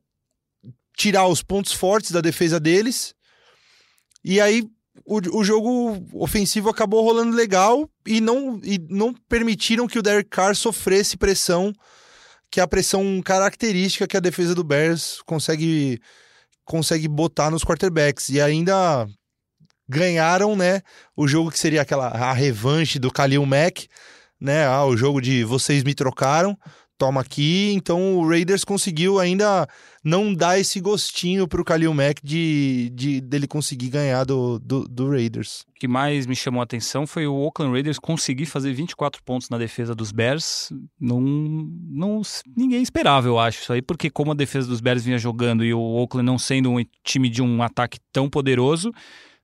tirar 0.96 1.26
os 1.26 1.42
pontos 1.42 1.72
fortes 1.72 2.10
da 2.10 2.20
defesa 2.20 2.58
deles. 2.58 3.14
E 4.24 4.40
aí 4.40 4.64
o, 5.04 5.38
o 5.38 5.44
jogo 5.44 6.04
ofensivo 6.14 6.68
acabou 6.68 7.04
rolando 7.04 7.36
legal 7.36 7.88
e 8.06 8.20
não, 8.20 8.60
e 8.62 8.78
não 8.88 9.12
permitiram 9.28 9.86
que 9.86 9.98
o 9.98 10.02
Derek 10.02 10.30
Carr 10.30 10.54
sofresse 10.54 11.16
pressão, 11.16 11.72
que 12.50 12.60
é 12.60 12.62
a 12.62 12.68
pressão 12.68 13.20
característica 13.22 14.06
que 14.06 14.16
a 14.16 14.20
defesa 14.20 14.54
do 14.54 14.64
Bears 14.64 15.20
consegue, 15.26 16.00
consegue 16.64 17.08
botar 17.08 17.50
nos 17.50 17.64
quarterbacks. 17.64 18.28
E 18.30 18.40
ainda 18.40 19.06
ganharam, 19.88 20.56
né, 20.56 20.82
o 21.16 21.26
jogo 21.28 21.50
que 21.50 21.58
seria 21.58 21.82
aquela 21.82 22.08
a 22.08 22.32
revanche 22.32 22.98
do 22.98 23.10
Khalil 23.10 23.44
Mack, 23.46 23.88
né, 24.40 24.66
ah, 24.66 24.84
o 24.84 24.96
jogo 24.96 25.20
de 25.20 25.44
vocês 25.44 25.82
me 25.82 25.94
trocaram, 25.94 26.56
toma 26.98 27.20
aqui. 27.20 27.72
Então 27.74 28.16
o 28.18 28.28
Raiders 28.28 28.64
conseguiu 28.64 29.18
ainda 29.18 29.66
não 30.02 30.32
dar 30.32 30.58
esse 30.58 30.80
gostinho 30.80 31.48
pro 31.48 31.64
Khalil 31.64 31.92
Mack 31.92 32.20
de, 32.22 32.90
de 32.94 33.20
dele 33.20 33.46
conseguir 33.46 33.88
ganhar 33.88 34.24
do, 34.24 34.58
do, 34.58 34.86
do 34.86 35.10
Raiders. 35.10 35.64
O 35.68 35.78
que 35.78 35.88
mais 35.88 36.26
me 36.26 36.36
chamou 36.36 36.60
a 36.60 36.64
atenção 36.64 37.06
foi 37.06 37.26
o 37.26 37.34
Oakland 37.34 37.72
Raiders 37.72 37.98
conseguir 37.98 38.46
fazer 38.46 38.72
24 38.72 39.22
pontos 39.22 39.50
na 39.50 39.58
defesa 39.58 39.94
dos 39.94 40.12
Bears. 40.12 40.70
Não, 40.98 41.20
não, 41.20 42.22
ninguém 42.56 42.82
esperava, 42.82 43.26
eu 43.26 43.38
acho, 43.38 43.62
isso 43.62 43.72
aí, 43.72 43.82
porque 43.82 44.08
como 44.08 44.32
a 44.32 44.34
defesa 44.34 44.68
dos 44.68 44.80
Bears 44.80 45.04
vinha 45.04 45.18
jogando 45.18 45.64
e 45.64 45.74
o 45.74 45.80
Oakland 45.80 46.26
não 46.26 46.38
sendo 46.38 46.70
um 46.70 46.84
time 47.04 47.28
de 47.28 47.42
um 47.42 47.62
ataque 47.62 47.98
tão 48.12 48.30
poderoso, 48.30 48.92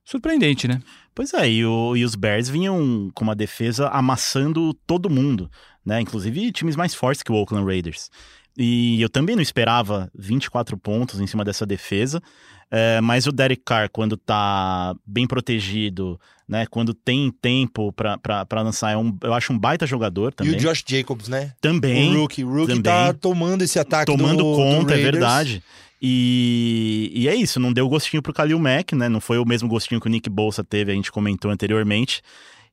surpreendente, 0.03 0.67
né? 0.67 0.79
Pois 1.15 1.33
é, 1.33 1.49
e, 1.49 1.65
o- 1.65 1.95
e 1.95 2.03
os 2.03 2.15
Bears 2.15 2.49
vinham 2.49 3.09
com 3.13 3.23
uma 3.23 3.35
defesa 3.35 3.87
amassando 3.89 4.73
todo 4.87 5.09
mundo, 5.09 5.49
né? 5.85 6.01
Inclusive 6.01 6.51
times 6.51 6.75
mais 6.75 6.93
fortes 6.93 7.21
que 7.23 7.31
o 7.31 7.35
Oakland 7.35 7.65
Raiders. 7.65 8.09
E 8.57 9.01
eu 9.01 9.09
também 9.09 9.35
não 9.35 9.41
esperava 9.41 10.11
24 10.15 10.77
pontos 10.77 11.19
em 11.19 11.25
cima 11.27 11.43
dessa 11.43 11.65
defesa, 11.65 12.21
é, 12.69 13.01
mas 13.01 13.25
o 13.27 13.31
Derek 13.31 13.61
Carr, 13.65 13.89
quando 13.91 14.15
tá 14.17 14.95
bem 15.05 15.25
protegido, 15.27 16.19
né? 16.47 16.65
Quando 16.67 16.93
tem 16.93 17.31
tempo 17.41 17.91
pra 17.93 18.61
lançar, 18.61 18.91
é 18.91 18.97
um, 18.97 19.15
eu 19.23 19.33
acho 19.33 19.53
um 19.53 19.57
baita 19.57 19.85
jogador 19.87 20.33
também. 20.33 20.53
E 20.53 20.55
o 20.55 20.59
Josh 20.59 20.83
Jacobs, 20.87 21.27
né? 21.27 21.51
também 21.61 22.15
o 22.15 22.21
Rookie. 22.21 22.43
O 22.43 22.49
Rookie 22.49 22.67
também. 22.67 22.81
tá 22.83 23.13
tomando 23.13 23.63
esse 23.63 23.79
ataque 23.79 24.11
tomando 24.11 24.37
do, 24.43 24.51
do 24.51 24.55
conta, 24.57 24.93
é 24.93 24.95
Raiders. 24.95 25.03
verdade. 25.13 25.63
E, 26.05 27.09
e 27.15 27.29
é 27.29 27.35
isso, 27.35 27.61
não 27.61 27.71
deu 27.71 27.87
gostinho 27.87 28.21
pro 28.21 28.33
Khalil 28.33 28.59
Mack, 28.59 28.93
né? 28.93 29.07
Não 29.07 29.21
foi 29.21 29.37
o 29.37 29.45
mesmo 29.45 29.69
gostinho 29.69 30.01
que 30.01 30.07
o 30.07 30.09
Nick 30.09 30.29
Bolsa 30.29 30.61
teve, 30.61 30.91
a 30.91 30.95
gente 30.95 31.09
comentou 31.09 31.49
anteriormente. 31.49 32.21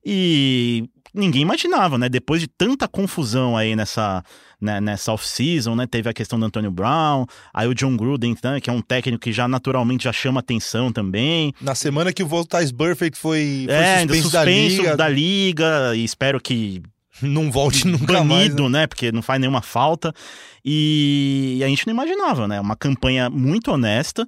E 0.04 0.90
ninguém 1.14 1.42
imaginava, 1.42 1.96
né? 1.96 2.08
Depois 2.08 2.40
de 2.40 2.48
tanta 2.48 2.88
confusão 2.88 3.56
aí 3.56 3.76
nessa, 3.76 4.24
né, 4.60 4.80
nessa 4.80 5.12
off-season, 5.12 5.76
né? 5.76 5.86
Teve 5.86 6.08
a 6.08 6.12
questão 6.12 6.40
do 6.40 6.46
Antonio 6.46 6.72
Brown, 6.72 7.24
aí 7.54 7.68
o 7.68 7.74
John 7.74 7.96
Gruden, 7.96 8.34
né, 8.42 8.60
que 8.60 8.68
é 8.68 8.72
um 8.72 8.82
técnico 8.82 9.22
que 9.22 9.32
já 9.32 9.46
naturalmente 9.46 10.02
já 10.02 10.12
chama 10.12 10.40
atenção 10.40 10.90
também. 10.90 11.52
Na 11.60 11.76
semana 11.76 12.12
que 12.12 12.24
o 12.24 12.26
Voltais 12.26 12.72
Burfict 12.72 13.16
foi, 13.16 13.66
foi 13.66 13.74
é, 13.76 14.00
suspenso, 14.00 14.22
suspenso 14.22 14.32
da 14.32 14.44
liga, 14.44 14.96
da 14.96 15.08
liga, 15.08 15.96
e 15.96 16.02
espero 16.02 16.40
que 16.40 16.82
não 17.26 17.50
volte 17.50 17.86
nunca 17.86 18.24
mais. 18.24 18.48
banido, 18.48 18.68
né? 18.68 18.80
né? 18.80 18.86
Porque 18.86 19.10
não 19.12 19.22
faz 19.22 19.40
nenhuma 19.40 19.62
falta. 19.62 20.12
E 20.64 21.60
a 21.64 21.68
gente 21.68 21.86
não 21.86 21.92
imaginava, 21.94 22.46
né? 22.46 22.60
Uma 22.60 22.76
campanha 22.76 23.28
muito 23.30 23.70
honesta. 23.70 24.26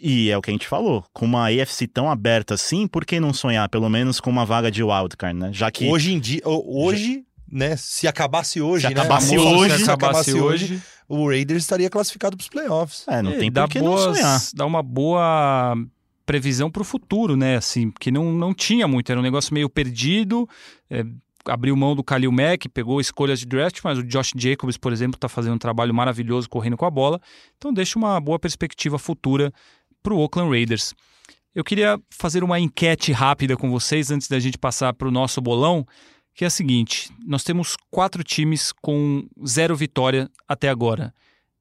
E 0.00 0.28
é 0.30 0.36
o 0.36 0.42
que 0.42 0.50
a 0.50 0.52
gente 0.52 0.66
falou, 0.66 1.04
com 1.12 1.24
uma 1.24 1.48
AFC 1.48 1.86
tão 1.86 2.10
aberta 2.10 2.54
assim, 2.54 2.86
por 2.86 3.04
que 3.06 3.18
não 3.20 3.32
sonhar 3.32 3.68
pelo 3.68 3.88
menos 3.88 4.20
com 4.20 4.28
uma 4.28 4.44
vaga 4.44 4.70
de 4.70 4.82
wildcard, 4.82 5.38
né? 5.38 5.50
Já 5.52 5.70
que 5.70 5.88
Hoje 5.88 6.12
em 6.12 6.18
dia, 6.18 6.42
ho- 6.44 6.84
hoje, 6.84 7.24
né? 7.50 7.76
Se 7.76 8.06
acabasse 8.06 8.60
hoje, 8.60 8.86
Se 8.88 8.92
né? 8.92 9.00
acabasse 9.00 9.28
Famoso, 9.36 9.48
hoje, 9.56 9.78
se 9.78 9.84
se 9.84 9.90
acabasse 9.90 10.34
hoje, 10.34 10.82
o 11.08 11.28
Raiders 11.28 11.62
estaria 11.62 11.88
classificado 11.88 12.36
para 12.36 12.42
os 12.42 12.48
playoffs. 12.48 13.04
é, 13.08 13.22
não 13.22 13.30
É, 13.32 13.36
tem 13.38 13.50
dá 13.50 13.62
por 13.62 13.70
que 13.72 13.80
não 13.80 13.96
sonhar. 13.96 14.12
boas, 14.40 14.52
dá 14.52 14.66
uma 14.66 14.82
boa 14.82 15.74
previsão 16.26 16.70
para 16.70 16.82
o 16.82 16.84
futuro, 16.84 17.36
né? 17.36 17.56
Assim, 17.56 17.90
porque 17.90 18.10
não, 18.10 18.32
não 18.32 18.52
tinha 18.52 18.86
muito, 18.88 19.10
era 19.10 19.18
um 19.20 19.22
negócio 19.22 19.54
meio 19.54 19.70
perdido. 19.70 20.46
é, 20.90 21.04
abriu 21.46 21.76
mão 21.76 21.94
do 21.94 22.02
Khalil 22.02 22.32
Mack, 22.32 22.68
pegou 22.68 23.00
escolhas 23.00 23.40
de 23.40 23.46
draft, 23.46 23.80
mas 23.84 23.98
o 23.98 24.02
Josh 24.02 24.32
Jacobs, 24.36 24.76
por 24.76 24.92
exemplo, 24.92 25.16
está 25.16 25.28
fazendo 25.28 25.54
um 25.54 25.58
trabalho 25.58 25.94
maravilhoso 25.94 26.48
correndo 26.48 26.76
com 26.76 26.84
a 26.84 26.90
bola. 26.90 27.20
Então 27.56 27.72
deixa 27.72 27.98
uma 27.98 28.20
boa 28.20 28.38
perspectiva 28.38 28.98
futura 28.98 29.52
para 30.02 30.14
o 30.14 30.18
Oakland 30.18 30.50
Raiders. 30.50 30.94
Eu 31.54 31.62
queria 31.62 32.00
fazer 32.10 32.42
uma 32.42 32.58
enquete 32.58 33.12
rápida 33.12 33.56
com 33.56 33.70
vocês 33.70 34.10
antes 34.10 34.28
da 34.28 34.40
gente 34.40 34.58
passar 34.58 34.92
para 34.92 35.06
o 35.06 35.10
nosso 35.10 35.40
bolão, 35.40 35.86
que 36.34 36.44
é 36.44 36.48
a 36.48 36.50
seguinte: 36.50 37.10
nós 37.24 37.44
temos 37.44 37.76
quatro 37.90 38.24
times 38.24 38.72
com 38.72 39.26
zero 39.46 39.76
vitória 39.76 40.28
até 40.48 40.68
agora. 40.68 41.14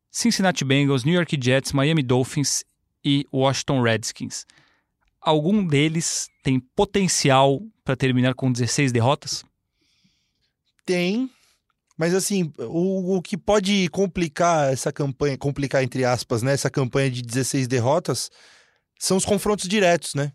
Cincinnati 0.09 0.65
Bengals, 0.65 1.03
New 1.03 1.13
York 1.13 1.38
Jets, 1.41 1.71
Miami 1.71 2.03
Dolphins 2.03 2.63
e 3.03 3.25
Washington 3.31 3.81
Redskins. 3.81 4.45
Algum 5.21 5.65
deles 5.65 6.27
tem 6.43 6.59
potencial 6.59 7.61
para 7.84 7.95
terminar 7.95 8.34
com 8.34 8.51
16 8.51 8.91
derrotas? 8.91 9.43
Tem, 10.86 11.29
mas 11.97 12.13
assim, 12.13 12.51
o, 12.57 13.17
o 13.17 13.21
que 13.21 13.38
pode 13.38 13.88
complicar 13.89 14.71
essa 14.71 14.91
campanha, 14.91 15.38
complicar 15.38 15.84
entre 15.84 16.03
aspas, 16.03 16.41
né, 16.41 16.53
essa 16.53 16.69
campanha 16.69 17.09
de 17.09 17.21
16 17.21 17.67
derrotas, 17.67 18.29
são 18.99 19.17
os 19.17 19.25
confrontos 19.25 19.67
diretos, 19.67 20.15
né? 20.15 20.34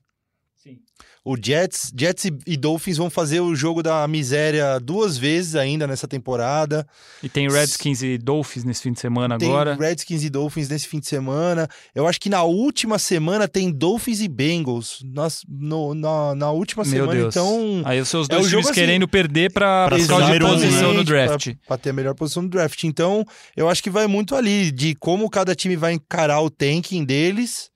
Sim. 0.57 0.79
O 1.25 1.37
Jets, 1.37 1.93
Jets 1.99 2.25
e, 2.47 2.57
Dolphins 2.57 2.97
vão 2.97 3.11
fazer 3.11 3.41
o 3.41 3.55
jogo 3.55 3.83
da 3.83 4.07
miséria 4.09 4.79
duas 4.81 5.19
vezes 5.19 5.55
ainda 5.55 5.87
nessa 5.87 6.09
temporada. 6.09 6.87
E 7.23 7.29
tem 7.29 7.49
Redskins 7.51 8.03
e 8.03 8.17
Dolphins 8.17 8.65
nesse 8.65 8.83
fim 8.83 8.93
de 8.93 9.01
semana 9.01 9.37
Tem 9.37 9.49
agora. 9.49 9.75
Redskins 9.75 10.25
e 10.25 10.31
Dolphins 10.31 10.69
nesse 10.69 10.89
fim 10.89 11.01
de 11.01 11.07
semana. 11.07 11.69
Eu 11.95 12.07
acho 12.07 12.21
que 12.21 12.31
na 12.31 12.43
última 12.45 12.99
semana 12.99 13.47
tem 13.47 13.71
Dolphins 13.71 14.21
e 14.21 14.29
Bengals. 14.29 15.01
Nas, 15.05 15.43
no- 15.49 15.95
na, 15.95 16.35
na 16.35 16.51
última 16.51 16.83
Meu 16.85 16.91
semana, 16.93 17.13
Deus. 17.13 17.35
então. 17.37 17.83
Aí 17.85 18.01
os 18.01 18.09
seus 18.09 18.27
É 18.31 18.35
dois 18.37 18.45
jogo 18.47 18.63
times 18.63 18.67
assim- 18.71 18.81
querendo 18.81 19.07
perder 19.09 19.53
para 19.53 19.89
de 19.97 20.07
número 20.09 20.47
um, 20.47 20.51
posição 20.51 20.91
né? 20.93 20.97
no 20.99 21.05
draft. 21.05 21.55
Pra 21.67 21.77
ter 21.77 21.91
a 21.91 21.93
melhor 21.93 22.15
posição 22.15 22.43
no 22.43 22.49
draft. 22.49 22.83
Então, 22.85 23.25
eu 23.57 23.69
acho 23.69 23.83
que 23.83 23.91
vai 23.91 24.07
muito 24.07 24.35
ali 24.35 24.71
de 24.71 24.95
como 24.95 25.29
cada 25.29 25.55
time 25.55 25.77
vai 25.77 25.93
encarar 25.93 26.41
o 26.41 26.49
tanking 26.49 27.05
deles, 27.05 27.71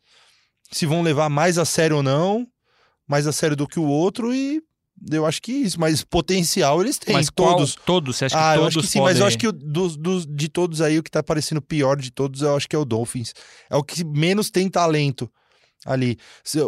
se 0.70 0.86
vão 0.86 1.02
levar 1.02 1.28
mais 1.28 1.58
a 1.58 1.64
sério 1.64 1.96
ou 1.96 2.02
não. 2.02 2.46
Mais 3.08 3.26
a 3.26 3.32
sério 3.32 3.56
do 3.56 3.66
que 3.66 3.78
o 3.78 3.84
outro 3.84 4.34
e 4.34 4.62
eu 5.10 5.26
acho 5.26 5.42
que 5.42 5.50
isso, 5.52 5.80
mas 5.80 6.04
potencial 6.04 6.80
eles 6.80 6.96
têm, 6.98 7.14
Mas 7.14 7.28
qual- 7.28 7.56
todos. 7.56 7.74
todos, 7.74 8.16
você 8.16 8.26
acha 8.26 8.36
que 8.36 8.40
ah, 8.42 8.54
eu 8.54 8.60
todos 8.60 8.76
acho 8.76 8.86
que 8.86 8.92
sim, 8.92 8.98
podem... 9.00 9.14
mas 9.14 9.20
eu 9.20 9.26
acho 9.26 9.38
que 9.38 9.50
dos, 9.50 9.96
dos- 9.96 10.26
de 10.26 10.48
todos 10.48 10.80
aí, 10.80 10.98
o 10.98 11.02
que 11.02 11.10
tá 11.10 11.22
parecendo 11.22 11.60
pior 11.60 11.96
de 11.96 12.12
todos, 12.12 12.42
eu 12.42 12.54
acho 12.56 12.68
que 12.68 12.76
é 12.76 12.78
o 12.78 12.84
Dolphins. 12.84 13.34
É 13.68 13.74
o 13.76 13.82
que 13.82 14.04
menos 14.04 14.48
tem 14.50 14.68
talento 14.68 15.28
ali. 15.84 16.16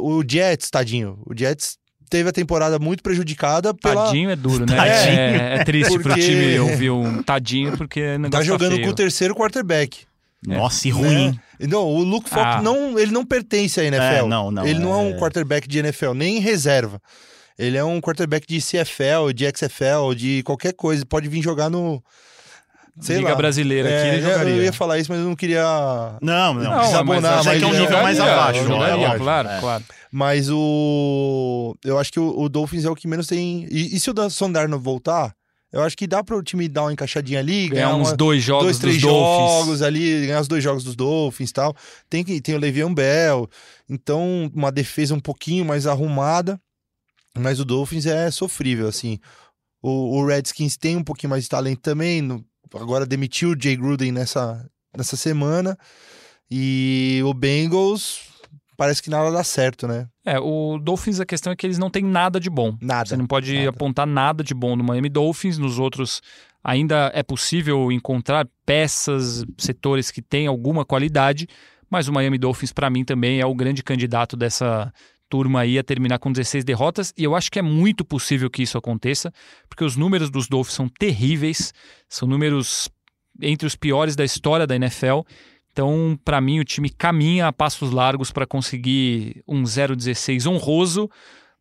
O 0.00 0.22
Jets, 0.28 0.68
tadinho, 0.70 1.20
o 1.24 1.36
Jets 1.38 1.78
teve 2.10 2.28
a 2.28 2.32
temporada 2.32 2.78
muito 2.78 3.02
prejudicada 3.02 3.72
pela... 3.72 4.06
Tadinho 4.06 4.30
é 4.30 4.36
duro, 4.36 4.66
né? 4.68 4.74
Tadinho. 4.76 5.20
É, 5.20 5.54
é 5.60 5.64
triste 5.64 5.92
pro 5.94 6.02
Porque- 6.02 6.20
time 6.22 6.58
ouvir 6.58 6.90
um 6.90 7.22
tadinho, 7.22 7.76
porque 7.76 8.00
negócio 8.18 8.30
Tá 8.30 8.42
jogando 8.42 8.72
feio. 8.72 8.84
com 8.84 8.90
o 8.90 8.94
terceiro 8.94 9.34
quarterback. 9.34 10.06
Nossa, 10.46 10.86
e 10.88 10.90
ruim. 10.90 11.30
né? 11.58 11.66
Não, 11.68 11.84
o 11.86 12.02
Luke 12.02 12.28
Falk 12.28 12.46
Ah. 12.58 12.62
não, 12.62 12.98
ele 12.98 13.12
não 13.12 13.24
pertence 13.24 13.80
à 13.80 13.84
NFL. 13.84 14.02
É, 14.02 14.22
não, 14.26 14.50
não, 14.50 14.66
Ele 14.66 14.78
não 14.78 14.92
é 14.92 14.96
um 14.96 15.10
é- 15.10 15.18
quarterback 15.18 15.66
de 15.68 15.78
NFL, 15.78 16.12
nem 16.12 16.36
em 16.36 16.40
reserva. 16.40 17.00
Ele 17.58 17.76
é 17.76 17.84
um 17.84 18.00
quarterback 18.00 18.46
de 18.46 18.60
CFL, 18.60 19.32
de 19.32 19.44
XFL, 19.46 20.12
de 20.16 20.42
qualquer 20.42 20.72
coisa. 20.72 21.06
Pode 21.06 21.28
vir 21.28 21.40
jogar 21.42 21.70
no. 21.70 22.02
Sei 23.00 23.16
Liga 23.16 23.30
lá. 23.30 23.34
brasileira 23.34 23.88
aqui, 23.88 23.96
É, 24.08 24.12
ele 24.14 24.22
jogaria. 24.22 24.54
eu 24.54 24.62
ia 24.64 24.72
falar 24.72 24.98
isso, 24.98 25.10
mas 25.10 25.20
eu 25.20 25.26
não 25.26 25.34
queria. 25.34 25.64
Não, 26.22 26.54
não. 26.54 26.62
Não, 26.62 26.80
desabonar, 26.80 27.36
mas 27.36 27.44
já 27.44 27.56
que 27.56 27.64
é 27.64 27.66
um 27.66 27.70
mas 27.70 27.80
nível 27.80 28.02
mais 28.02 28.16
jogaria, 28.16 28.40
abaixo. 28.40 28.62
jogaria, 28.64 28.92
é 28.92 28.96
lógico. 28.96 29.18
claro, 29.24 29.48
É. 29.48 29.60
claro. 29.60 29.84
Mas 30.12 30.48
o. 30.50 31.76
Eu 31.84 31.98
acho 31.98 32.12
que 32.12 32.20
o, 32.20 32.38
o 32.40 32.48
Dolphins 32.48 32.84
é 32.84 32.90
o 32.90 32.94
que 32.94 33.08
menos 33.08 33.26
tem. 33.26 33.66
E, 33.70 33.96
e 33.96 34.00
se 34.00 34.10
o 34.10 34.14
Dan 34.14 34.28
Sondarno 34.30 34.78
voltar, 34.78 35.34
eu 35.74 35.82
acho 35.82 35.96
que 35.96 36.06
dá 36.06 36.22
para 36.24 36.36
o 36.36 36.42
time 36.42 36.68
dar 36.68 36.82
uma 36.84 36.92
encaixadinha 36.92 37.40
ali, 37.40 37.68
Ganhar 37.68 37.86
ganhar 37.88 37.96
uns 37.96 38.08
uma- 38.10 38.16
dois 38.16 38.42
jogos 38.42 38.64
dois, 38.64 38.78
três 38.78 38.94
dos 38.96 39.02
Dolphins. 39.02 39.50
jogos 39.60 39.82
ali, 39.82 40.26
ganhar 40.26 40.40
os 40.40 40.48
dois 40.48 40.62
jogos 40.64 40.84
dos 40.84 40.94
Dolphins 40.96 41.50
e 41.50 41.52
tal. 41.52 41.74
Tem, 42.08 42.22
que, 42.24 42.40
tem 42.40 42.54
o 42.54 42.58
Le'Veon 42.58 42.94
Bell, 42.94 43.48
então 43.88 44.50
uma 44.54 44.70
defesa 44.72 45.14
um 45.14 45.20
pouquinho 45.20 45.64
mais 45.64 45.86
arrumada, 45.86 46.60
mas 47.36 47.58
o 47.60 47.64
Dolphins 47.64 48.06
é 48.06 48.30
sofrível, 48.30 48.86
assim. 48.88 49.18
O, 49.82 50.18
o 50.20 50.26
Redskins 50.26 50.76
tem 50.76 50.96
um 50.96 51.02
pouquinho 51.04 51.30
mais 51.30 51.42
de 51.42 51.48
talento 51.50 51.80
também, 51.80 52.22
no- 52.22 52.44
agora 52.74 53.04
demitiu 53.04 53.50
o 53.50 53.56
Jay 53.60 53.76
Gruden 53.76 54.12
nessa, 54.12 54.64
nessa 54.96 55.16
semana, 55.16 55.76
e 56.50 57.20
o 57.24 57.34
Bengals 57.34 58.20
parece 58.76 59.02
que 59.02 59.10
nada 59.10 59.30
dá 59.30 59.44
certo, 59.44 59.86
né? 59.86 60.06
É, 60.24 60.38
o 60.38 60.78
Dolphins, 60.78 61.20
a 61.20 61.26
questão 61.26 61.52
é 61.52 61.56
que 61.56 61.66
eles 61.66 61.78
não 61.78 61.90
têm 61.90 62.02
nada 62.02 62.40
de 62.40 62.50
bom. 62.50 62.76
Nada. 62.80 63.08
Você 63.08 63.16
não 63.16 63.26
pode 63.26 63.54
nada. 63.54 63.70
apontar 63.70 64.06
nada 64.06 64.42
de 64.42 64.54
bom 64.54 64.76
no 64.76 64.84
Miami 64.84 65.08
Dolphins. 65.08 65.58
Nos 65.58 65.78
outros, 65.78 66.20
ainda 66.62 67.10
é 67.14 67.22
possível 67.22 67.92
encontrar 67.92 68.48
peças, 68.64 69.44
setores 69.58 70.10
que 70.10 70.22
têm 70.22 70.46
alguma 70.46 70.84
qualidade, 70.84 71.46
mas 71.90 72.08
o 72.08 72.12
Miami 72.12 72.38
Dolphins, 72.38 72.72
para 72.72 72.88
mim, 72.88 73.04
também 73.04 73.40
é 73.40 73.46
o 73.46 73.54
grande 73.54 73.82
candidato 73.82 74.36
dessa 74.36 74.92
turma 75.28 75.60
aí 75.60 75.78
a 75.78 75.84
terminar 75.84 76.18
com 76.18 76.32
16 76.32 76.64
derrotas. 76.64 77.12
E 77.16 77.24
eu 77.24 77.34
acho 77.34 77.50
que 77.50 77.58
é 77.58 77.62
muito 77.62 78.04
possível 78.04 78.48
que 78.48 78.62
isso 78.62 78.78
aconteça, 78.78 79.32
porque 79.68 79.84
os 79.84 79.96
números 79.96 80.30
dos 80.30 80.48
Dolphins 80.48 80.74
são 80.74 80.88
terríveis, 80.88 81.72
são 82.08 82.26
números 82.26 82.88
entre 83.40 83.66
os 83.66 83.74
piores 83.74 84.14
da 84.16 84.24
história 84.24 84.66
da 84.66 84.76
NFL. 84.76 85.20
Então, 85.74 86.16
para 86.24 86.40
mim, 86.40 86.60
o 86.60 86.64
time 86.64 86.88
caminha 86.88 87.48
a 87.48 87.52
passos 87.52 87.90
largos 87.90 88.30
para 88.30 88.46
conseguir 88.46 89.42
um 89.46 89.64
0-16 89.64 90.46
honroso, 90.46 91.10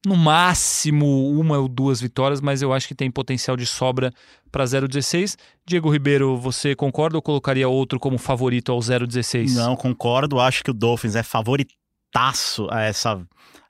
no 0.05 0.15
máximo 0.15 1.31
uma 1.31 1.57
ou 1.57 1.67
duas 1.67 1.99
vitórias, 1.99 2.39
mas 2.39 2.61
eu 2.61 2.71
acho 2.71 2.87
que 2.87 2.93
tem 2.93 3.09
potencial 3.09 3.57
de 3.57 3.65
sobra 3.65 4.13
para 4.51 4.65
0-16. 4.65 5.35
Diego 5.65 5.89
Ribeiro, 5.89 6.37
você 6.37 6.75
concorda 6.75 7.17
ou 7.17 7.23
colocaria 7.23 7.67
outro 7.67 7.99
como 7.99 8.19
favorito 8.19 8.71
ao 8.71 8.77
0-16? 8.77 9.55
Não, 9.55 9.75
concordo. 9.75 10.39
Acho 10.39 10.63
que 10.63 10.69
o 10.69 10.75
Dolphins 10.75 11.15
é 11.15 11.23
favoritaço 11.23 12.67
a 12.69 12.81
essa, 12.81 13.19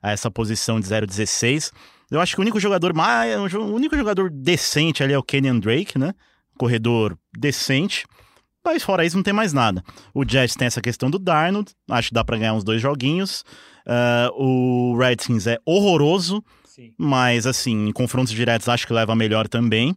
a 0.02 0.12
essa 0.12 0.30
posição 0.30 0.78
de 0.78 0.86
0-16. 0.86 1.72
Eu 2.10 2.20
acho 2.20 2.34
que 2.34 2.40
o 2.40 2.42
único 2.42 2.60
jogador 2.60 2.92
mais. 2.92 3.54
O 3.54 3.74
único 3.74 3.96
jogador 3.96 4.28
decente 4.28 5.02
ali 5.02 5.14
é 5.14 5.18
o 5.18 5.22
Kenyan 5.22 5.58
Drake, 5.58 5.98
né? 5.98 6.12
Corredor 6.58 7.16
decente. 7.34 8.04
Mas 8.64 8.82
fora 8.82 9.04
isso, 9.04 9.16
não 9.16 9.22
tem 9.22 9.34
mais 9.34 9.52
nada. 9.52 9.84
O 10.14 10.24
Jets 10.26 10.56
tem 10.56 10.66
essa 10.66 10.80
questão 10.80 11.10
do 11.10 11.18
Darnold. 11.18 11.70
Acho 11.90 12.08
que 12.08 12.14
dá 12.14 12.24
pra 12.24 12.36
ganhar 12.38 12.54
uns 12.54 12.64
dois 12.64 12.80
joguinhos. 12.80 13.44
Ah, 13.86 14.30
o 14.34 14.96
Redskins 14.98 15.46
é 15.46 15.58
horroroso. 15.66 16.42
Sim. 16.64 16.92
Mas, 16.98 17.46
assim, 17.46 17.88
em 17.88 17.92
confrontos 17.92 18.32
diretos, 18.32 18.68
acho 18.68 18.86
que 18.86 18.92
leva 18.92 19.14
melhor 19.14 19.46
também. 19.48 19.94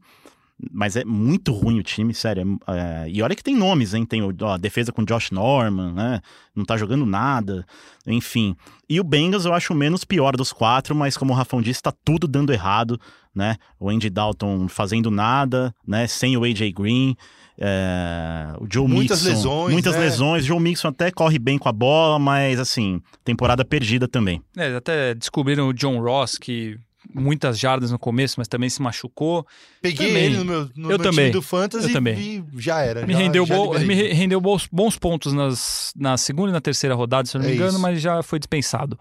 Mas 0.72 0.95
é 0.95 1.05
muito 1.05 1.53
ruim 1.53 1.80
o 1.80 1.84
time, 1.84 2.13
sério. 2.15 2.59
é- 2.68 3.05
é, 3.05 3.09
e 3.09 3.22
olha 3.22 3.36
que 3.36 3.43
tem 3.43 3.55
nomes, 3.55 3.93
hein? 3.93 4.05
Tem 4.05 4.22
ó, 4.24 4.47
a 4.53 4.57
defesa 4.57 4.91
com 4.91 5.05
Josh 5.05 5.30
Norman, 5.32 5.93
né? 5.93 6.20
Não 6.55 6.65
tá 6.65 6.76
jogando 6.76 7.05
nada. 7.05 7.65
Enfim. 8.05 8.55
E 8.89 8.99
o 8.99 9.03
Bengals 9.03 9.45
eu 9.45 9.53
acho 9.53 9.72
o 9.74 9.76
menos 9.76 10.03
pior 10.03 10.36
dos 10.36 10.51
quatro, 10.51 10.95
mas 10.95 11.15
como 11.15 11.32
o 11.32 11.36
Rafão 11.36 11.61
disse, 11.61 11.82
tá 11.82 11.93
tudo 12.03 12.28
dando 12.28 12.51
errado, 12.51 12.99
né? 13.36 13.55
O 13.80 13.88
Andy 13.89 14.09
Dalton 14.09 14.68
fazendo 14.68 15.11
nada, 15.11 15.74
né? 15.88 16.07
Sem 16.07 16.36
o 16.36 16.43
AJ 16.43 16.72
Green. 16.74 17.15
É, 17.60 18.53
o 18.60 18.68
Joe 18.72 18.88
Muitas 18.88 19.24
Mixon. 19.24 19.36
lesões, 19.36 19.74
Muitas 19.74 19.95
né? 19.95 20.01
lesões. 20.01 20.45
Joe 20.45 20.60
Mixon 20.60 20.89
até 20.89 21.12
corre 21.12 21.39
bem 21.39 21.58
com 21.58 21.68
a 21.70 21.72
bola, 21.74 22.20
mas 22.20 22.60
assim, 22.60 23.01
temporada 23.24 23.66
perdida 23.66 24.08
também. 24.08 24.41
É, 24.55 24.76
até 24.76 25.14
descobriram 25.16 25.68
o 25.70 25.74
John 25.74 25.99
Ross, 25.99 26.38
que 26.38 26.78
muitas 27.14 27.58
jardas 27.58 27.89
no 27.89 27.97
começo, 27.97 28.36
mas 28.38 28.47
também 28.47 28.70
se 28.70 28.82
machucou. 28.82 29.45
Peguei 29.82 30.08
Também. 30.08 30.24
ele 30.26 30.38
no 30.38 30.45
meu, 30.45 30.62
no 30.76 30.84
Eu 30.84 30.88
meu 30.89 30.97
também. 30.97 31.26
time 31.26 31.32
do 31.32 31.41
Fantasy 31.41 31.88
Eu 31.88 31.93
também. 31.93 32.20
e 32.20 32.43
já 32.62 32.82
era. 32.82 33.05
Me 33.08 33.14
já- 33.14 33.20
rendeu, 33.20 33.45
já 33.45 33.55
bo- 33.55 33.80
me 33.80 33.93
re- 33.93 34.14
rendeu 34.14 34.41
bons, 34.41 34.68
bons 34.72 34.97
pontos 34.97 35.32
nas, 35.34 35.93
na 35.95 36.18
segunda 36.18 36.49
e 36.49 36.53
na 36.53 36.60
terceira 36.62 36.93
rodada, 36.95 37.28
se 37.28 37.38
eu 37.38 37.39
não 37.39 37.45
me 37.47 37.53
É 37.53 37.55
engano, 37.55 37.72
isso. 37.72 37.80
mas 37.80 38.01
já 38.01 38.22
foi 38.22 38.39
dispensado. 38.39 38.99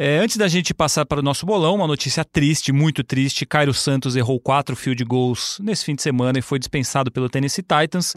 É, 0.00 0.18
antes 0.18 0.36
da 0.36 0.46
gente 0.46 0.72
passar 0.72 1.04
para 1.04 1.18
o 1.18 1.22
nosso 1.22 1.44
bolão, 1.44 1.74
uma 1.74 1.86
notícia 1.88 2.24
triste, 2.24 2.70
muito 2.70 3.02
triste. 3.02 3.44
Cairo 3.44 3.74
Santos 3.74 4.14
errou 4.14 4.38
quatro 4.38 4.76
field 4.76 5.02
goals 5.02 5.58
nesse 5.60 5.84
fim 5.84 5.96
de 5.96 6.02
semana 6.02 6.38
e 6.38 6.42
foi 6.42 6.60
dispensado 6.60 7.10
pelo 7.10 7.28
Tennessee 7.28 7.64
Titans. 7.64 8.14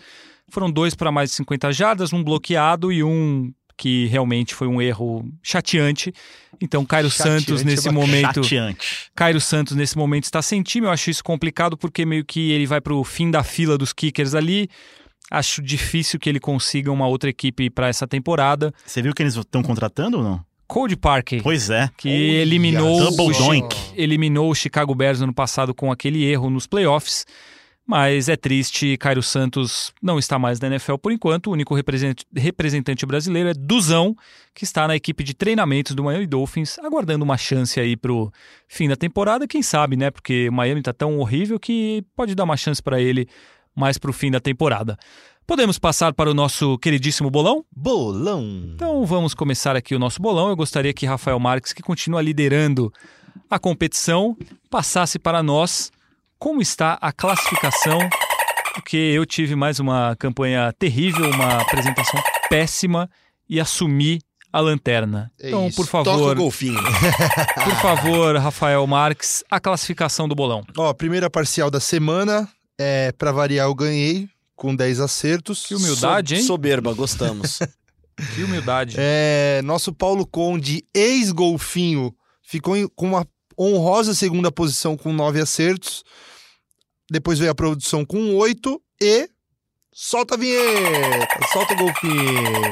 Foram 0.48 0.70
dois 0.70 0.94
para 0.94 1.12
mais 1.12 1.32
de 1.32 1.38
50 1.38 1.74
jardas, 1.74 2.14
um 2.14 2.24
bloqueado 2.24 2.92
e 2.92 3.04
um 3.04 3.52
que 3.76 4.06
realmente 4.06 4.54
foi 4.54 4.68
um 4.68 4.80
erro 4.80 5.28
chateante. 5.42 6.14
Então, 6.62 6.86
Cairo 6.86 7.10
Chateante 7.10 7.46
Santos, 7.46 7.62
é 7.62 7.64
nesse 7.66 7.90
bacana. 7.90 8.00
momento, 8.00 8.44
Chateante. 8.44 9.12
Cairo 9.16 9.42
Santos 9.42 9.76
nesse 9.76 9.98
momento 9.98 10.26
está 10.26 10.40
sem 10.40 10.62
time. 10.62 10.86
Eu 10.86 10.92
acho 10.92 11.10
isso 11.10 11.24
complicado 11.24 11.76
porque 11.76 12.06
meio 12.06 12.24
que 12.24 12.52
ele 12.52 12.68
vai 12.68 12.80
para 12.80 12.94
o 12.94 13.04
fim 13.04 13.32
da 13.32 13.44
fila 13.44 13.76
dos 13.76 13.92
kickers 13.92 14.36
ali. 14.36 14.70
Acho 15.32 15.64
difícil 15.64 16.20
que 16.20 16.30
ele 16.30 16.40
consiga 16.40 16.92
uma 16.92 17.08
outra 17.08 17.32
equipe 17.32 17.72
para 17.72 17.88
essa 17.88 18.08
temporada. 18.08 18.72
Você 18.86 19.02
viu 19.02 19.16
que 19.16 19.24
eles 19.24 19.36
estão 19.36 19.64
contratando 19.64 20.18
ou 20.20 20.24
não? 20.24 20.51
Cody 20.72 20.96
Parkey, 20.96 21.42
Pois 21.42 21.70
é. 21.70 21.90
que 21.98 22.08
Olha 22.08 22.42
eliminou 22.44 23.12
doink. 23.18 23.76
eliminou 23.96 24.50
o 24.50 24.56
Chicago 24.56 24.96
Bears 24.96 25.20
no 25.20 25.26
ano 25.26 25.34
passado 25.34 25.76
com 25.76 25.92
aquele 25.92 26.24
erro 26.24 26.50
nos 26.50 26.66
playoffs. 26.66 27.26
Mas 27.86 28.30
é 28.30 28.38
triste, 28.38 28.96
Cairo 28.96 29.22
Santos 29.22 29.92
não 30.02 30.18
está 30.18 30.40
mais 30.40 30.62
na 30.62 30.68
NFL 30.68 30.96
por 30.96 31.12
enquanto. 31.12 31.48
O 31.48 31.52
único 31.52 31.76
represent- 31.76 32.22
representante 32.34 33.06
brasileiro 33.06 33.50
é 33.50 33.54
Duzão, 33.54 34.16
que 34.56 34.64
está 34.64 34.88
na 34.88 34.96
equipe 34.96 35.26
de 35.26 35.34
treinamentos 35.34 35.94
do 35.94 36.04
Miami 36.06 36.26
Dolphins, 36.26 36.80
aguardando 36.80 37.26
uma 37.26 37.38
chance 37.38 37.78
aí 37.80 37.98
pro 37.98 38.32
fim 38.66 38.88
da 38.88 38.96
temporada. 38.96 39.46
Quem 39.48 39.62
sabe, 39.62 39.98
né? 39.98 40.10
Porque 40.10 40.48
o 40.48 40.54
Miami 40.54 40.82
tá 40.82 40.94
tão 40.94 41.18
horrível 41.20 41.60
que 41.60 42.02
pode 42.16 42.34
dar 42.34 42.46
uma 42.46 42.56
chance 42.56 42.82
para 42.82 43.02
ele 43.02 43.28
mais 43.76 43.98
pro 43.98 44.14
fim 44.14 44.32
da 44.32 44.40
temporada. 44.40 44.98
Podemos 45.46 45.78
passar 45.78 46.14
para 46.14 46.30
o 46.30 46.34
nosso 46.34 46.78
queridíssimo 46.78 47.30
bolão? 47.30 47.66
Bolão. 47.76 48.72
Então 48.74 49.06
vamos 49.06 49.34
começar 49.34 49.76
aqui 49.76 49.94
o 49.94 50.00
nosso 50.00 50.22
bolão. 50.22 50.50
Eu 50.50 50.56
gostaria 50.56 50.94
que 50.94 51.06
Rafael 51.06 51.40
Marques, 51.40 51.74
que 51.74 51.82
continua 51.82 52.22
liderando 52.22 52.92
a 53.50 53.60
competição, 53.60 54.38
passasse 54.70 55.20
para 55.20 55.44
nós 55.44 55.92
como 56.40 56.62
está 56.62 56.98
a 57.02 57.12
classificação, 57.12 58.00
porque 58.74 58.98
eu 58.98 59.26
tive 59.26 59.56
mais 59.56 59.80
uma 59.80 60.16
campanha 60.18 60.74
terrível, 60.80 61.30
uma 61.30 61.62
apresentação 61.62 62.22
péssima 62.50 63.10
e 63.50 63.60
assumi 63.60 64.22
a 64.54 64.60
lanterna. 64.60 65.32
É 65.40 65.50
então, 65.50 65.68
isso. 65.68 65.76
por 65.76 65.86
Toca 65.86 66.10
o 66.10 66.14
favor, 66.14 66.36
golfinho. 66.36 66.82
por 67.64 67.76
favor, 67.76 68.38
Rafael 68.38 68.86
Marques, 68.88 69.44
a 69.50 69.60
classificação 69.60 70.28
do 70.28 70.36
bolão. 70.36 70.64
Ó, 70.78 70.94
primeira 70.94 71.30
parcial 71.30 71.70
da 71.70 71.80
semana. 71.80 72.48
É, 72.80 73.12
pra 73.12 73.32
variar, 73.32 73.68
eu 73.68 73.76
ganhei 73.76 74.28
com 74.62 74.76
10 74.76 75.00
acertos. 75.00 75.66
Que 75.66 75.74
humildade, 75.74 76.36
hein? 76.36 76.44
Soberba, 76.44 76.94
gostamos. 76.94 77.58
Que 78.36 78.44
humildade. 78.44 78.98
É, 79.00 79.62
nosso 79.64 79.92
Paulo 79.92 80.28
Conde, 80.28 80.86
ex-golfinho, 80.94 82.14
ficou 82.44 82.78
em- 82.78 82.88
com 82.90 83.08
uma 83.08 83.26
honrosa 83.58 84.14
segunda 84.14 84.52
posição 84.52 84.96
com 84.96 85.12
9 85.12 85.42
acertos. 85.42 86.04
Depois 87.10 87.40
veio 87.40 87.50
a 87.50 87.56
produção 87.56 88.06
com 88.06 88.36
8 88.36 88.80
e. 89.02 89.28
Solta 89.92 90.36
a 90.36 90.38
vinheta! 90.38 91.40
Solta 91.52 91.74
o 91.74 91.78
golfinho! 91.78 92.70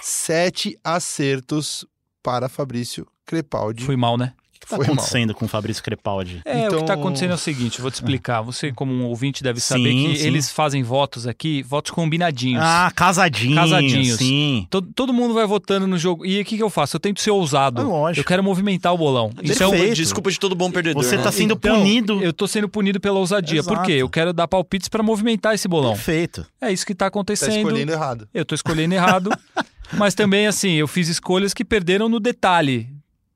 Sete 0.00 0.78
acertos 0.84 1.84
para 2.22 2.48
Fabrício 2.48 3.04
Crepaldi. 3.26 3.84
Fui 3.84 3.96
mal, 3.96 4.16
né? 4.16 4.32
Que 4.62 4.68
tá 4.70 4.76
Foi 4.76 4.86
mal. 4.86 4.94
acontecendo 4.94 5.34
com 5.34 5.44
o 5.44 5.48
Fabrício 5.48 5.82
Crepaldi? 5.82 6.40
É, 6.44 6.50
o 6.50 6.54
que 6.60 6.66
Então- 6.66 6.80
está 6.80 6.94
acontecendo 6.94 7.30
é 7.32 7.34
o 7.34 7.38
seguinte, 7.38 7.80
vou 7.80 7.90
te 7.90 7.94
explicar. 7.94 8.40
Você, 8.42 8.72
como 8.72 8.92
um 8.92 9.04
ouvinte, 9.06 9.42
deve 9.42 9.60
saber 9.60 9.90
Sim, 9.90 10.10
que 10.12 10.16
sim. 10.18 10.26
eles 10.26 10.50
fazem 10.50 10.82
votos 10.82 11.26
aqui, 11.26 11.62
votos 11.62 11.90
combinadinhos. 11.90 12.62
Ah, 12.64 12.90
casadinho. 12.94 13.54
Casadinhos. 13.54 14.16
Sim. 14.18 14.66
Todo, 14.70 14.88
todo 14.94 15.12
mundo 15.12 15.34
vai 15.34 15.46
votando 15.46 15.86
no 15.86 15.98
jogo. 15.98 16.24
E 16.24 16.40
o 16.40 16.44
que, 16.44 16.56
que 16.56 16.62
eu 16.62 16.70
faço? 16.70 16.96
Eu 16.96 17.00
tento 17.00 17.20
ser 17.20 17.30
ousado. 17.30 17.82
É 17.82 17.84
lógico. 17.84 18.20
Eu 18.20 18.24
quero 18.24 18.42
movimentar 18.42 18.92
o 18.94 18.98
bolão. 18.98 19.30
Isso 19.42 19.62
é 19.62 19.66
uma 19.66 19.72
Perfeito. 19.72 19.96
desculpa 19.96 20.30
de 20.30 20.38
todo 20.38 20.54
bom 20.54 20.70
perdedor. 20.70 21.02
Você 21.02 21.16
né? 21.16 21.22
tá 21.22 21.32
sendo 21.32 21.54
Então, 21.54 21.76
punido. 21.78 22.22
Eu 22.22 22.32
tô 22.32 22.46
sendo 22.46 22.68
punido 22.68 23.00
pela 23.00 23.18
ousadia. 23.18 23.62
Por 23.62 23.72
Exato. 23.72 23.86
quê? 23.86 23.92
Eu 23.92 24.08
quero 24.08 24.32
dar 24.32 24.46
palpites 24.48 24.88
para 24.88 25.02
movimentar 25.02 25.54
esse 25.54 25.68
bolão. 25.68 25.92
Perfeito. 25.92 26.46
É 26.60 26.72
isso 26.72 26.86
que 26.86 26.94
tá 26.94 27.02
Tá 27.02 27.08
acontecendo. 27.08 27.56
escolhendo 27.56 27.90
errado. 27.92 28.28
Eu 28.32 28.44
tô 28.44 28.54
escolhendo 28.54 28.94
errado. 28.94 29.30
mas 29.98 30.14
também, 30.14 30.46
assim, 30.46 30.72
eu 30.74 30.86
fiz 30.86 31.08
escolhas 31.08 31.52
que 31.52 31.64
perderam 31.64 32.08
no 32.08 32.20
detalhe. 32.20 32.88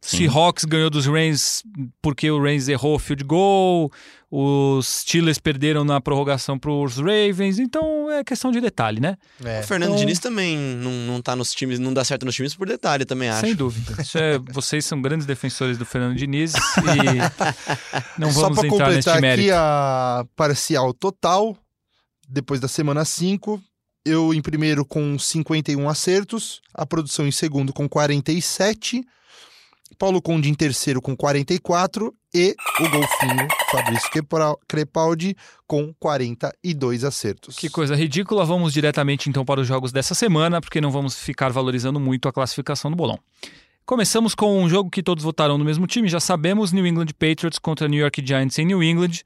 Sim. 0.06 0.18
Seahawks 0.28 0.64
ganhou 0.64 0.88
dos 0.88 1.06
Reigns 1.06 1.62
porque 2.00 2.30
o 2.30 2.40
Reigns 2.40 2.68
errou 2.68 2.94
o 2.94 2.98
field 2.98 3.24
goal. 3.24 3.90
Os 4.30 4.86
Steelers 5.02 5.38
perderam 5.38 5.84
na 5.84 6.00
prorrogação 6.00 6.58
pros 6.58 6.96
Ravens. 6.96 7.58
Então 7.58 8.10
é 8.10 8.22
questão 8.24 8.50
de 8.52 8.60
detalhe, 8.60 9.00
né? 9.00 9.16
É. 9.44 9.60
O 9.60 9.64
Fernando 9.64 9.90
Então- 9.90 10.00
Diniz 10.00 10.18
também 10.18 10.56
não, 10.56 10.90
não 10.92 11.22
tá 11.22 11.34
nos 11.36 11.52
times, 11.52 11.78
não 11.78 11.92
dá 11.94 12.04
certo 12.04 12.26
nos 12.26 12.34
times 12.34 12.54
por 12.54 12.66
detalhe, 12.66 13.04
também 13.04 13.28
acho. 13.28 13.40
Sem 13.42 13.54
dúvida. 13.54 14.00
Isso 14.02 14.18
é, 14.18 14.38
vocês 14.52 14.84
são 14.84 15.00
grandes 15.00 15.26
defensores 15.26 15.78
do 15.78 15.84
Fernando 15.86 16.16
Diniz 16.16 16.54
e 16.78 18.20
não 18.20 18.32
Só 18.32 18.42
vamos 18.42 18.58
para 18.58 18.66
entrar 18.68 18.86
neste 18.90 19.04
completar 19.10 19.20
mérito. 19.20 19.42
aqui 19.48 19.50
a 19.52 20.24
parcial 20.34 20.92
total, 20.92 21.56
depois 22.28 22.60
da 22.60 22.68
semana 22.68 23.04
5, 23.04 23.60
eu 24.04 24.34
em 24.34 24.42
primeiro 24.42 24.84
com 24.84 25.18
51 25.18 25.88
acertos, 25.88 26.60
a 26.74 26.84
produção 26.84 27.26
em 27.26 27.32
segundo 27.32 27.72
com 27.72 27.88
47, 27.88 29.04
Paulo 29.98 30.20
Conde 30.20 30.50
em 30.50 30.54
terceiro 30.54 31.00
com 31.00 31.16
44 31.16 32.14
e 32.34 32.54
o 32.80 32.88
golfinho 32.90 33.48
Fabrício 33.70 34.10
Crepaldi 34.68 35.36
com 35.66 35.94
42 35.98 37.04
acertos. 37.04 37.56
Que 37.56 37.70
coisa 37.70 37.94
ridícula. 37.96 38.44
Vamos 38.44 38.72
diretamente 38.72 39.30
então 39.30 39.44
para 39.44 39.60
os 39.60 39.66
jogos 39.66 39.92
dessa 39.92 40.14
semana, 40.14 40.60
porque 40.60 40.80
não 40.80 40.90
vamos 40.90 41.18
ficar 41.18 41.50
valorizando 41.50 41.98
muito 41.98 42.28
a 42.28 42.32
classificação 42.32 42.90
do 42.90 42.96
bolão. 42.96 43.18
Começamos 43.86 44.34
com 44.34 44.60
um 44.60 44.68
jogo 44.68 44.90
que 44.90 45.02
todos 45.02 45.22
votaram 45.22 45.56
no 45.56 45.64
mesmo 45.64 45.86
time, 45.86 46.08
já 46.08 46.18
sabemos, 46.18 46.72
New 46.72 46.84
England 46.84 47.06
Patriots 47.18 47.58
contra 47.58 47.86
New 47.86 48.00
York 48.00 48.20
Giants 48.26 48.58
em 48.58 48.66
New 48.66 48.82
England. 48.82 49.22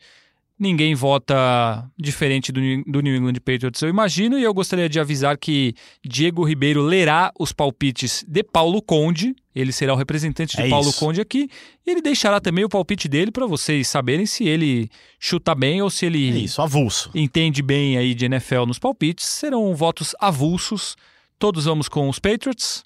Ninguém 0.62 0.94
vota 0.94 1.90
diferente 1.98 2.52
do, 2.52 2.60
New- 2.60 2.84
do 2.86 3.00
New 3.00 3.16
England 3.16 3.36
Patriots, 3.42 3.80
eu 3.80 3.88
imagino, 3.88 4.38
e 4.38 4.42
eu 4.42 4.52
gostaria 4.52 4.90
de 4.90 5.00
avisar 5.00 5.38
que 5.38 5.72
Diego 6.06 6.44
Ribeiro 6.44 6.82
lerá 6.82 7.32
os 7.40 7.50
palpites 7.50 8.22
de 8.28 8.42
Paulo 8.42 8.82
Conde, 8.82 9.34
ele 9.54 9.72
será 9.72 9.94
o 9.94 9.96
representante 9.96 10.54
de 10.58 10.62
É 10.62 10.68
Paulo 10.68 10.90
isso. 10.90 10.98
Conde 11.00 11.18
aqui, 11.18 11.48
e 11.86 11.90
ele 11.90 12.02
deixará 12.02 12.38
também 12.42 12.62
o 12.62 12.68
palpite 12.68 13.08
dele 13.08 13.30
para 13.30 13.46
vocês 13.46 13.88
saberem 13.88 14.26
se 14.26 14.44
ele 14.46 14.90
chuta 15.18 15.54
bem 15.54 15.80
ou 15.80 15.88
se 15.88 16.04
ele 16.04 16.28
É 16.30 16.36
isso, 16.40 16.60
avulso. 16.60 17.10
entende 17.14 17.62
bem 17.62 17.96
aí 17.96 18.14
de 18.14 18.26
NFL 18.26 18.66
nos 18.66 18.78
palpites, 18.78 19.24
serão 19.24 19.74
votos 19.74 20.14
avulsos. 20.20 20.94
Todos 21.38 21.64
vamos 21.64 21.88
com 21.88 22.06
os 22.06 22.18
Patriots. 22.18 22.84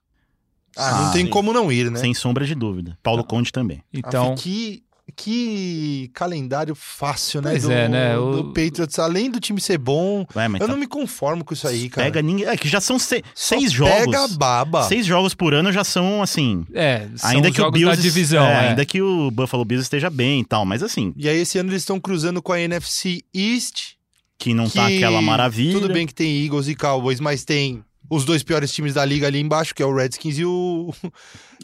Ah, 0.76 1.02
não 1.06 1.12
tem 1.12 1.24
sim. 1.24 1.30
como 1.30 1.52
não 1.52 1.72
ir, 1.72 1.90
né? 1.90 1.98
Sem 1.98 2.14
sombra 2.14 2.44
de 2.46 2.54
dúvida. 2.54 2.96
Paulo 3.02 3.24
Conde 3.24 3.50
também. 3.50 3.82
Então, 3.92 4.32
Ah, 4.32 4.40
que, 4.40 4.83
que 5.16 6.10
calendário 6.14 6.74
fácil, 6.74 7.40
né? 7.42 7.50
Pois 7.50 7.62
do, 7.64 7.72
é, 7.72 7.88
né? 7.88 8.18
O- 8.18 8.30
do 8.36 8.44
Patriots, 8.52 8.98
além 8.98 9.30
do 9.30 9.38
time 9.38 9.60
ser 9.60 9.78
bom, 9.78 10.26
mas 10.34 10.52
eu 10.54 10.58
tá- 10.60 10.68
não 10.68 10.76
me 10.78 10.86
conformo 10.86 11.44
com 11.44 11.52
isso 11.54 11.68
aí, 11.68 11.88
cara. 11.88 12.06
Pega 12.06 12.22
ninguém. 12.22 12.46
É 12.46 12.56
que 12.56 12.68
já 12.68 12.80
são 12.80 12.98
se- 12.98 13.22
seis 13.34 13.72
Pega 13.76 14.04
jogos. 14.12 14.36
baba. 14.36 14.82
Seis 14.84 15.04
jogos 15.06 15.34
por 15.34 15.52
ano 15.54 15.70
já 15.72 15.84
são 15.84 16.22
assim. 16.22 16.64
é, 16.74 17.08
são 17.16 17.30
ainda 17.30 17.48
os 17.48 17.54
que 17.54 17.60
o 17.60 17.64
jogos 17.64 17.78
Bills 17.78 17.96
da 17.96 18.02
divisão. 18.02 18.44
é, 18.44 18.52
é. 18.52 18.68
ainda 18.70 18.84
que 18.84 19.00
o 19.02 19.30
Buffalo 19.30 19.64
Bills 19.64 19.82
esteja 19.84 20.08
bem 20.10 20.40
e 20.40 20.44
tal, 20.44 20.64
mas 20.64 20.82
assim, 20.82 21.12
E 21.16 21.28
aí 21.28 21.38
esse 21.38 21.58
ano 21.58 21.70
eles 21.70 21.82
estão 21.82 22.00
cruzando 22.00 22.40
com 22.42 22.52
a 22.52 22.60
NFC 22.60 23.22
East. 23.34 23.94
que 24.38 24.52
não 24.52 24.68
tá 24.68 24.88
que 24.88 24.96
aquela 24.96 25.22
maravilha. 25.22 25.80
Tudo 25.80 25.92
bem 25.92 26.06
que 26.06 26.14
tem 26.14 26.42
Eagles 26.44 26.66
e 26.68 26.74
Cowboys, 26.74 27.20
mas 27.20 27.44
tem 27.44 27.82
os 28.08 28.24
dois 28.24 28.42
piores 28.42 28.72
times 28.72 28.94
da 28.94 29.04
liga 29.04 29.26
ali 29.26 29.40
embaixo, 29.40 29.74
que 29.74 29.82
é 29.82 29.86
o 29.86 29.94
Redskins 29.94 30.38
e 30.38 30.44
o, 30.44 30.92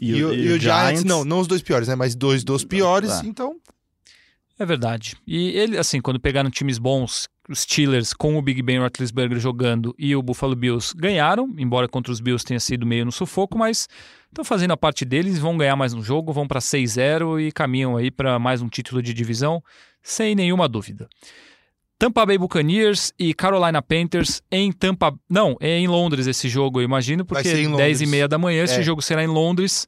e 0.01 0.23
o, 0.23 0.33
e 0.33 0.53
o 0.53 0.59
Giants. 0.59 1.03
Não, 1.03 1.23
não 1.23 1.39
os 1.39 1.47
dois 1.47 1.61
piores, 1.61 1.87
né? 1.87 1.95
Mas 1.95 2.15
dois 2.15 2.43
dos 2.43 2.63
piores. 2.63 3.11
É. 3.11 3.25
Então, 3.25 3.55
É 4.59 4.65
verdade. 4.65 5.15
E 5.25 5.49
ele, 5.49 5.77
assim, 5.77 6.01
quando 6.01 6.19
pegaram 6.19 6.49
times 6.49 6.77
bons, 6.77 7.27
os 7.49 7.59
Steelers 7.59 8.13
com 8.13 8.37
o 8.37 8.41
Big 8.41 8.61
Ben 8.61 8.79
Roethlisberger 8.79 9.39
jogando 9.39 9.93
e 9.97 10.15
o 10.15 10.21
Buffalo 10.21 10.55
Bills 10.55 10.93
ganharam, 10.95 11.53
embora 11.57 11.87
contra 11.87 12.11
os 12.11 12.19
Bills 12.19 12.45
tenha 12.45 12.59
sido 12.59 12.85
meio 12.85 13.05
no 13.05 13.11
sufoco, 13.11 13.57
mas 13.57 13.87
estão 14.27 14.45
fazendo 14.45 14.71
a 14.71 14.77
parte 14.77 15.03
deles, 15.03 15.37
vão 15.37 15.57
ganhar 15.57 15.75
mais 15.75 15.93
um 15.93 16.01
jogo, 16.01 16.31
vão 16.31 16.47
para 16.47 16.59
6-0 16.59 17.41
e 17.41 17.51
caminham 17.51 17.97
aí 17.97 18.09
para 18.09 18.39
mais 18.39 18.61
um 18.61 18.69
título 18.69 19.01
de 19.01 19.13
divisão, 19.13 19.63
sem 20.01 20.35
nenhuma 20.35 20.67
dúvida. 20.67 21.09
Tampa 22.01 22.25
Bay 22.25 22.35
Buccaneers 22.35 23.13
e 23.19 23.31
Carolina 23.31 23.79
Panthers 23.79 24.41
em 24.51 24.71
Tampa... 24.71 25.13
Não, 25.29 25.55
é 25.59 25.77
em 25.77 25.87
Londres 25.87 26.25
esse 26.25 26.49
jogo, 26.49 26.79
eu 26.79 26.83
imagino, 26.83 27.23
porque 27.23 27.47
ser 27.47 27.59
em 27.59 27.75
10 27.75 28.01
e 28.01 28.05
Londres. 28.05 28.09
meia 28.09 28.27
da 28.27 28.39
manhã 28.39 28.63
esse 28.63 28.79
É. 28.79 28.81
jogo 28.81 29.03
será 29.03 29.23
em 29.23 29.27
Londres. 29.27 29.87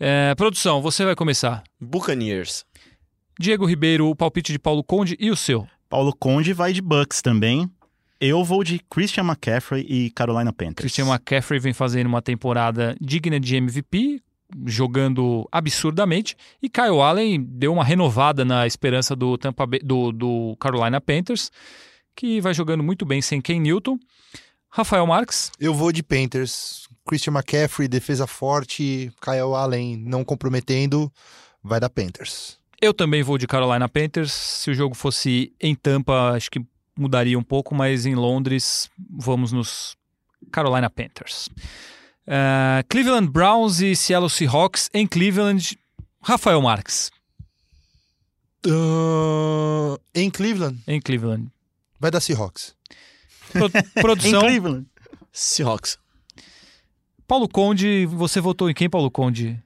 É, 0.00 0.34
produção, 0.34 0.80
você 0.80 1.04
vai 1.04 1.14
começar. 1.14 1.62
Buccaneers. 1.78 2.64
Diego 3.38 3.66
Ribeiro, 3.66 4.08
o 4.08 4.16
palpite 4.16 4.50
de 4.50 4.58
Paulo 4.58 4.82
Conde 4.82 5.14
e 5.20 5.30
o 5.30 5.36
seu. 5.36 5.68
Paulo 5.90 6.16
Conde 6.18 6.54
vai 6.54 6.72
de 6.72 6.80
Bucks 6.80 7.20
também. 7.20 7.68
Eu 8.18 8.42
vou 8.42 8.64
de 8.64 8.78
Christian 8.88 9.24
McCaffrey 9.24 9.84
e 9.86 10.10
Carolina 10.10 10.54
Panthers. 10.54 10.76
Christian 10.76 11.04
McCaffrey 11.06 11.60
vem 11.60 11.74
fazendo 11.74 12.06
uma 12.06 12.22
temporada 12.22 12.96
digna 12.98 13.38
de 13.38 13.56
MVP, 13.56 14.22
jogando 14.66 15.48
absurdamente, 15.50 16.36
e 16.62 16.68
Kyle 16.68 17.00
Allen 17.00 17.42
deu 17.42 17.72
uma 17.72 17.84
renovada 17.84 18.44
na 18.44 18.66
esperança 18.66 19.14
do 19.16 19.36
Tampa 19.38 19.66
Bay- 19.66 19.80
do, 19.82 20.12
do 20.12 20.56
Carolina 20.60 21.00
Panthers, 21.00 21.50
que 22.14 22.40
vai 22.40 22.52
jogando 22.54 22.82
muito 22.82 23.04
bem 23.04 23.22
sem 23.22 23.40
Ken 23.40 23.60
Newton. 23.60 23.98
Rafael 24.70 25.06
Marques, 25.06 25.50
eu 25.60 25.74
vou 25.74 25.92
de 25.92 26.02
Panthers. 26.02 26.88
Christian 27.06 27.32
McCaffrey, 27.32 27.88
defesa 27.88 28.26
forte. 28.26 29.12
Kyle 29.20 29.54
Allen 29.54 29.96
não 29.96 30.24
comprometendo. 30.24 31.12
Vai 31.62 31.78
dar 31.80 31.90
Panthers. 31.90 32.58
eu 32.80 32.92
também 32.94 33.22
vou 33.22 33.38
de 33.38 33.46
Carolina 33.46 33.88
Panthers. 33.88 34.32
Se 34.32 34.70
o 34.70 34.74
jogo 34.74 34.94
fosse 34.94 35.52
em 35.60 35.74
Tampa, 35.74 36.30
acho 36.32 36.50
que 36.50 36.60
mudaria 36.98 37.38
um 37.38 37.42
pouco, 37.42 37.74
mas 37.74 38.06
em 38.06 38.14
Londres 38.14 38.90
vamos 39.10 39.52
nos 39.52 39.96
Carolina 40.50 40.88
Panthers. 40.90 41.48
Ah, 42.26 42.82
Cleveland 42.88 43.28
Browns 43.30 43.80
e 43.80 43.94
Seattle 43.96 44.30
Seahawks 44.30 44.88
em 44.94 45.06
Cleveland. 45.06 45.78
Rafael 46.22 46.62
Marques, 46.62 47.10
Ah, 48.66 49.98
em 50.14 50.30
Cleveland, 50.30 50.78
em 50.86 51.00
Cleveland. 51.00 51.48
vai 51.98 52.10
dar 52.10 52.20
Seahawks. 52.20 52.74
Pro- 53.50 53.66
Em 53.96 54.00
produção, 54.02 54.40
Cleveland. 54.40 54.86
Seahawks. 55.32 55.98
Paulo 57.26 57.48
Conde, 57.48 58.06
você 58.06 58.40
votou 58.40 58.68
em 58.70 58.74
quem, 58.74 58.88
Paulo 58.88 59.10
Conde? 59.10 59.60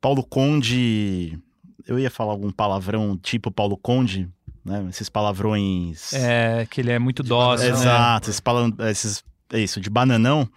Paulo 0.00 0.24
Conde. 0.24 1.38
Eu 1.86 1.98
ia 1.98 2.10
falar 2.10 2.32
algum 2.32 2.50
palavrão 2.50 3.16
tipo 3.16 3.50
Paulo 3.50 3.76
Conde, 3.76 4.28
né? 4.64 4.86
Esses 4.90 5.08
palavrões. 5.08 6.12
É, 6.12 6.66
que 6.70 6.80
ele 6.80 6.90
é 6.90 6.98
muito 6.98 7.22
dócil, 7.22 7.68
né? 7.72 7.72
Exato, 7.80 8.28
esses, 8.30 8.40
palan... 8.40 8.70
esses 8.90 9.24
é 9.52 9.60
isso, 9.60 9.80
de 9.80 9.88
bananão. 9.90 10.48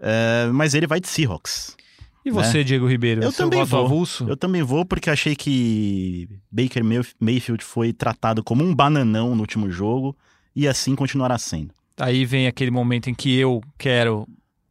É, 0.00 0.48
mas 0.52 0.74
ele 0.74 0.86
vai 0.86 0.98
de 1.00 1.08
Seahawks. 1.08 1.76
E 2.24 2.30
você, 2.30 2.62
Diego 2.62 2.86
Ribeiro? 2.86 3.22
Eu 3.22 3.32
também 3.32 3.64
vou. 3.64 3.84
avulso? 3.84 4.26
Eu 4.28 4.36
também 4.36 4.62
vou 4.62 4.84
porque 4.84 5.08
achei 5.08 5.34
que 5.34 6.28
Baker 6.50 6.84
Mayf- 6.84 7.14
Mayfield 7.18 7.64
foi 7.64 7.92
tratado 7.92 8.42
como 8.44 8.62
um 8.62 8.74
bananão 8.74 9.34
no 9.34 9.40
último 9.40 9.70
jogo 9.70 10.14
e 10.54 10.68
assim 10.68 10.94
continuará 10.94 11.38
sendo. 11.38 11.70
Aí 11.98 12.24
vem 12.26 12.46
aquele 12.46 12.70
momento 12.70 13.08
em 13.08 13.14
que 13.14 13.34
eu 13.38 13.62
quero 13.78 14.26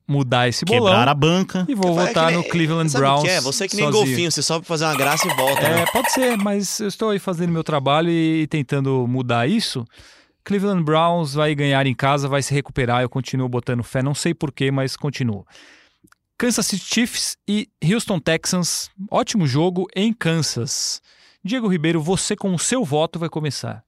mudar 0.08 0.48
esse 0.48 0.64
bolão 0.66 0.86
Quebrar 0.86 1.08
a 1.08 1.14
banca. 1.14 1.66
e 1.68 1.74
vou 1.76 2.00
É 2.00 2.08
votar 2.08 2.30
que 2.30 2.38
no 2.38 2.44
Cleveland 2.44 2.92
Browns 2.94 3.22
que 3.24 3.30
é? 3.30 3.42
Você 3.42 3.66
é 3.66 3.68
que 3.68 3.76
nem 3.76 3.86
sozinho. 3.86 4.06
golfinho, 4.06 4.32
você 4.32 4.42
sobe 4.44 4.62
pra 4.66 4.68
fazer 4.68 4.86
uma 4.86 4.96
graça 4.96 5.28
e 5.28 5.36
volta. 5.36 5.62
né? 5.62 5.82
É, 5.82 5.86
pode 5.92 6.12
ser, 6.12 6.38
mas 6.38 6.80
eu 6.80 6.88
estou 6.88 7.10
aí 7.10 7.20
fazendo 7.20 7.52
meu 7.52 7.64
trabalho 7.64 8.10
e 8.12 8.46
tentando 8.48 9.06
mudar 9.08 9.48
isso. 9.50 9.86
Cleveland 10.44 10.84
Browns 10.84 11.34
vai 11.34 11.54
ganhar 11.54 11.86
em 11.86 11.94
casa, 11.94 12.28
vai 12.28 12.42
se 12.42 12.54
recuperar. 12.54 13.02
Eu 13.02 13.10
continuo 13.10 13.48
botando 13.48 13.84
fé, 13.84 14.02
não 14.02 14.14
sei 14.14 14.34
porquê, 14.34 14.72
mas 14.72 14.96
continuo. 14.96 15.46
Kansas 16.38 16.66
City 16.68 16.86
Chiefs 16.86 17.38
e 17.48 17.70
Houston 17.84 18.20
Texans. 18.20 18.90
Ótimo 19.12 19.46
jogo 19.46 19.88
em 19.96 20.14
Kansas. 20.14 21.02
Diego 21.44 21.68
Ribeiro, 21.68 22.02
você 22.02 22.36
com 22.36 22.54
o 22.54 22.60
seu 22.60 22.84
voto 22.84 23.20
vai 23.20 23.30
começar. 23.30 23.84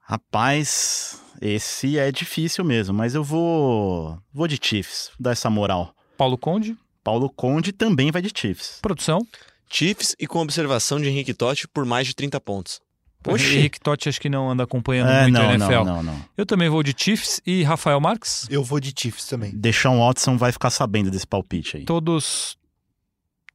Rapaz, 0.00 1.20
esse 1.40 1.98
é 1.98 2.12
difícil 2.12 2.64
mesmo, 2.64 2.94
mas 2.94 3.16
eu 3.16 3.24
vou 3.24 4.16
vou 4.32 4.46
de 4.46 4.58
Chiefs, 4.62 5.10
dar 5.18 5.32
essa 5.32 5.50
moral. 5.50 5.92
Paulo 6.16 6.38
Conde, 6.38 6.76
Paulo 7.02 7.28
Conde 7.28 7.72
também 7.72 8.12
vai 8.12 8.22
de 8.22 8.30
Chiefs. 8.32 8.78
produção. 8.80 9.26
Chiefs 9.68 10.14
e 10.18 10.26
com 10.28 10.38
observação 10.38 11.00
de 11.00 11.08
Henrique 11.08 11.34
Totti 11.34 11.66
por 11.66 11.84
mais 11.84 12.06
de 12.06 12.14
30 12.14 12.40
pontos. 12.40 12.80
Oxi. 13.34 13.56
Henrique 13.56 13.80
Totti 13.80 14.08
acho 14.08 14.20
que 14.20 14.28
não 14.28 14.50
anda 14.50 14.64
acompanhando 14.64 15.10
É, 15.10 15.22
muito 15.22 15.34
não, 15.34 15.48
a 15.48 15.54
NFL. 15.54 15.72
não, 15.72 15.84
não, 15.84 16.02
não. 16.02 16.24
Eu 16.36 16.44
também 16.46 16.68
vou 16.68 16.82
de 16.82 16.94
Chiefs 16.96 17.40
e 17.46 17.62
Rafael 17.62 18.00
Marques. 18.00 18.46
Eu 18.50 18.62
vou 18.62 18.80
de 18.80 18.92
Chiefs 18.96 19.26
também. 19.26 19.52
Deshaun 19.54 19.98
Watson 19.98 20.36
vai 20.36 20.52
ficar 20.52 20.70
sabendo 20.70 21.10
desse 21.10 21.26
palpite 21.26 21.78
aí. 21.78 21.84
Todos 21.84 22.56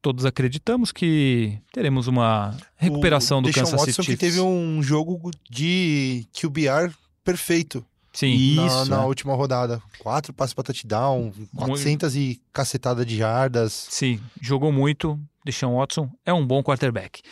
todos 0.00 0.24
acreditamos 0.24 0.90
que 0.90 1.58
teremos 1.72 2.08
uma 2.08 2.56
recuperação 2.76 3.38
o 3.38 3.42
do 3.42 3.46
Deshaun 3.46 3.64
Kansas 3.66 3.80
City 3.80 3.90
Watson 3.92 4.02
que 4.02 4.06
Chiefs. 4.06 4.20
teve 4.20 4.40
um 4.40 4.82
jogo 4.82 5.30
de 5.48 6.26
QBR 6.32 6.92
perfeito 7.24 7.84
Sim, 8.12 8.56
na, 8.56 8.66
Isso, 8.66 8.90
na 8.90 9.02
é. 9.02 9.06
última 9.06 9.34
rodada. 9.34 9.80
Quatro 9.98 10.34
passes 10.34 10.52
para 10.52 10.64
touchdown, 10.64 11.32
400 11.56 12.14
e 12.16 12.42
cacetada 12.52 13.06
de 13.06 13.16
jardas. 13.16 13.86
sim, 13.90 14.20
jogou 14.40 14.70
muito. 14.70 15.18
Deshaun 15.46 15.76
Watson 15.78 16.10
é 16.26 16.32
um 16.32 16.46
bom 16.46 16.62
quarterback. 16.62 17.22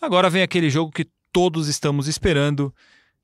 Agora 0.00 0.28
vem 0.28 0.42
aquele 0.42 0.68
jogo 0.68 0.92
que 0.92 1.06
todos 1.36 1.68
estamos 1.68 2.08
esperando: 2.08 2.74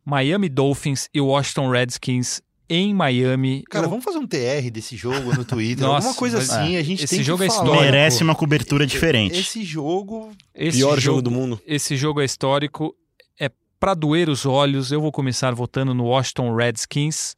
Miami 0.04 0.50
Dolphins 0.50 1.08
e 1.14 1.18
Washington 1.20 1.70
Redskins 1.70 2.42
em 2.68 2.92
Miami. 2.92 3.62
Cara, 3.70 3.86
Eu- 3.86 3.90
vamos 3.90 4.04
fazer 4.04 4.18
um 4.18 4.26
TR 4.26 4.70
desse 4.70 4.96
jogo 4.98 5.34
no 5.34 5.46
Twitter, 5.46 5.80
Nossa, 5.86 6.08
alguma 6.08 6.14
coisa 6.18 6.36
assim. 6.36 6.76
A 6.76 6.82
gente 6.82 7.04
esse 7.04 7.16
tem 7.16 7.24
jogo 7.24 7.38
que 7.38 7.44
é 7.44 7.48
falar. 7.48 7.64
histórico. 7.64 7.84
Merece 7.84 8.22
uma 8.22 8.34
cobertura 8.34 8.86
diferente. 8.86 9.38
Esse 9.40 9.64
jogo 9.64 10.30
esse 10.54 10.76
Pior 10.76 11.00
jogo 11.00 11.22
do 11.22 11.30
mundo. 11.30 11.58
Esse 11.66 11.96
jogo 11.96 12.20
é 12.20 12.24
histórico, 12.26 12.94
é 13.40 13.50
pra 13.80 13.94
doer 13.94 14.28
os 14.28 14.44
olhos. 14.44 14.92
Eu 14.92 15.00
vou 15.00 15.10
começar 15.10 15.54
votando 15.54 15.94
no 15.94 16.04
Washington 16.04 16.54
Redskins. 16.54 17.34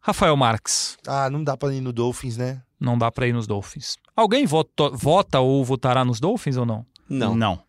Rafael 0.00 0.36
Marques, 0.36 0.96
Ah, 1.06 1.30
não 1.30 1.44
dá 1.44 1.56
pra 1.56 1.72
ir 1.72 1.80
no 1.80 1.92
Dolphins, 1.92 2.36
né? 2.36 2.60
não 2.80 2.98
dá 2.98 3.08
pra 3.12 3.28
ir 3.28 3.32
nos 3.32 3.46
Dolphins. 3.46 3.96
Alguém 4.16 4.46
vota, 4.46 4.90
vota 4.90 5.38
ou 5.38 5.64
votará 5.64 6.04
nos 6.04 6.18
Dolphins 6.18 6.56
ou 6.56 6.66
não? 6.66 6.84
Não. 7.08 7.36
Não. 7.36 7.62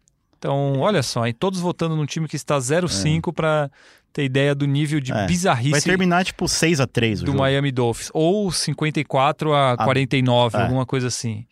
Então, 0.44 0.82
olha 0.82 1.02
só, 1.02 1.26
hein? 1.26 1.34
todos 1.34 1.62
votando 1.62 1.96
num 1.96 2.06
time 2.06 2.28
que 2.28 2.36
está 2.36 2.58
0-5 2.58 3.32
pra 3.32 3.72
ter 4.12 4.26
ideia 4.26 4.54
do 4.54 4.66
nível 4.68 5.00
de 5.00 5.14
É. 5.14 5.16
Vai 5.16 5.28
bizarrice 5.28 5.86
terminar 5.86 6.26
tipo 6.26 6.50
6 6.50 6.82
a 6.82 6.86
3 6.86 7.22
o 7.22 7.26
do 7.26 7.32
jogo. 7.32 7.40
Miami 7.40 7.72
Dolphins. 7.72 8.12
Ou 8.14 8.52
54 8.52 9.54
a 9.54 9.78
49, 9.78 10.58
é. 10.58 10.62
alguma 10.62 10.86
coisa 10.86 11.08
assim. 11.08 11.46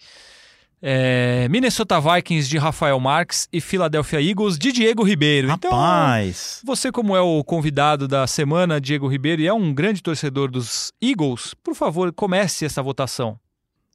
É, 0.82 1.48
Minnesota 1.50 2.02
Vikings 2.02 2.50
de 2.50 2.58
Rafael 2.58 3.00
Marques 3.00 3.48
e 3.54 3.62
Philadelphia 3.62 4.22
Eagles 4.22 4.58
de 4.58 4.74
Diego 4.74 5.04
Ribeiro. 5.04 5.50
Então, 5.52 5.72
Rapaz. 5.72 6.60
Você, 6.66 6.92
como 6.92 7.16
é 7.16 7.22
o 7.22 7.46
convidado 7.46 8.10
da 8.10 8.28
semana, 8.28 8.82
Diego 8.82 9.08
Ribeiro, 9.08 9.42
e 9.42 9.48
é 9.48 9.54
um 9.54 9.74
grande 9.74 10.04
torcedor 10.04 10.52
dos 10.52 10.92
Eagles, 11.02 11.54
por 11.64 11.76
favor, 11.76 12.12
comece 12.12 12.66
essa 12.66 12.84
votação. 12.84 13.40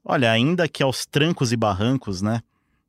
Olha, 0.03 0.31
ainda 0.31 0.67
que 0.67 0.83
aos 0.83 1.05
trancos 1.05 1.53
e 1.53 1.57
barrancos, 1.57 2.23
né? 2.23 2.41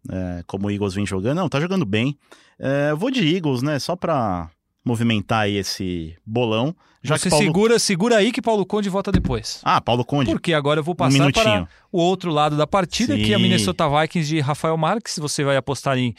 É, 0.10 0.44
como 0.46 0.68
o 0.68 0.72
Eagles 0.72 0.94
vem 0.94 1.06
jogando, 1.06 1.38
não, 1.38 1.50
tá 1.50 1.60
jogando 1.60 1.86
bem. 1.86 2.18
É, 2.60 2.92
eu 2.92 2.98
vou 2.98 3.12
de 3.12 3.36
Eagles, 3.36 3.62
né? 3.62 3.80
Só 3.80 3.96
pra 3.96 4.50
movimentar 4.84 5.42
aí 5.42 5.58
esse 5.58 6.16
bolão. 6.26 6.76
Já 7.04 7.18
Você 7.18 7.24
que 7.24 7.30
Paulo... 7.30 7.46
segura, 7.46 7.80
segura 7.80 8.18
aí 8.18 8.32
que 8.32 8.42
Paulo 8.42 8.66
Conde 8.66 8.90
vota 8.90 9.12
depois. 9.12 9.62
Ah, 9.64 9.80
Paulo 9.80 10.04
Conde, 10.04 10.32
Porque 10.32 10.54
agora 10.54 10.80
eu 10.80 10.84
vou 10.84 10.94
um 10.94 10.96
passar 10.96 11.12
minutinho. 11.12 11.44
para 11.44 11.68
o 11.92 12.00
outro 12.00 12.32
lado 12.32 12.58
da 12.58 12.66
partida, 12.66 13.16
que 13.16 13.32
é 13.32 13.36
a 13.36 13.38
Sim. 13.38 13.44
Minnesota 13.44 13.88
Vikings 13.88 14.28
de 14.28 14.40
Rafael 14.40 14.76
Marques. 14.78 15.18
Você 15.20 15.44
vai 15.44 15.56
apostar 15.58 15.98
em 15.98 16.16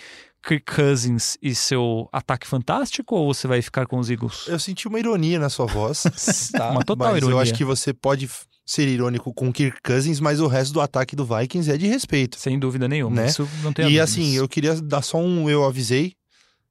Kirk 0.47 0.64
Cousins 0.74 1.36
e 1.43 1.55
seu 1.55 2.09
ataque 2.12 2.47
fantástico 2.47 3.16
ou 3.16 3.32
você 3.34 3.49
vai 3.49 3.61
ficar 3.61 3.86
com 3.86 3.99
os 3.99 4.09
Eagles? 4.09 4.47
Eu 4.47 4.59
senti 4.59 4.86
uma 4.86 4.99
ironia 4.99 5.39
na 5.39 5.49
sua 5.49 5.66
voz. 5.66 6.05
tá? 6.53 6.70
Uma 6.70 6.84
total 6.84 7.09
mas 7.09 7.18
ironia. 7.18 7.34
eu 7.34 7.41
acho 7.41 7.55
que 7.55 7.64
você 7.64 7.93
pode 7.93 8.28
ser 8.71 8.87
irônico 8.87 9.33
com 9.33 9.51
Kirk 9.51 9.79
Cousins, 9.83 10.21
mas 10.21 10.41
o 10.41 10.47
resto 10.47 10.75
do 10.75 10.81
ataque 10.83 11.16
do 11.16 11.25
Vikings 11.25 11.71
é 11.73 11.79
de 11.79 11.87
respeito. 11.87 12.39
Sem 12.39 12.59
dúvida 12.59 12.87
nenhuma. 12.87 13.23
Né? 13.23 13.29
Isso 13.29 13.49
não 13.62 13.73
tem 13.73 13.87
E 13.87 13.89
dúvidas. 13.89 14.11
assim, 14.11 14.35
eu 14.37 14.47
queria 14.47 14.75
dar 14.83 15.01
só 15.01 15.16
um 15.19 15.49
eu 15.49 15.64
avisei, 15.64 16.12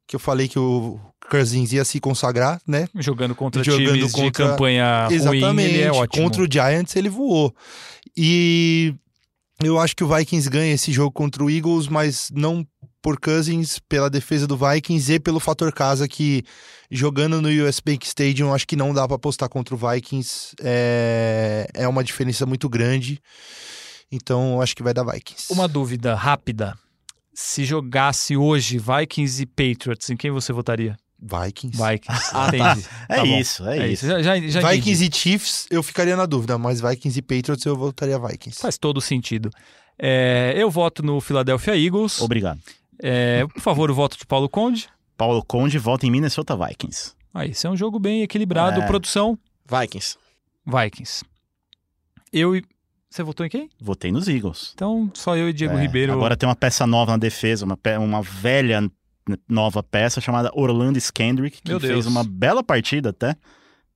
que 0.05 0.15
eu 0.15 0.19
falei 0.19 0.47
que 0.47 0.59
o 0.59 0.99
Cousins 1.27 1.73
ia 1.73 1.83
se 1.83 1.99
consagrar, 1.99 2.61
né? 2.67 2.87
Jogando 2.99 3.33
contra 3.33 3.63
Jogando 3.63 3.93
times 3.95 4.07
de 4.07 4.11
contra- 4.13 4.47
campanha 4.49 5.07
ruim, 5.07 5.15
Exatamente. 5.15 5.69
ele 5.73 5.81
é 5.81 5.91
ótimo. 5.91 6.23
Contra 6.23 6.43
o 6.43 6.47
Giants 6.49 6.95
ele 6.95 7.09
voou. 7.09 7.51
E 8.15 8.93
eu 9.63 9.79
acho 9.79 9.95
que 9.95 10.03
o 10.03 10.07
Vikings 10.15 10.49
ganha 10.51 10.73
esse 10.73 10.91
jogo 10.91 11.11
contra 11.11 11.43
o 11.43 11.49
Eagles, 11.49 11.87
mas 11.87 12.29
não 12.31 12.65
por 13.01 13.19
Cousins, 13.19 13.79
pela 13.89 14.07
defesa 14.09 14.45
do 14.45 14.55
Vikings 14.55 15.13
e 15.13 15.19
pelo 15.19 15.39
fator 15.39 15.71
casa 15.73 16.07
que 16.07 16.43
jogando 16.89 17.41
no 17.41 17.49
US 17.67 17.79
Bank 17.79 18.05
Stadium, 18.05 18.53
acho 18.53 18.67
que 18.67 18.75
não 18.75 18.93
dá 18.93 19.05
pra 19.07 19.15
apostar 19.15 19.49
contra 19.49 19.75
o 19.75 19.77
Vikings. 19.77 20.55
É, 20.61 21.67
é 21.73 21.87
uma 21.87 22.03
diferença 22.03 22.45
muito 22.45 22.67
grande. 22.69 23.19
Então, 24.11 24.61
acho 24.61 24.75
que 24.75 24.83
vai 24.83 24.93
dar 24.93 25.03
Vikings. 25.03 25.51
Uma 25.51 25.67
dúvida 25.67 26.15
rápida. 26.15 26.77
Se 27.33 27.65
jogasse 27.65 28.35
hoje 28.37 28.79
Vikings 28.79 29.43
e 29.43 29.45
Patriots, 29.45 30.09
em 30.09 30.15
quem 30.17 30.31
você 30.31 30.51
votaria? 30.53 30.97
Vikings. 31.19 31.77
Vikings. 31.77 32.29
Ah, 32.31 32.51
tá. 32.51 32.77
É 33.09 33.15
Tá 33.17 33.25
bom. 33.25 33.37
isso, 33.39 33.67
é, 33.67 33.87
isso. 33.89 34.05
Já, 34.07 34.21
já, 34.21 34.39
já 34.39 34.59
Vikings 34.69 35.03
entendi. 35.05 35.17
e 35.17 35.19
Chiefs, 35.19 35.67
eu 35.69 35.81
ficaria 35.83 36.15
na 36.15 36.25
dúvida, 36.25 36.57
mas 36.57 36.79
Vikings 36.79 37.19
e 37.19 37.21
Patriots 37.21 37.65
eu 37.65 37.75
votaria 37.75 38.17
Vikings. 38.19 38.59
Faz 38.61 38.77
todo 38.77 39.01
sentido. 39.01 39.49
É, 39.99 40.53
eu 40.55 40.69
voto 40.69 41.03
no 41.03 41.19
Philadelphia 41.19 41.75
Eagles. 41.75 42.21
Obrigado. 42.21 42.59
É, 43.01 43.45
por 43.47 43.61
favor, 43.61 43.91
o 43.91 43.95
voto 43.95 44.17
de 44.17 44.25
Paulo 44.25 44.47
Conde. 44.47 44.87
Paulo 45.17 45.43
Conde 45.43 45.77
volta 45.79 46.05
em 46.05 46.11
Minnesota 46.11 46.55
Vikings. 46.55 47.13
Ah, 47.33 47.45
esse 47.45 47.65
é 47.65 47.69
um 47.69 47.75
jogo 47.75 47.99
bem 47.99 48.21
equilibrado. 48.21 48.81
É. 48.81 48.85
Produção, 48.85 49.37
Vikings. 49.69 50.17
Vikings. 50.65 51.23
Eu 52.31 52.55
e... 52.55 52.63
Você 53.09 53.23
votou 53.23 53.45
em 53.45 53.49
quem? 53.49 53.69
Votei 53.81 54.11
nos 54.11 54.27
Eagles. 54.27 54.71
Então, 54.75 55.09
só 55.13 55.35
eu 55.35 55.49
e 55.49 55.53
Diego 55.53 55.75
É, 55.77 55.81
Ribeiro. 55.81 56.13
Agora 56.13 56.35
tem 56.35 56.47
uma 56.47 56.55
peça 56.55 56.85
nova 56.85 57.11
na 57.13 57.17
defesa, 57.17 57.65
uma, 57.65 57.77
pe- 57.77 57.97
uma 57.97 58.21
velha 58.21 58.89
nova 59.47 59.81
peça 59.81 60.19
chamada 60.21 60.51
Orlando 60.53 60.97
Skendrick, 60.97 61.61
que 61.61 61.69
Meu 61.69 61.79
fez 61.79 62.05
uma 62.05 62.23
bela 62.23 62.61
partida 62.63 63.09
até, 63.09 63.35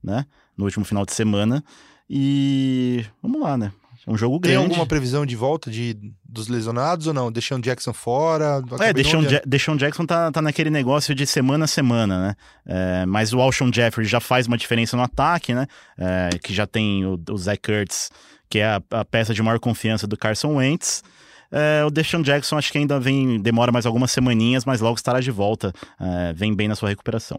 né? 0.03 0.26
No 0.57 0.65
último 0.65 0.86
final 0.86 1.05
de 1.05 1.13
semana. 1.13 1.63
E 2.09 3.05
vamos 3.22 3.41
lá, 3.41 3.57
né? 3.57 3.72
É 4.06 4.12
um 4.12 4.18
jogo 4.18 4.39
Tem 4.39 4.52
grande. 4.54 4.68
alguma 4.68 4.86
previsão 4.86 5.26
de 5.26 5.36
volta 5.36 5.70
de, 5.70 5.95
dos 6.28 6.47
lesionados 6.47 7.06
ou 7.08 7.14
não? 7.14 7.32
Deixando 7.32 7.64
Jackson 7.64 7.93
fora? 7.93 8.62
É, 8.80 8.91
olhando. 9.18 9.30
Ja- 9.30 9.41
Deshaun 9.45 9.78
Jackson 9.78 10.06
tá, 10.06 10.32
tá 10.32 10.41
naquele 10.41 10.70
negócio 10.72 11.14
de 11.14 11.26
semana 11.28 11.66
a 11.66 11.68
semana, 11.68 12.20
né? 12.28 12.36
É, 12.66 13.06
mas 13.06 13.32
o 13.34 13.39
Alshon 13.39 13.72
Jeffrey 13.72 14.08
já 14.08 14.20
faz 14.20 14.47
uma 14.47 14.58
diferença 14.58 14.97
no 14.97 15.04
ataque, 15.04 15.54
né? 15.54 15.68
É, 15.97 16.30
que 16.41 16.54
já 16.54 16.66
tem 16.66 17.06
o, 17.06 17.20
o 17.30 17.38
Zach 17.38 17.60
Kurtz, 17.62 18.10
que 18.49 18.60
é 18.60 18.66
a, 18.66 18.82
a 18.91 19.06
peça 19.06 19.34
de 19.34 19.41
maior 19.43 19.60
confiança 19.60 20.08
do 20.08 20.18
Carson 20.18 20.56
Wentz. 20.56 21.04
É, 21.52 21.84
o 21.86 21.91
Deshaun 21.91 22.22
Jackson 22.24 22.58
acho 22.58 22.72
que 22.72 22.78
ainda 22.78 22.99
vem, 22.99 23.39
demora 23.41 23.72
mais 23.72 23.86
algumas 23.86 24.10
semaninhas, 24.12 24.66
mas 24.66 24.80
logo 24.82 24.95
estará 24.95 25.20
de 25.20 25.30
volta. 25.32 25.72
É, 25.99 26.34
vem 26.34 26.56
bem 26.56 26.68
na 26.68 26.76
sua 26.76 26.89
recuperação. 26.89 27.38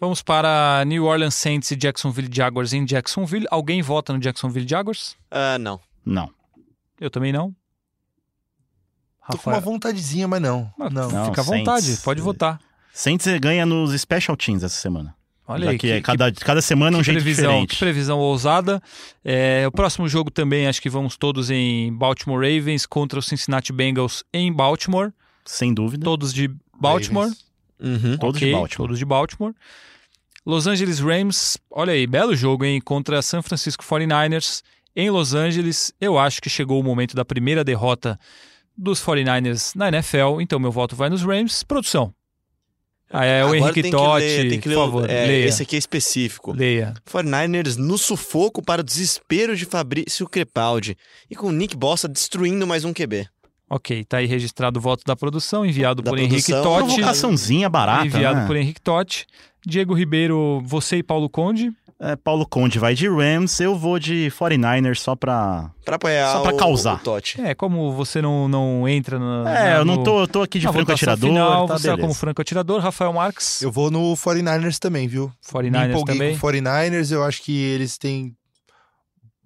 Vamos 0.00 0.22
para 0.22 0.82
New 0.86 1.04
Orleans 1.04 1.34
Saints 1.34 1.70
e 1.70 1.76
Jacksonville 1.76 2.30
Jaguars 2.32 2.72
em 2.72 2.86
Jacksonville. 2.86 3.46
Alguém 3.50 3.82
vota 3.82 4.14
no 4.14 4.18
Jacksonville 4.18 4.66
Jaguars? 4.66 5.14
Ah, 5.30 5.58
não. 5.58 5.78
Não. 6.04 6.30
Eu 7.00 7.10
também 7.10 7.32
não. 7.32 7.54
Tô 9.30 9.38
com 9.38 9.50
uma 9.50 9.60
vontadezinha, 9.60 10.26
mas 10.26 10.42
não. 10.42 10.72
Mas 10.76 10.92
não. 10.92 11.10
Não, 11.10 11.26
Fica 11.26 11.40
à 11.40 11.44
Saints. 11.44 11.64
vontade, 11.66 11.96
pode 12.02 12.20
votar. 12.20 12.60
Saints 12.92 13.26
ganha 13.38 13.64
nos 13.64 13.98
Special 14.00 14.36
Teams 14.36 14.62
essa 14.62 14.80
semana. 14.80 15.14
Olha 15.46 15.70
aí, 15.70 15.78
que, 15.78 15.90
é 15.90 16.00
cada, 16.00 16.30
cada 16.32 16.62
semana 16.62 16.96
um 16.96 17.00
que 17.00 17.06
jeito 17.06 17.22
previsão, 17.22 17.50
diferente. 17.50 17.70
que 17.70 17.78
previsão 17.78 18.18
ousada. 18.20 18.80
É, 19.24 19.64
o 19.66 19.72
próximo 19.72 20.08
jogo 20.08 20.30
também, 20.30 20.68
acho 20.68 20.80
que 20.80 20.88
vamos 20.88 21.16
todos 21.16 21.50
em 21.50 21.92
Baltimore 21.92 22.38
Ravens 22.38 22.86
contra 22.86 23.18
os 23.18 23.26
Cincinnati 23.26 23.72
Bengals 23.72 24.22
em 24.32 24.52
Baltimore. 24.52 25.12
Sem 25.44 25.74
dúvida. 25.74 26.04
Todos 26.04 26.32
de 26.32 26.48
Baltimore. 26.78 27.30
Uhum. 27.80 28.16
Todos 28.18 28.38
de 28.38 28.52
Baltimore. 28.52 28.76
Todos 28.76 28.98
de 28.98 29.04
Baltimore. 29.04 29.54
Los 30.46 30.66
Angeles 30.66 31.00
Rams, 31.00 31.58
olha 31.70 31.92
aí, 31.92 32.06
belo 32.06 32.34
jogo, 32.36 32.64
hein? 32.64 32.80
Contra 32.80 33.20
San 33.20 33.42
Francisco 33.42 33.84
49ers 33.84 34.62
em 34.94 35.10
Los 35.10 35.34
Angeles. 35.34 35.92
Eu 36.00 36.18
acho 36.18 36.40
que 36.40 36.48
chegou 36.50 36.80
o 36.80 36.84
momento 36.84 37.14
da 37.14 37.24
primeira 37.24 37.62
derrota 37.64 38.18
dos 38.76 39.00
49ers 39.04 39.72
na 39.74 39.88
NFL, 39.88 40.40
então 40.40 40.58
meu 40.58 40.72
voto 40.72 40.96
vai 40.96 41.08
nos 41.10 41.22
Rams. 41.22 41.62
Produção. 41.62 42.14
Ah, 43.12 43.24
é 43.24 43.42
o 43.42 43.46
Agora 43.48 43.58
Henrique 43.58 43.82
tem 43.82 43.90
que 43.90 43.96
Totti, 43.96 44.22
ler, 44.24 44.60
por 44.62 44.70
o- 44.70 44.74
favor, 44.76 45.10
é, 45.10 45.26
leia. 45.26 45.46
Esse 45.48 45.62
aqui 45.64 45.74
é 45.74 45.78
específico. 45.80 46.52
Leia. 46.52 46.94
49ers 47.04 47.74
no 47.76 47.98
sufoco 47.98 48.62
para 48.62 48.82
o 48.82 48.84
desespero 48.84 49.56
de 49.56 49.64
Fabrício 49.64 50.28
Crepaldi. 50.28 50.96
E 51.28 51.34
com 51.34 51.48
o 51.48 51.52
Nick 51.52 51.76
Bossa 51.76 52.08
destruindo 52.08 52.66
mais 52.68 52.84
um 52.84 52.92
QB. 52.92 53.28
Ok, 53.70 54.04
tá 54.04 54.16
aí 54.16 54.26
registrado 54.26 54.80
o 54.80 54.82
voto 54.82 55.04
da 55.06 55.14
produção, 55.14 55.64
enviado 55.64 56.02
Da 56.02 56.10
por 56.10 56.18
Henrique 56.18 56.50
produção. 56.50 56.62
Totti. 56.80 56.86
Provocaçãozinha 56.94 57.68
barata, 57.70 58.06
enviado 58.06 58.40
né? 58.40 58.46
por 58.46 58.56
Henrique 58.56 58.80
Totti. 58.80 59.26
Diego 59.64 59.94
Ribeiro, 59.94 60.60
você 60.64 60.96
e 60.96 61.02
Paulo 61.04 61.28
Conde. 61.30 61.70
É, 62.02 62.16
Paulo 62.16 62.46
Conde 62.48 62.78
vai 62.78 62.94
de 62.94 63.06
Rams, 63.06 63.60
eu 63.60 63.76
vou 63.78 63.98
de 63.98 64.32
49ers 64.36 64.96
só 64.98 65.14
pra. 65.14 65.70
Pra 65.84 65.96
apoiar 65.96 66.32
Só 66.32 66.40
pra 66.40 66.54
o- 66.54 66.56
causar. 66.56 66.94
o 66.96 66.98
Totti. 67.00 67.38
É, 67.42 67.54
como 67.54 67.92
você 67.92 68.22
não, 68.22 68.48
não 68.48 68.88
entra 68.88 69.18
na. 69.18 69.50
É, 69.50 69.70
na- 69.72 69.76
eu 69.76 69.84
não 69.84 70.02
tô, 70.02 70.20
eu 70.22 70.26
tô 70.26 70.40
aqui 70.42 70.58
de 70.58 70.66
franco 70.66 70.90
atirador. 70.92 71.28
Final, 71.28 71.66
tá 71.68 71.76
você 71.78 71.82
tá 71.88 71.90
beleza. 71.92 72.00
como 72.00 72.14
franco 72.14 72.40
atirador. 72.40 72.80
Rafael 72.80 73.12
Marques, 73.12 73.60
Eu 73.60 73.70
vou 73.70 73.90
no 73.90 74.16
49ers 74.16 74.78
também, 74.78 75.06
viu? 75.06 75.26
Me 75.26 75.32
49ers 75.52 75.90
empolguei 75.90 76.14
também. 76.16 76.30
com 76.38 76.46
o 76.46 76.50
49ers, 76.50 77.12
eu 77.12 77.22
acho 77.22 77.42
que 77.42 77.54
eles 77.56 77.98
têm 77.98 78.34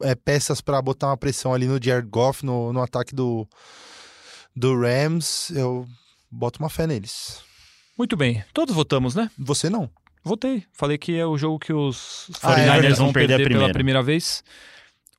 é, 0.03 0.14
peças 0.14 0.61
pra 0.61 0.81
botar 0.81 1.09
uma 1.09 1.16
pressão 1.16 1.53
ali 1.53 1.66
no 1.66 1.79
Jared 1.83 2.09
Goff, 2.09 2.47
no, 2.47 2.72
no 2.72 2.81
ataque 2.83 3.14
do, 3.14 3.49
do 4.55 4.79
Rams. 4.79 5.51
Eu 5.51 5.87
boto 6.31 6.59
uma 6.59 6.71
fé 6.71 6.87
neles. 6.87 7.43
Muito 7.97 8.17
bem. 8.17 8.45
Todos 8.53 8.75
votamos, 8.75 9.15
né? 9.15 9.31
Você 9.39 9.71
não. 9.71 9.91
Votei. 10.23 10.65
Falei 10.73 10.97
que 10.99 11.17
é 11.17 11.27
o 11.27 11.37
jogo 11.37 11.59
que 11.59 11.73
os 11.73 12.31
Ah, 12.43 12.59
é 12.59 12.81
49ers 12.81 12.97
vão 12.97 13.13
perder 13.13 13.37
perder 13.37 13.57
a 13.57 13.59
pela 13.61 13.73
primeira 13.73 14.03
vez. 14.03 14.43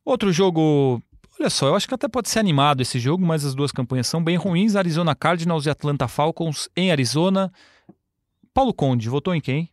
Outro 0.03 0.31
jogo 0.31 1.01
Olha 1.39 1.49
só, 1.49 1.67
eu 1.67 1.75
acho 1.75 1.87
que 1.87 1.93
até 1.93 2.07
pode 2.07 2.29
ser 2.29 2.39
animado 2.39 2.81
esse 2.81 2.97
jogo, 2.97 3.25
mas 3.25 3.43
as 3.43 3.53
duas 3.53 3.71
campanhas 3.71 4.07
são 4.07 4.23
bem 4.23 4.37
ruins. 4.37 4.75
Arizona 4.75 5.13
Cardinals 5.13 5.65
e 5.65 5.69
Atlanta 5.69 6.07
Falcons 6.07 6.69
em 6.75 6.91
Arizona. 6.91 7.51
Paulo 8.53 8.73
Conde, 8.73 9.09
votou 9.09 9.35
em 9.35 9.41
quem? 9.41 9.69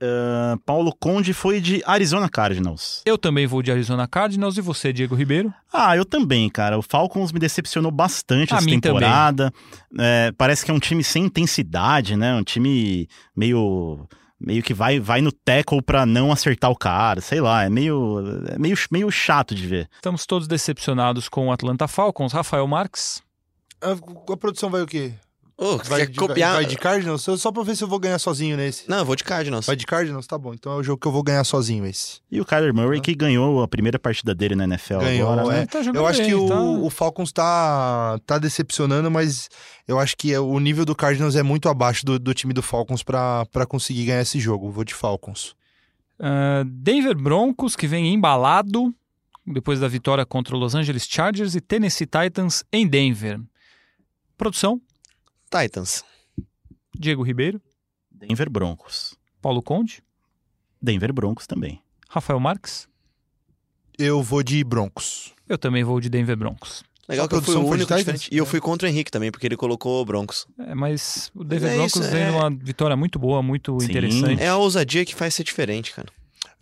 Ah, 0.00 0.56
Paulo 0.64 0.94
Conde 0.98 1.32
foi 1.34 1.60
de 1.60 1.82
Arizona 1.84 2.28
Cardinals. 2.28 3.02
Eu 3.04 3.18
também 3.18 3.46
vou 3.46 3.62
de 3.62 3.70
Arizona 3.70 4.08
Cardinals 4.08 4.56
e 4.56 4.60
você, 4.60 4.92
Diego 4.92 5.14
Ribeiro? 5.14 5.52
Ah, 5.72 5.96
eu 5.96 6.04
também, 6.04 6.48
cara. 6.48 6.78
O 6.78 6.82
Falcons 6.82 7.32
me 7.32 7.38
decepcionou 7.38 7.90
bastante 7.90 8.54
A 8.54 8.56
essa 8.56 8.66
temporada. 8.66 9.52
É, 9.98 10.32
parece 10.36 10.64
que 10.64 10.70
é 10.70 10.74
um 10.74 10.78
time 10.78 11.04
sem 11.04 11.24
intensidade, 11.24 12.16
né? 12.16 12.34
Um 12.34 12.42
time 12.42 13.06
meio 13.36 14.06
meio 14.42 14.62
que 14.62 14.72
vai, 14.72 14.98
vai 14.98 15.20
no 15.20 15.30
tackle 15.30 15.82
pra 15.82 16.06
não 16.06 16.32
acertar 16.32 16.70
o 16.70 16.76
cara, 16.76 17.20
sei 17.20 17.42
lá, 17.42 17.64
é 17.64 17.68
meio, 17.68 18.24
é 18.48 18.58
meio, 18.58 18.74
meio 18.90 19.10
chato 19.10 19.54
de 19.54 19.66
ver. 19.66 19.86
Estamos 19.96 20.24
todos 20.24 20.48
decepcionados 20.48 21.28
com 21.28 21.48
o 21.48 21.52
Atlanta 21.52 21.86
Falcons. 21.86 22.32
Rafael 22.32 22.66
Marques? 22.66 23.22
A, 23.82 23.92
a 24.32 24.36
produção 24.38 24.70
vai 24.70 24.80
o 24.80 24.86
quê? 24.86 25.12
Ô, 25.62 25.76
Vai 25.76 26.00
quer 26.00 26.06
de, 26.06 26.18
copiar? 26.18 26.54
vai 26.54 26.64
de 26.64 26.74
Cardinals? 26.74 27.20
Só- 27.22 27.52
pra 27.52 27.62
ver 27.62 27.76
se 27.76 27.84
eu 27.84 27.88
vou 27.88 27.98
ganhar 27.98 28.18
sozinho 28.18 28.56
nesse. 28.56 28.88
Não, 28.88 29.00
eu 29.00 29.04
vou 29.04 29.14
de 29.14 29.22
Cardinals. 29.22 29.66
Vai 29.66 29.76
de 29.76 29.84
Cardinals? 29.84 30.26
Tá 30.26 30.38
bom. 30.38 30.54
Então 30.54 30.72
é 30.72 30.76
o 30.76 30.82
jogo 30.82 30.98
que 30.98 31.06
eu 31.06 31.12
vou 31.12 31.22
ganhar 31.22 31.44
sozinho 31.44 31.84
esse. 31.84 32.20
E 32.30 32.40
o 32.40 32.46
Kyler 32.46 32.72
Murray 32.74 32.98
que 33.00 33.14
ganhou 33.14 33.62
a 33.62 33.68
primeira 33.68 33.98
partida 33.98 34.34
dele 34.34 34.56
na 34.56 34.64
NFL 34.64 35.00
Ganhou, 35.00 35.30
agora, 35.30 35.48
né? 35.56 35.62
é. 35.64 35.66
Tá 35.66 35.80
Eu 35.94 36.06
acho 36.06 36.20
bem, 36.20 36.28
que 36.30 36.34
o, 36.34 36.48
tá- 36.48 36.60
o 36.62 36.88
Falcons 36.88 37.30
tá, 37.30 38.18
tá 38.24 38.38
decepcionando, 38.38 39.10
mas 39.10 39.50
eu 39.86 39.98
acho 39.98 40.16
que 40.16 40.34
o 40.38 40.58
nível 40.58 40.86
do 40.86 40.94
Cardinals 40.96 41.36
é 41.36 41.42
muito 41.42 41.68
abaixo 41.68 42.06
do, 42.06 42.18
do 42.18 42.32
time 42.32 42.54
do 42.54 42.62
Falcons 42.62 43.02
pra 43.02 43.44
pra 43.52 43.66
conseguir 43.66 44.06
ganhar 44.06 44.22
esse 44.22 44.40
jogo. 44.40 44.70
Vou 44.70 44.82
de 44.82 44.94
Falcons. 44.94 45.54
Ah, 46.18 46.62
Denver 46.66 47.14
Broncos, 47.16 47.76
que 47.76 47.86
vem 47.86 48.14
embalado 48.14 48.94
depois 49.46 49.78
da 49.78 49.88
vitória 49.88 50.24
contra 50.24 50.56
o 50.56 50.58
Los 50.58 50.74
Angeles 50.74 51.06
Chargers 51.06 51.54
e 51.54 51.60
Tennessee 51.60 52.06
Titans 52.06 52.64
em 52.72 52.86
Denver. 52.86 53.40
Produção, 54.38 54.80
Titans. 55.50 56.04
Diego 56.96 57.22
Ribeiro, 57.22 57.60
Denver 58.10 58.48
Broncos. 58.48 59.16
Paulo 59.42 59.62
Conde, 59.62 60.02
Denver 60.80 61.12
Broncos 61.12 61.46
também. 61.46 61.82
Rafael 62.08 62.38
Marques. 62.38 62.88
Eu 63.98 64.22
vou 64.22 64.42
de 64.42 64.62
Broncos. 64.62 65.34
Eu 65.48 65.58
também 65.58 65.82
vou 65.82 66.00
de 66.00 66.08
Denver 66.08 66.36
Broncos. 66.36 66.84
Legal 67.08 67.28
que 67.28 67.34
eu 67.34 67.42
fui 67.42 67.56
o 67.56 67.66
único 67.66 67.92
diferente. 67.92 68.28
E 68.30 68.36
eu 68.36 68.46
fui 68.46 68.60
contra 68.60 68.86
o 68.86 68.90
Henrique 68.90 69.10
também, 69.10 69.32
porque 69.32 69.46
ele 69.46 69.56
colocou 69.56 70.00
o 70.00 70.04
Broncos. 70.04 70.46
É, 70.58 70.74
mas 70.74 71.32
o 71.34 71.42
Denver 71.42 71.72
é 71.72 71.74
Broncos 71.74 71.96
isso, 71.96 72.10
vem 72.10 72.22
é. 72.22 72.30
numa 72.30 72.50
vitória 72.50 72.96
muito 72.96 73.18
boa, 73.18 73.42
muito 73.42 73.80
Sim. 73.80 73.86
interessante. 73.86 74.40
É 74.40 74.48
a 74.48 74.56
ousadia 74.56 75.04
que 75.04 75.14
faz 75.14 75.34
ser 75.34 75.42
diferente, 75.42 75.92
cara. 75.92 76.08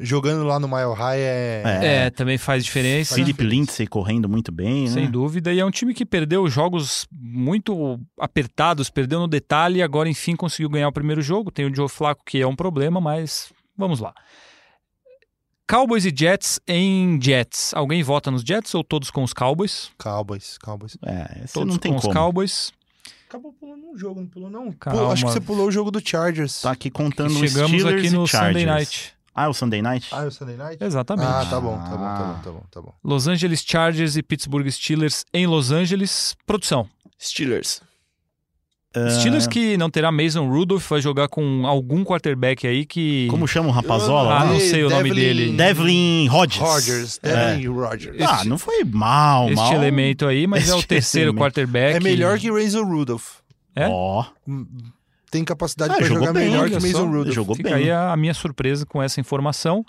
Jogando 0.00 0.44
lá 0.44 0.60
no 0.60 0.68
Mile 0.68 0.94
High 0.94 1.20
é. 1.20 1.62
É, 1.82 2.10
também 2.10 2.38
faz 2.38 2.64
diferença. 2.64 3.16
Philip 3.16 3.42
Lindsay 3.42 3.86
correndo 3.86 4.28
muito 4.28 4.52
bem, 4.52 4.84
né? 4.84 4.90
Sem 4.90 5.10
dúvida, 5.10 5.52
e 5.52 5.58
é 5.58 5.64
um 5.64 5.72
time 5.72 5.92
que 5.92 6.06
perdeu 6.06 6.48
jogos 6.48 7.06
muito 7.12 7.98
apertados, 8.18 8.90
perdeu 8.90 9.18
no 9.18 9.26
detalhe 9.26 9.80
e 9.80 9.82
agora 9.82 10.08
enfim 10.08 10.36
conseguiu 10.36 10.68
ganhar 10.70 10.88
o 10.88 10.92
primeiro 10.92 11.20
jogo. 11.20 11.50
Tem 11.50 11.66
o 11.66 11.74
Joe 11.74 11.88
Flacco 11.88 12.22
que 12.24 12.40
é 12.40 12.46
um 12.46 12.54
problema, 12.54 13.00
mas 13.00 13.52
vamos 13.76 13.98
lá. 13.98 14.14
Cowboys 15.68 16.06
e 16.06 16.14
Jets 16.16 16.60
em 16.66 17.20
Jets. 17.20 17.74
Alguém 17.74 18.02
vota 18.02 18.30
nos 18.30 18.42
Jets 18.42 18.74
ou 18.74 18.82
todos 18.84 19.10
com 19.10 19.22
os 19.22 19.34
Cowboys? 19.34 19.90
Cowboys, 19.98 20.56
Cowboys. 20.58 20.96
É, 21.04 21.44
Todos 21.52 21.74
não 21.74 21.78
tem 21.78 21.92
com 21.92 21.98
os 21.98 22.04
como. 22.04 22.14
Cowboys. 22.14 22.72
Acabou 23.28 23.52
pulando 23.52 23.84
um 23.86 23.98
jogo, 23.98 24.20
não 24.20 24.26
pulou 24.26 24.48
não? 24.48 24.72
Calma. 24.72 25.00
Pô, 25.00 25.12
acho 25.12 25.26
que 25.26 25.32
você 25.32 25.40
pulou 25.40 25.66
o 25.66 25.70
jogo 25.70 25.90
do 25.90 26.00
Chargers. 26.00 26.62
Tá 26.62 26.70
aqui 26.70 26.88
contando 26.88 27.32
E 27.32 27.34
os 27.34 27.38
chegamos 27.50 27.72
Steelers 27.72 27.98
aqui 28.06 28.16
no 28.16 28.24
e 28.24 28.28
Chargers. 28.28 28.62
Sunday 28.62 28.66
Night. 28.66 29.17
Ah, 29.34 29.44
é 29.44 29.48
o 29.48 29.54
Sunday 29.54 29.80
Night? 29.82 30.08
Ah, 30.12 30.24
é 30.24 30.26
o 30.26 30.30
Sunday 30.32 30.56
Night? 30.56 30.82
Exatamente. 30.82 31.28
Ah, 31.28 31.46
tá 31.48 31.60
bom, 31.60 31.78
tá 31.78 31.90
bom, 31.90 31.96
tá 31.96 31.96
bom, 32.24 32.40
tá 32.42 32.50
bom, 32.50 32.62
tá 32.72 32.82
bom. 32.82 32.94
Los 33.04 33.28
Angeles 33.28 33.62
Chargers 33.66 34.16
e 34.16 34.22
Pittsburgh 34.22 34.68
Steelers 34.68 35.24
em 35.32 35.46
Los 35.46 35.70
Angeles. 35.70 36.34
Produção. 36.46 36.88
Steelers. 37.20 37.80
Ah, 38.96 39.10
Steelers 39.10 39.46
que 39.46 39.76
não 39.76 39.90
terá 39.90 40.10
Mason 40.10 40.48
Rudolph, 40.48 40.88
vai 40.88 41.00
jogar 41.00 41.28
com 41.28 41.66
algum 41.66 42.02
quarterback 42.02 42.66
aí 42.66 42.86
que... 42.86 43.28
Como 43.30 43.46
chama 43.46 43.68
o 43.68 43.70
rapazola? 43.70 44.34
Ah, 44.40 44.44
não 44.46 44.58
sei 44.58 44.82
o 44.82 44.88
nome 44.90 45.12
dele. 45.14 45.52
Devlin 45.56 46.26
Rodgers. 46.26 46.60
Rodgers, 46.68 47.20
É. 47.22 47.52
Devlin 47.52 47.68
Rodgers. 47.68 48.20
Ah, 48.22 48.44
não 48.44 48.56
foi 48.58 48.82
mal, 48.84 49.44
este 49.46 49.56
mal. 49.56 49.74
elemento 49.74 50.26
aí, 50.26 50.46
mas 50.46 50.68
é 50.68 50.74
o 50.74 50.78
Este 50.78 50.88
terceiro 50.88 51.30
elemento. 51.30 51.42
quarterback. 51.44 51.96
É 51.96 52.00
melhor 52.00 52.38
que 52.38 52.50
Razor 52.50 52.84
Rudolph. 52.86 53.36
É? 53.76 53.86
Ó, 53.88 54.24
Hum, 54.48 54.66
Tem 55.30 55.44
capacidade 55.44 55.94
Ah, 55.94 56.02
jogou 56.02 56.26
jogar 56.26 56.32
bem, 56.32 56.50
melhor 56.50 56.68
que 56.68 56.74
Mason. 56.74 57.06
Rudolph. 57.06 57.34
jogou 57.34 57.56
Fica 57.56 57.70
bem. 57.70 57.84
aí 57.84 57.90
a, 57.90 58.16
minha 58.16 58.34
surpresa 58.34 58.86
com 58.86 59.02
essa 59.02 59.20
informação. 59.20 59.84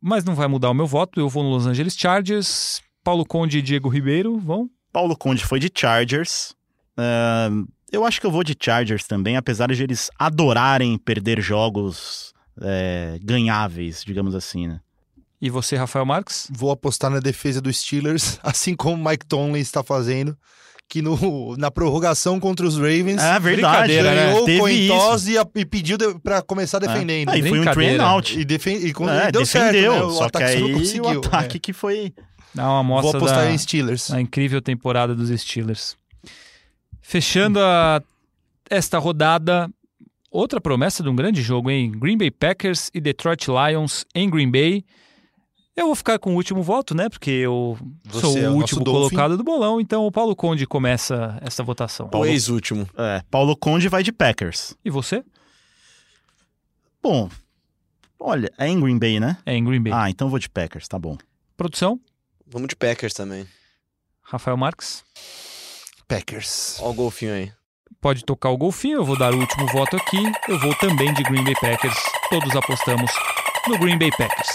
Mas 0.00 0.24
não 0.24 0.34
vai 0.34 0.46
mudar 0.46 0.70
o 0.70 0.74
meu 0.74 0.86
voto. 0.86 1.18
Eu 1.20 1.28
vou 1.28 1.42
no 1.42 1.50
Los 1.50 1.66
Angeles 1.66 1.96
Chargers. 1.96 2.80
Paulo 3.02 3.24
Conde 3.24 3.58
e 3.58 3.62
Diego 3.62 3.88
Ribeiro 3.88 4.38
vão. 4.38 4.68
Paulo 4.92 5.16
Conde 5.16 5.44
foi 5.44 5.58
de 5.58 5.70
Chargers. 5.74 6.54
Ah, 6.96 7.50
eu 7.92 8.04
acho 8.04 8.20
que 8.20 8.26
eu 8.26 8.30
vou 8.30 8.42
de 8.42 8.56
Chargers 8.58 9.06
também, 9.06 9.36
apesar 9.36 9.72
de 9.72 9.82
eles 9.82 10.10
adorarem 10.18 10.98
perder 10.98 11.40
jogos 11.40 12.32
é, 12.60 13.18
ganháveis, 13.22 14.02
digamos 14.04 14.34
assim, 14.34 14.66
né? 14.66 14.80
E 15.40 15.50
você, 15.50 15.76
Rafael 15.76 16.06
Marques? 16.06 16.48
Vou 16.50 16.70
apostar 16.70 17.10
na 17.10 17.20
defesa 17.20 17.60
dos 17.60 17.78
Steelers, 17.78 18.38
assim 18.42 18.74
como 18.74 19.02
o 19.02 19.08
Mike 19.08 19.26
Tomlin 19.26 19.60
está 19.60 19.82
fazendo, 19.82 20.36
que 20.88 21.02
no, 21.02 21.56
na 21.56 21.70
prorrogação 21.70 22.38
contra 22.38 22.66
os 22.66 22.76
Ravens 22.76 23.20
É 23.22 23.38
verdade, 23.40 23.42
Brincadeira, 23.42 24.14
né? 24.14 24.26
ganhou 24.26 24.42
o 24.42 24.46
Teve 24.46 24.58
coin 24.60 24.72
e, 25.28 25.38
a- 25.38 25.46
e 25.56 25.64
pediu 25.64 25.98
pra 26.20 26.40
começar 26.42 26.78
defendendo. 26.78 27.28
Aí 27.30 27.42
foi 27.42 27.58
um 27.60 27.64
train 27.64 27.98
out. 27.98 28.38
E, 28.38 28.44
defen 28.44 28.76
e, 28.76 28.92
con- 28.92 29.08
É, 29.10 29.28
e 29.28 29.32
deu 29.32 29.42
defendeu, 29.42 29.92
certo, 29.92 29.98
né? 29.98 30.02
O 30.04 30.10
só 30.12 30.28
que 30.30 30.42
aí 30.42 30.60
não 30.60 30.78
conseguiu. 30.78 31.04
o 31.04 31.26
ataque 31.26 31.56
é. 31.56 31.60
que 31.60 31.72
foi... 31.72 32.14
Dá 32.54 32.70
uma 32.80 33.02
Vou 33.02 33.10
apostar 33.14 33.44
da, 33.44 33.50
em 33.50 33.58
Steelers. 33.58 34.10
da 34.10 34.20
incrível 34.20 34.62
temporada 34.62 35.14
dos 35.14 35.28
Steelers. 35.40 35.96
Fechando 37.02 37.60
a- 37.60 38.00
esta 38.70 38.98
rodada, 38.98 39.68
outra 40.30 40.60
promessa 40.60 41.02
de 41.02 41.08
um 41.08 41.14
grande 41.16 41.42
jogo, 41.42 41.70
hein? 41.70 41.92
Green 41.92 42.16
Bay 42.16 42.30
Packers 42.30 42.90
e 42.94 43.00
Detroit 43.00 43.46
Lions 43.48 44.04
em 44.14 44.28
Green 44.30 44.50
Bay. 44.50 44.84
Eu 45.76 45.86
vou 45.86 45.94
ficar 45.94 46.18
com 46.18 46.32
o 46.32 46.36
último 46.36 46.62
voto, 46.62 46.94
né? 46.94 47.08
Porque 47.10 47.30
eu 47.30 47.78
Você 48.04 48.20
sou 48.22 48.30
é 48.38 48.40
o 48.40 48.40
o 48.40 48.42
nosso 48.44 48.56
último 48.60 48.84
Dolphin. 48.84 49.10
colocado 49.10 49.36
do 49.36 49.44
bolão, 49.44 49.78
então 49.80 50.06
o 50.06 50.10
Paulo 50.10 50.34
Conde 50.34 50.66
começa 50.66 51.38
essa 51.42 51.62
votação. 51.62 52.08
O 52.14 52.24
ex-último. 52.24 52.88
É, 52.96 53.22
Paulo 53.30 53.54
Conde 53.54 53.86
vai 53.88 54.02
de 54.02 54.10
Packers. 54.10 54.74
E 54.82 54.88
você? 54.88 55.22
Bom, 57.02 57.28
olha, 58.18 58.50
é 58.58 58.66
em 58.68 58.80
Green 58.80 58.98
Bay, 58.98 59.20
né? 59.20 59.36
É 59.44 59.54
em 59.54 59.62
Green 59.62 59.82
Bay. 59.82 59.92
Ah, 59.94 60.08
então 60.08 60.26
eu 60.26 60.30
vou 60.30 60.38
de 60.38 60.48
Packers, 60.48 60.88
tá 60.88 60.98
bom. 60.98 61.16
Produção, 61.56 62.00
Vamos 62.48 62.68
de 62.68 62.76
Packers 62.76 63.12
também. 63.12 63.46
Rafael 64.22 64.56
Marques. 64.56 65.04
Packers. 66.08 66.78
Ó 66.80 66.90
o 66.90 66.94
golfinho 66.94 67.34
aí. 67.34 67.52
Pode 68.00 68.24
tocar 68.24 68.50
o 68.50 68.56
golfinho, 68.56 68.98
eu 68.98 69.04
vou 69.04 69.18
dar 69.18 69.34
o 69.34 69.38
último 69.38 69.66
voto 69.68 69.96
aqui. 69.96 70.18
Eu 70.48 70.58
vou 70.60 70.74
também 70.76 71.12
de 71.12 71.22
Green 71.24 71.42
Bay 71.44 71.54
Packers. 71.60 71.96
Todos 72.30 72.54
apostamos 72.54 73.10
no 73.68 73.78
Green 73.78 73.98
Bay 73.98 74.10
Packers. 74.16 74.48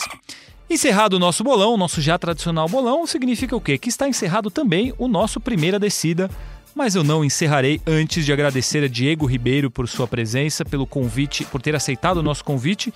Encerrado 0.72 1.16
o 1.16 1.20
nosso 1.20 1.44
bolão, 1.44 1.76
nosso 1.76 2.00
já 2.00 2.18
tradicional 2.18 2.66
bolão, 2.70 3.06
significa 3.06 3.54
o 3.54 3.60
quê? 3.60 3.78
Que 3.78 3.90
está 3.90 4.08
encerrado 4.08 4.50
também 4.50 4.94
o 4.98 5.06
nosso 5.06 5.38
primeira 5.38 5.78
descida. 5.78 6.30
Mas 6.74 6.96
eu 6.96 7.04
não 7.04 7.26
encerrarei 7.26 7.82
antes 7.86 8.26
de 8.26 8.32
agradecer 8.32 8.82
a 8.82 8.88
Diego 8.88 9.26
Ribeiro 9.26 9.70
por 9.70 9.86
sua 9.90 10.08
presença, 10.08 10.64
pelo 10.64 10.88
convite, 10.88 11.44
por 11.44 11.62
ter 11.62 11.76
aceitado 11.76 12.18
o 12.20 12.24
nosso 12.24 12.46
convite. 12.46 12.94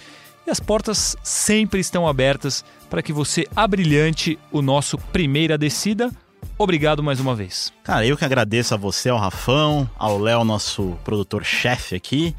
E 0.48 0.50
as 0.50 0.58
portas 0.58 1.18
sempre 1.22 1.82
estão 1.82 2.08
abertas 2.08 2.64
para 2.90 3.02
que 3.02 3.12
você 3.12 3.46
abrilhante 3.54 4.40
o 4.54 4.62
nosso 4.62 4.98
primeira 4.98 5.58
descida. 5.58 6.10
Obrigado 6.58 7.04
mais 7.04 7.20
uma 7.20 7.36
vez. 7.36 7.74
Cara, 7.84 8.08
eu 8.08 8.16
que 8.16 8.24
agradeço 8.24 8.74
a 8.74 8.78
você, 8.78 9.10
ao 9.10 9.18
Rafão, 9.18 9.90
ao 10.00 10.18
Léo, 10.18 10.46
nosso 10.46 10.98
produtor-chefe 11.04 11.94
aqui. 11.94 12.34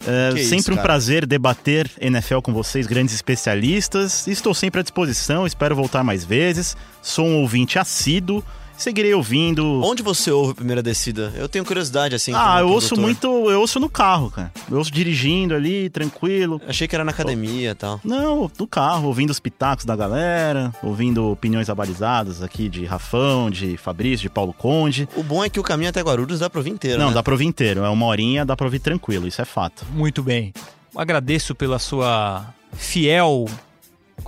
Que 0.00 0.44
sempre 0.44 0.72
isso, 0.72 0.72
um 0.72 0.76
prazer 0.76 1.26
debater 1.26 1.90
NFL 2.00 2.38
com 2.38 2.52
vocês, 2.52 2.86
grandes 2.86 3.14
especialistas. 3.14 4.26
Estou 4.26 4.54
sempre 4.54 4.80
à 4.80 4.82
disposição, 4.82 5.46
espero 5.46 5.74
voltar 5.74 6.04
mais 6.04 6.24
vezes. 6.24 6.76
Sou 7.02 7.26
um 7.26 7.40
ouvinte 7.40 7.78
assíduo, 7.78 8.44
seguirei 8.78 9.12
ouvindo. 9.12 9.82
Onde 9.84 10.02
você 10.02 10.30
ouve 10.30 10.52
a 10.52 10.54
primeira 10.54 10.82
descida? 10.82 11.32
Eu 11.36 11.48
tenho 11.48 11.64
curiosidade, 11.64 12.14
assim. 12.14 12.32
ah, 12.34 12.60
eu 12.60 12.68
ouço 12.70 12.98
muito, 12.98 13.26
eu 13.50 13.60
ouço 13.60 13.78
no 13.80 13.88
carro, 13.90 14.30
cara. 14.30 14.50
Eu 14.70 14.78
ouço 14.78 14.90
dirigindo 14.90 15.54
ali, 15.54 15.90
tranquilo. 15.90 16.60
Achei 16.66 16.86
que 16.88 16.94
era 16.94 17.04
na 17.04 17.10
academia 17.10 17.70
e 17.72 17.74
tal. 17.74 18.00
Não, 18.04 18.50
no 18.58 18.66
carro, 18.66 19.08
ouvindo 19.08 19.30
os 19.30 19.40
pitacos 19.40 19.84
da 19.84 19.94
galera, 19.96 20.72
ouvindo 20.82 21.30
opiniões 21.30 21.68
abalizadas 21.68 22.42
aqui 22.42 22.68
de 22.68 22.84
Rafão, 22.84 23.50
de 23.50 23.76
Fabrício, 23.76 24.22
de 24.22 24.30
Paulo 24.30 24.52
Conde. 24.52 25.08
O 25.16 25.22
bom 25.22 25.44
é 25.44 25.50
que 25.50 25.58
o 25.60 25.62
caminho 25.62 25.90
até 25.90 26.00
Guarulhos 26.00 26.38
dá 26.38 26.48
pra 26.48 26.60
ouvir 26.60 26.70
inteiro, 26.70 26.98
Não, 27.00 27.08
né? 27.08 27.14
dá 27.14 27.22
pra 27.22 27.34
ouvir 27.34 27.46
inteiro. 27.46 27.84
É 27.84 27.88
uma 27.88 28.06
horinha, 28.06 28.44
dá 28.44 28.56
pra 28.56 28.66
ouvir 28.66 28.78
tranquilo, 28.78 29.26
isso 29.26 29.42
é 29.42 29.44
fato. 29.44 29.84
Muito 29.92 30.22
bem. 30.22 30.52
Agradeço 30.96 31.54
pela 31.54 31.78
sua 31.78 32.44
fiel 32.72 33.46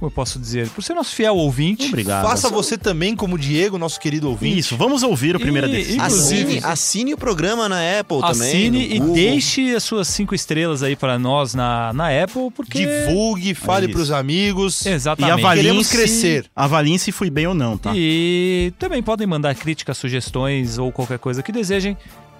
como 0.00 0.08
eu 0.08 0.14
posso 0.14 0.38
dizer, 0.38 0.66
por 0.70 0.82
ser 0.82 0.94
nosso 0.94 1.14
fiel 1.14 1.36
ouvinte. 1.36 1.88
Obrigado. 1.88 2.26
Faça 2.26 2.48
você 2.48 2.78
também, 2.78 3.14
como 3.14 3.34
o 3.34 3.38
Diego, 3.38 3.76
nosso 3.76 4.00
querido 4.00 4.30
ouvinte. 4.30 4.58
Isso, 4.58 4.74
vamos 4.76 5.02
ouvir 5.02 5.36
o 5.36 5.38
primeiro 5.40 5.68
E- 5.68 5.94
inclusive- 5.96 6.56
Assine, 6.56 6.60
assine 6.64 7.14
o 7.14 7.18
programa 7.18 7.68
na 7.68 7.76
Apple 8.00 8.20
também. 8.20 8.30
Assine 8.48 8.94
e 8.94 8.98
Google. 8.98 9.14
deixe 9.14 9.74
as 9.76 9.82
suas 9.84 10.08
cinco 10.08 10.34
estrelas 10.34 10.82
aí 10.82 10.96
para 10.96 11.18
nós 11.18 11.54
na, 11.54 11.92
na 11.92 12.06
Apple, 12.08 12.50
porque. 12.56 12.86
Divulgue, 12.86 13.54
fale 13.54 13.86
isso. 13.86 13.94
pros 13.94 14.10
amigos. 14.10 14.86
E 14.86 14.88
Exatamente. 14.88 15.38
avaliem 15.38 15.64
Queremos 15.64 15.86
se- 15.86 15.96
crescer. 15.96 16.46
Avaliem 16.56 16.96
se 16.96 17.12
fui 17.12 17.28
bem 17.28 17.46
ou 17.46 17.54
não, 17.54 17.76
tá? 17.76 17.92
E 17.94 18.72
também 18.78 19.02
podem 19.02 19.26
mandar 19.26 19.54
críticas, 19.54 19.98
sugestões 19.98 20.78
ou 20.78 20.90
qualquer 20.90 21.18
coisa 21.18 21.42
que 21.42 21.52
desejem. 21.52 21.94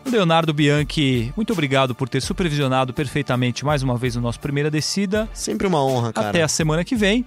O 0.05 0.11
Leonardo 0.11 0.53
Bianchi, 0.53 1.33
muito 1.37 1.53
obrigado 1.53 1.95
por 1.95 2.09
ter 2.09 2.21
supervisionado 2.23 2.93
perfeitamente 2.93 3.65
mais 3.65 3.83
uma 3.83 3.97
vez 3.97 4.17
o 4.17 4.21
nosso 4.21 4.41
Primeira 4.41 4.71
Descida. 4.71 5.29
Sempre 5.33 5.67
uma 5.67 5.85
honra, 5.85 6.13
cara. 6.13 6.31
Até 6.31 6.43
a 6.43 6.49
semana 6.49 6.85
que 6.85 6.97
vem. 6.97 7.25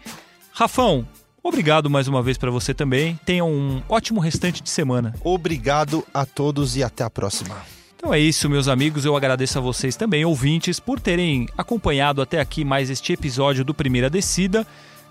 Rafão, 0.51 1.07
obrigado 1.41 1.89
mais 1.89 2.07
uma 2.07 2.21
vez 2.21 2.37
para 2.37 2.51
você 2.51 2.73
também. 2.73 3.19
Tenha 3.25 3.45
um 3.45 3.81
ótimo 3.87 4.19
restante 4.19 4.61
de 4.61 4.69
semana. 4.69 5.13
Obrigado 5.21 6.03
a 6.13 6.25
todos 6.25 6.75
e 6.75 6.83
até 6.83 7.03
a 7.03 7.09
próxima. 7.09 7.55
Então 7.95 8.13
é 8.13 8.19
isso, 8.19 8.49
meus 8.49 8.67
amigos. 8.67 9.05
Eu 9.05 9.15
agradeço 9.15 9.57
a 9.57 9.61
vocês 9.61 9.95
também, 9.95 10.25
ouvintes, 10.25 10.79
por 10.79 10.99
terem 10.99 11.47
acompanhado 11.57 12.21
até 12.21 12.39
aqui 12.41 12.65
mais 12.65 12.89
este 12.89 13.13
episódio 13.13 13.63
do 13.63 13.73
Primeira 13.73 14.09
Descida. 14.09 14.67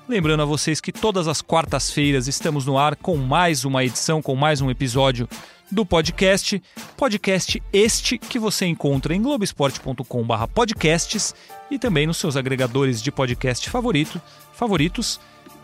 Lembrando 0.09 0.43
a 0.43 0.45
vocês 0.45 0.81
que 0.81 0.93
todas 0.93 1.27
as 1.27 1.41
quartas-feiras 1.41 2.27
estamos 2.29 2.67
no 2.67 2.77
ar 2.77 2.97
com 2.97 3.17
mais 3.17 3.65
uma 3.65 3.83
edição, 3.83 4.21
com 4.21 4.35
mais 4.35 4.61
um 4.61 4.69
episódio 4.69 5.29
do 5.73 5.85
podcast. 5.85 6.63
Podcast 6.97 7.63
este 7.73 8.19
que 8.19 8.39
você 8.39 8.67
encontra 8.67 9.15
em 9.15 9.23
globesport.com.br 9.23 10.47
podcasts 10.55 11.35
e 11.71 11.79
também 11.79 12.07
nos 12.07 12.19
seus 12.19 12.37
agregadores 12.37 13.03
de 13.03 13.11
podcast 13.11 13.69
favorito, 13.71 14.21
favoritos. 14.53 15.19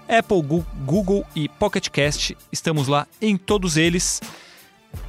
Apple, 0.08 0.40
Google 0.86 1.24
e 1.36 1.50
Pocket 1.50 1.90
Cast. 1.90 2.34
Estamos 2.50 2.88
lá 2.88 3.06
em 3.20 3.36
todos 3.36 3.76
eles. 3.76 4.22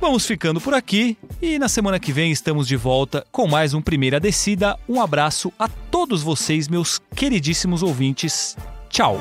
Vamos 0.02 0.26
ficando 0.26 0.60
por 0.60 0.74
aqui 0.74 1.18
e 1.42 1.58
na 1.58 1.70
semana 1.70 2.00
que 2.00 2.12
vem 2.12 2.32
estamos 2.32 2.68
de 2.68 2.76
volta 2.76 3.26
com 3.32 3.48
mais 3.48 3.74
um 3.74 3.82
Primeira 3.82 4.20
Descida. 4.20 4.78
Um 4.90 5.02
abraço 5.02 5.54
a 5.58 5.70
todos 5.70 6.22
vocês, 6.22 6.68
meus 6.68 7.00
queridíssimos 7.16 7.82
ouvintes. 7.82 8.58
Tchau! 8.90 9.18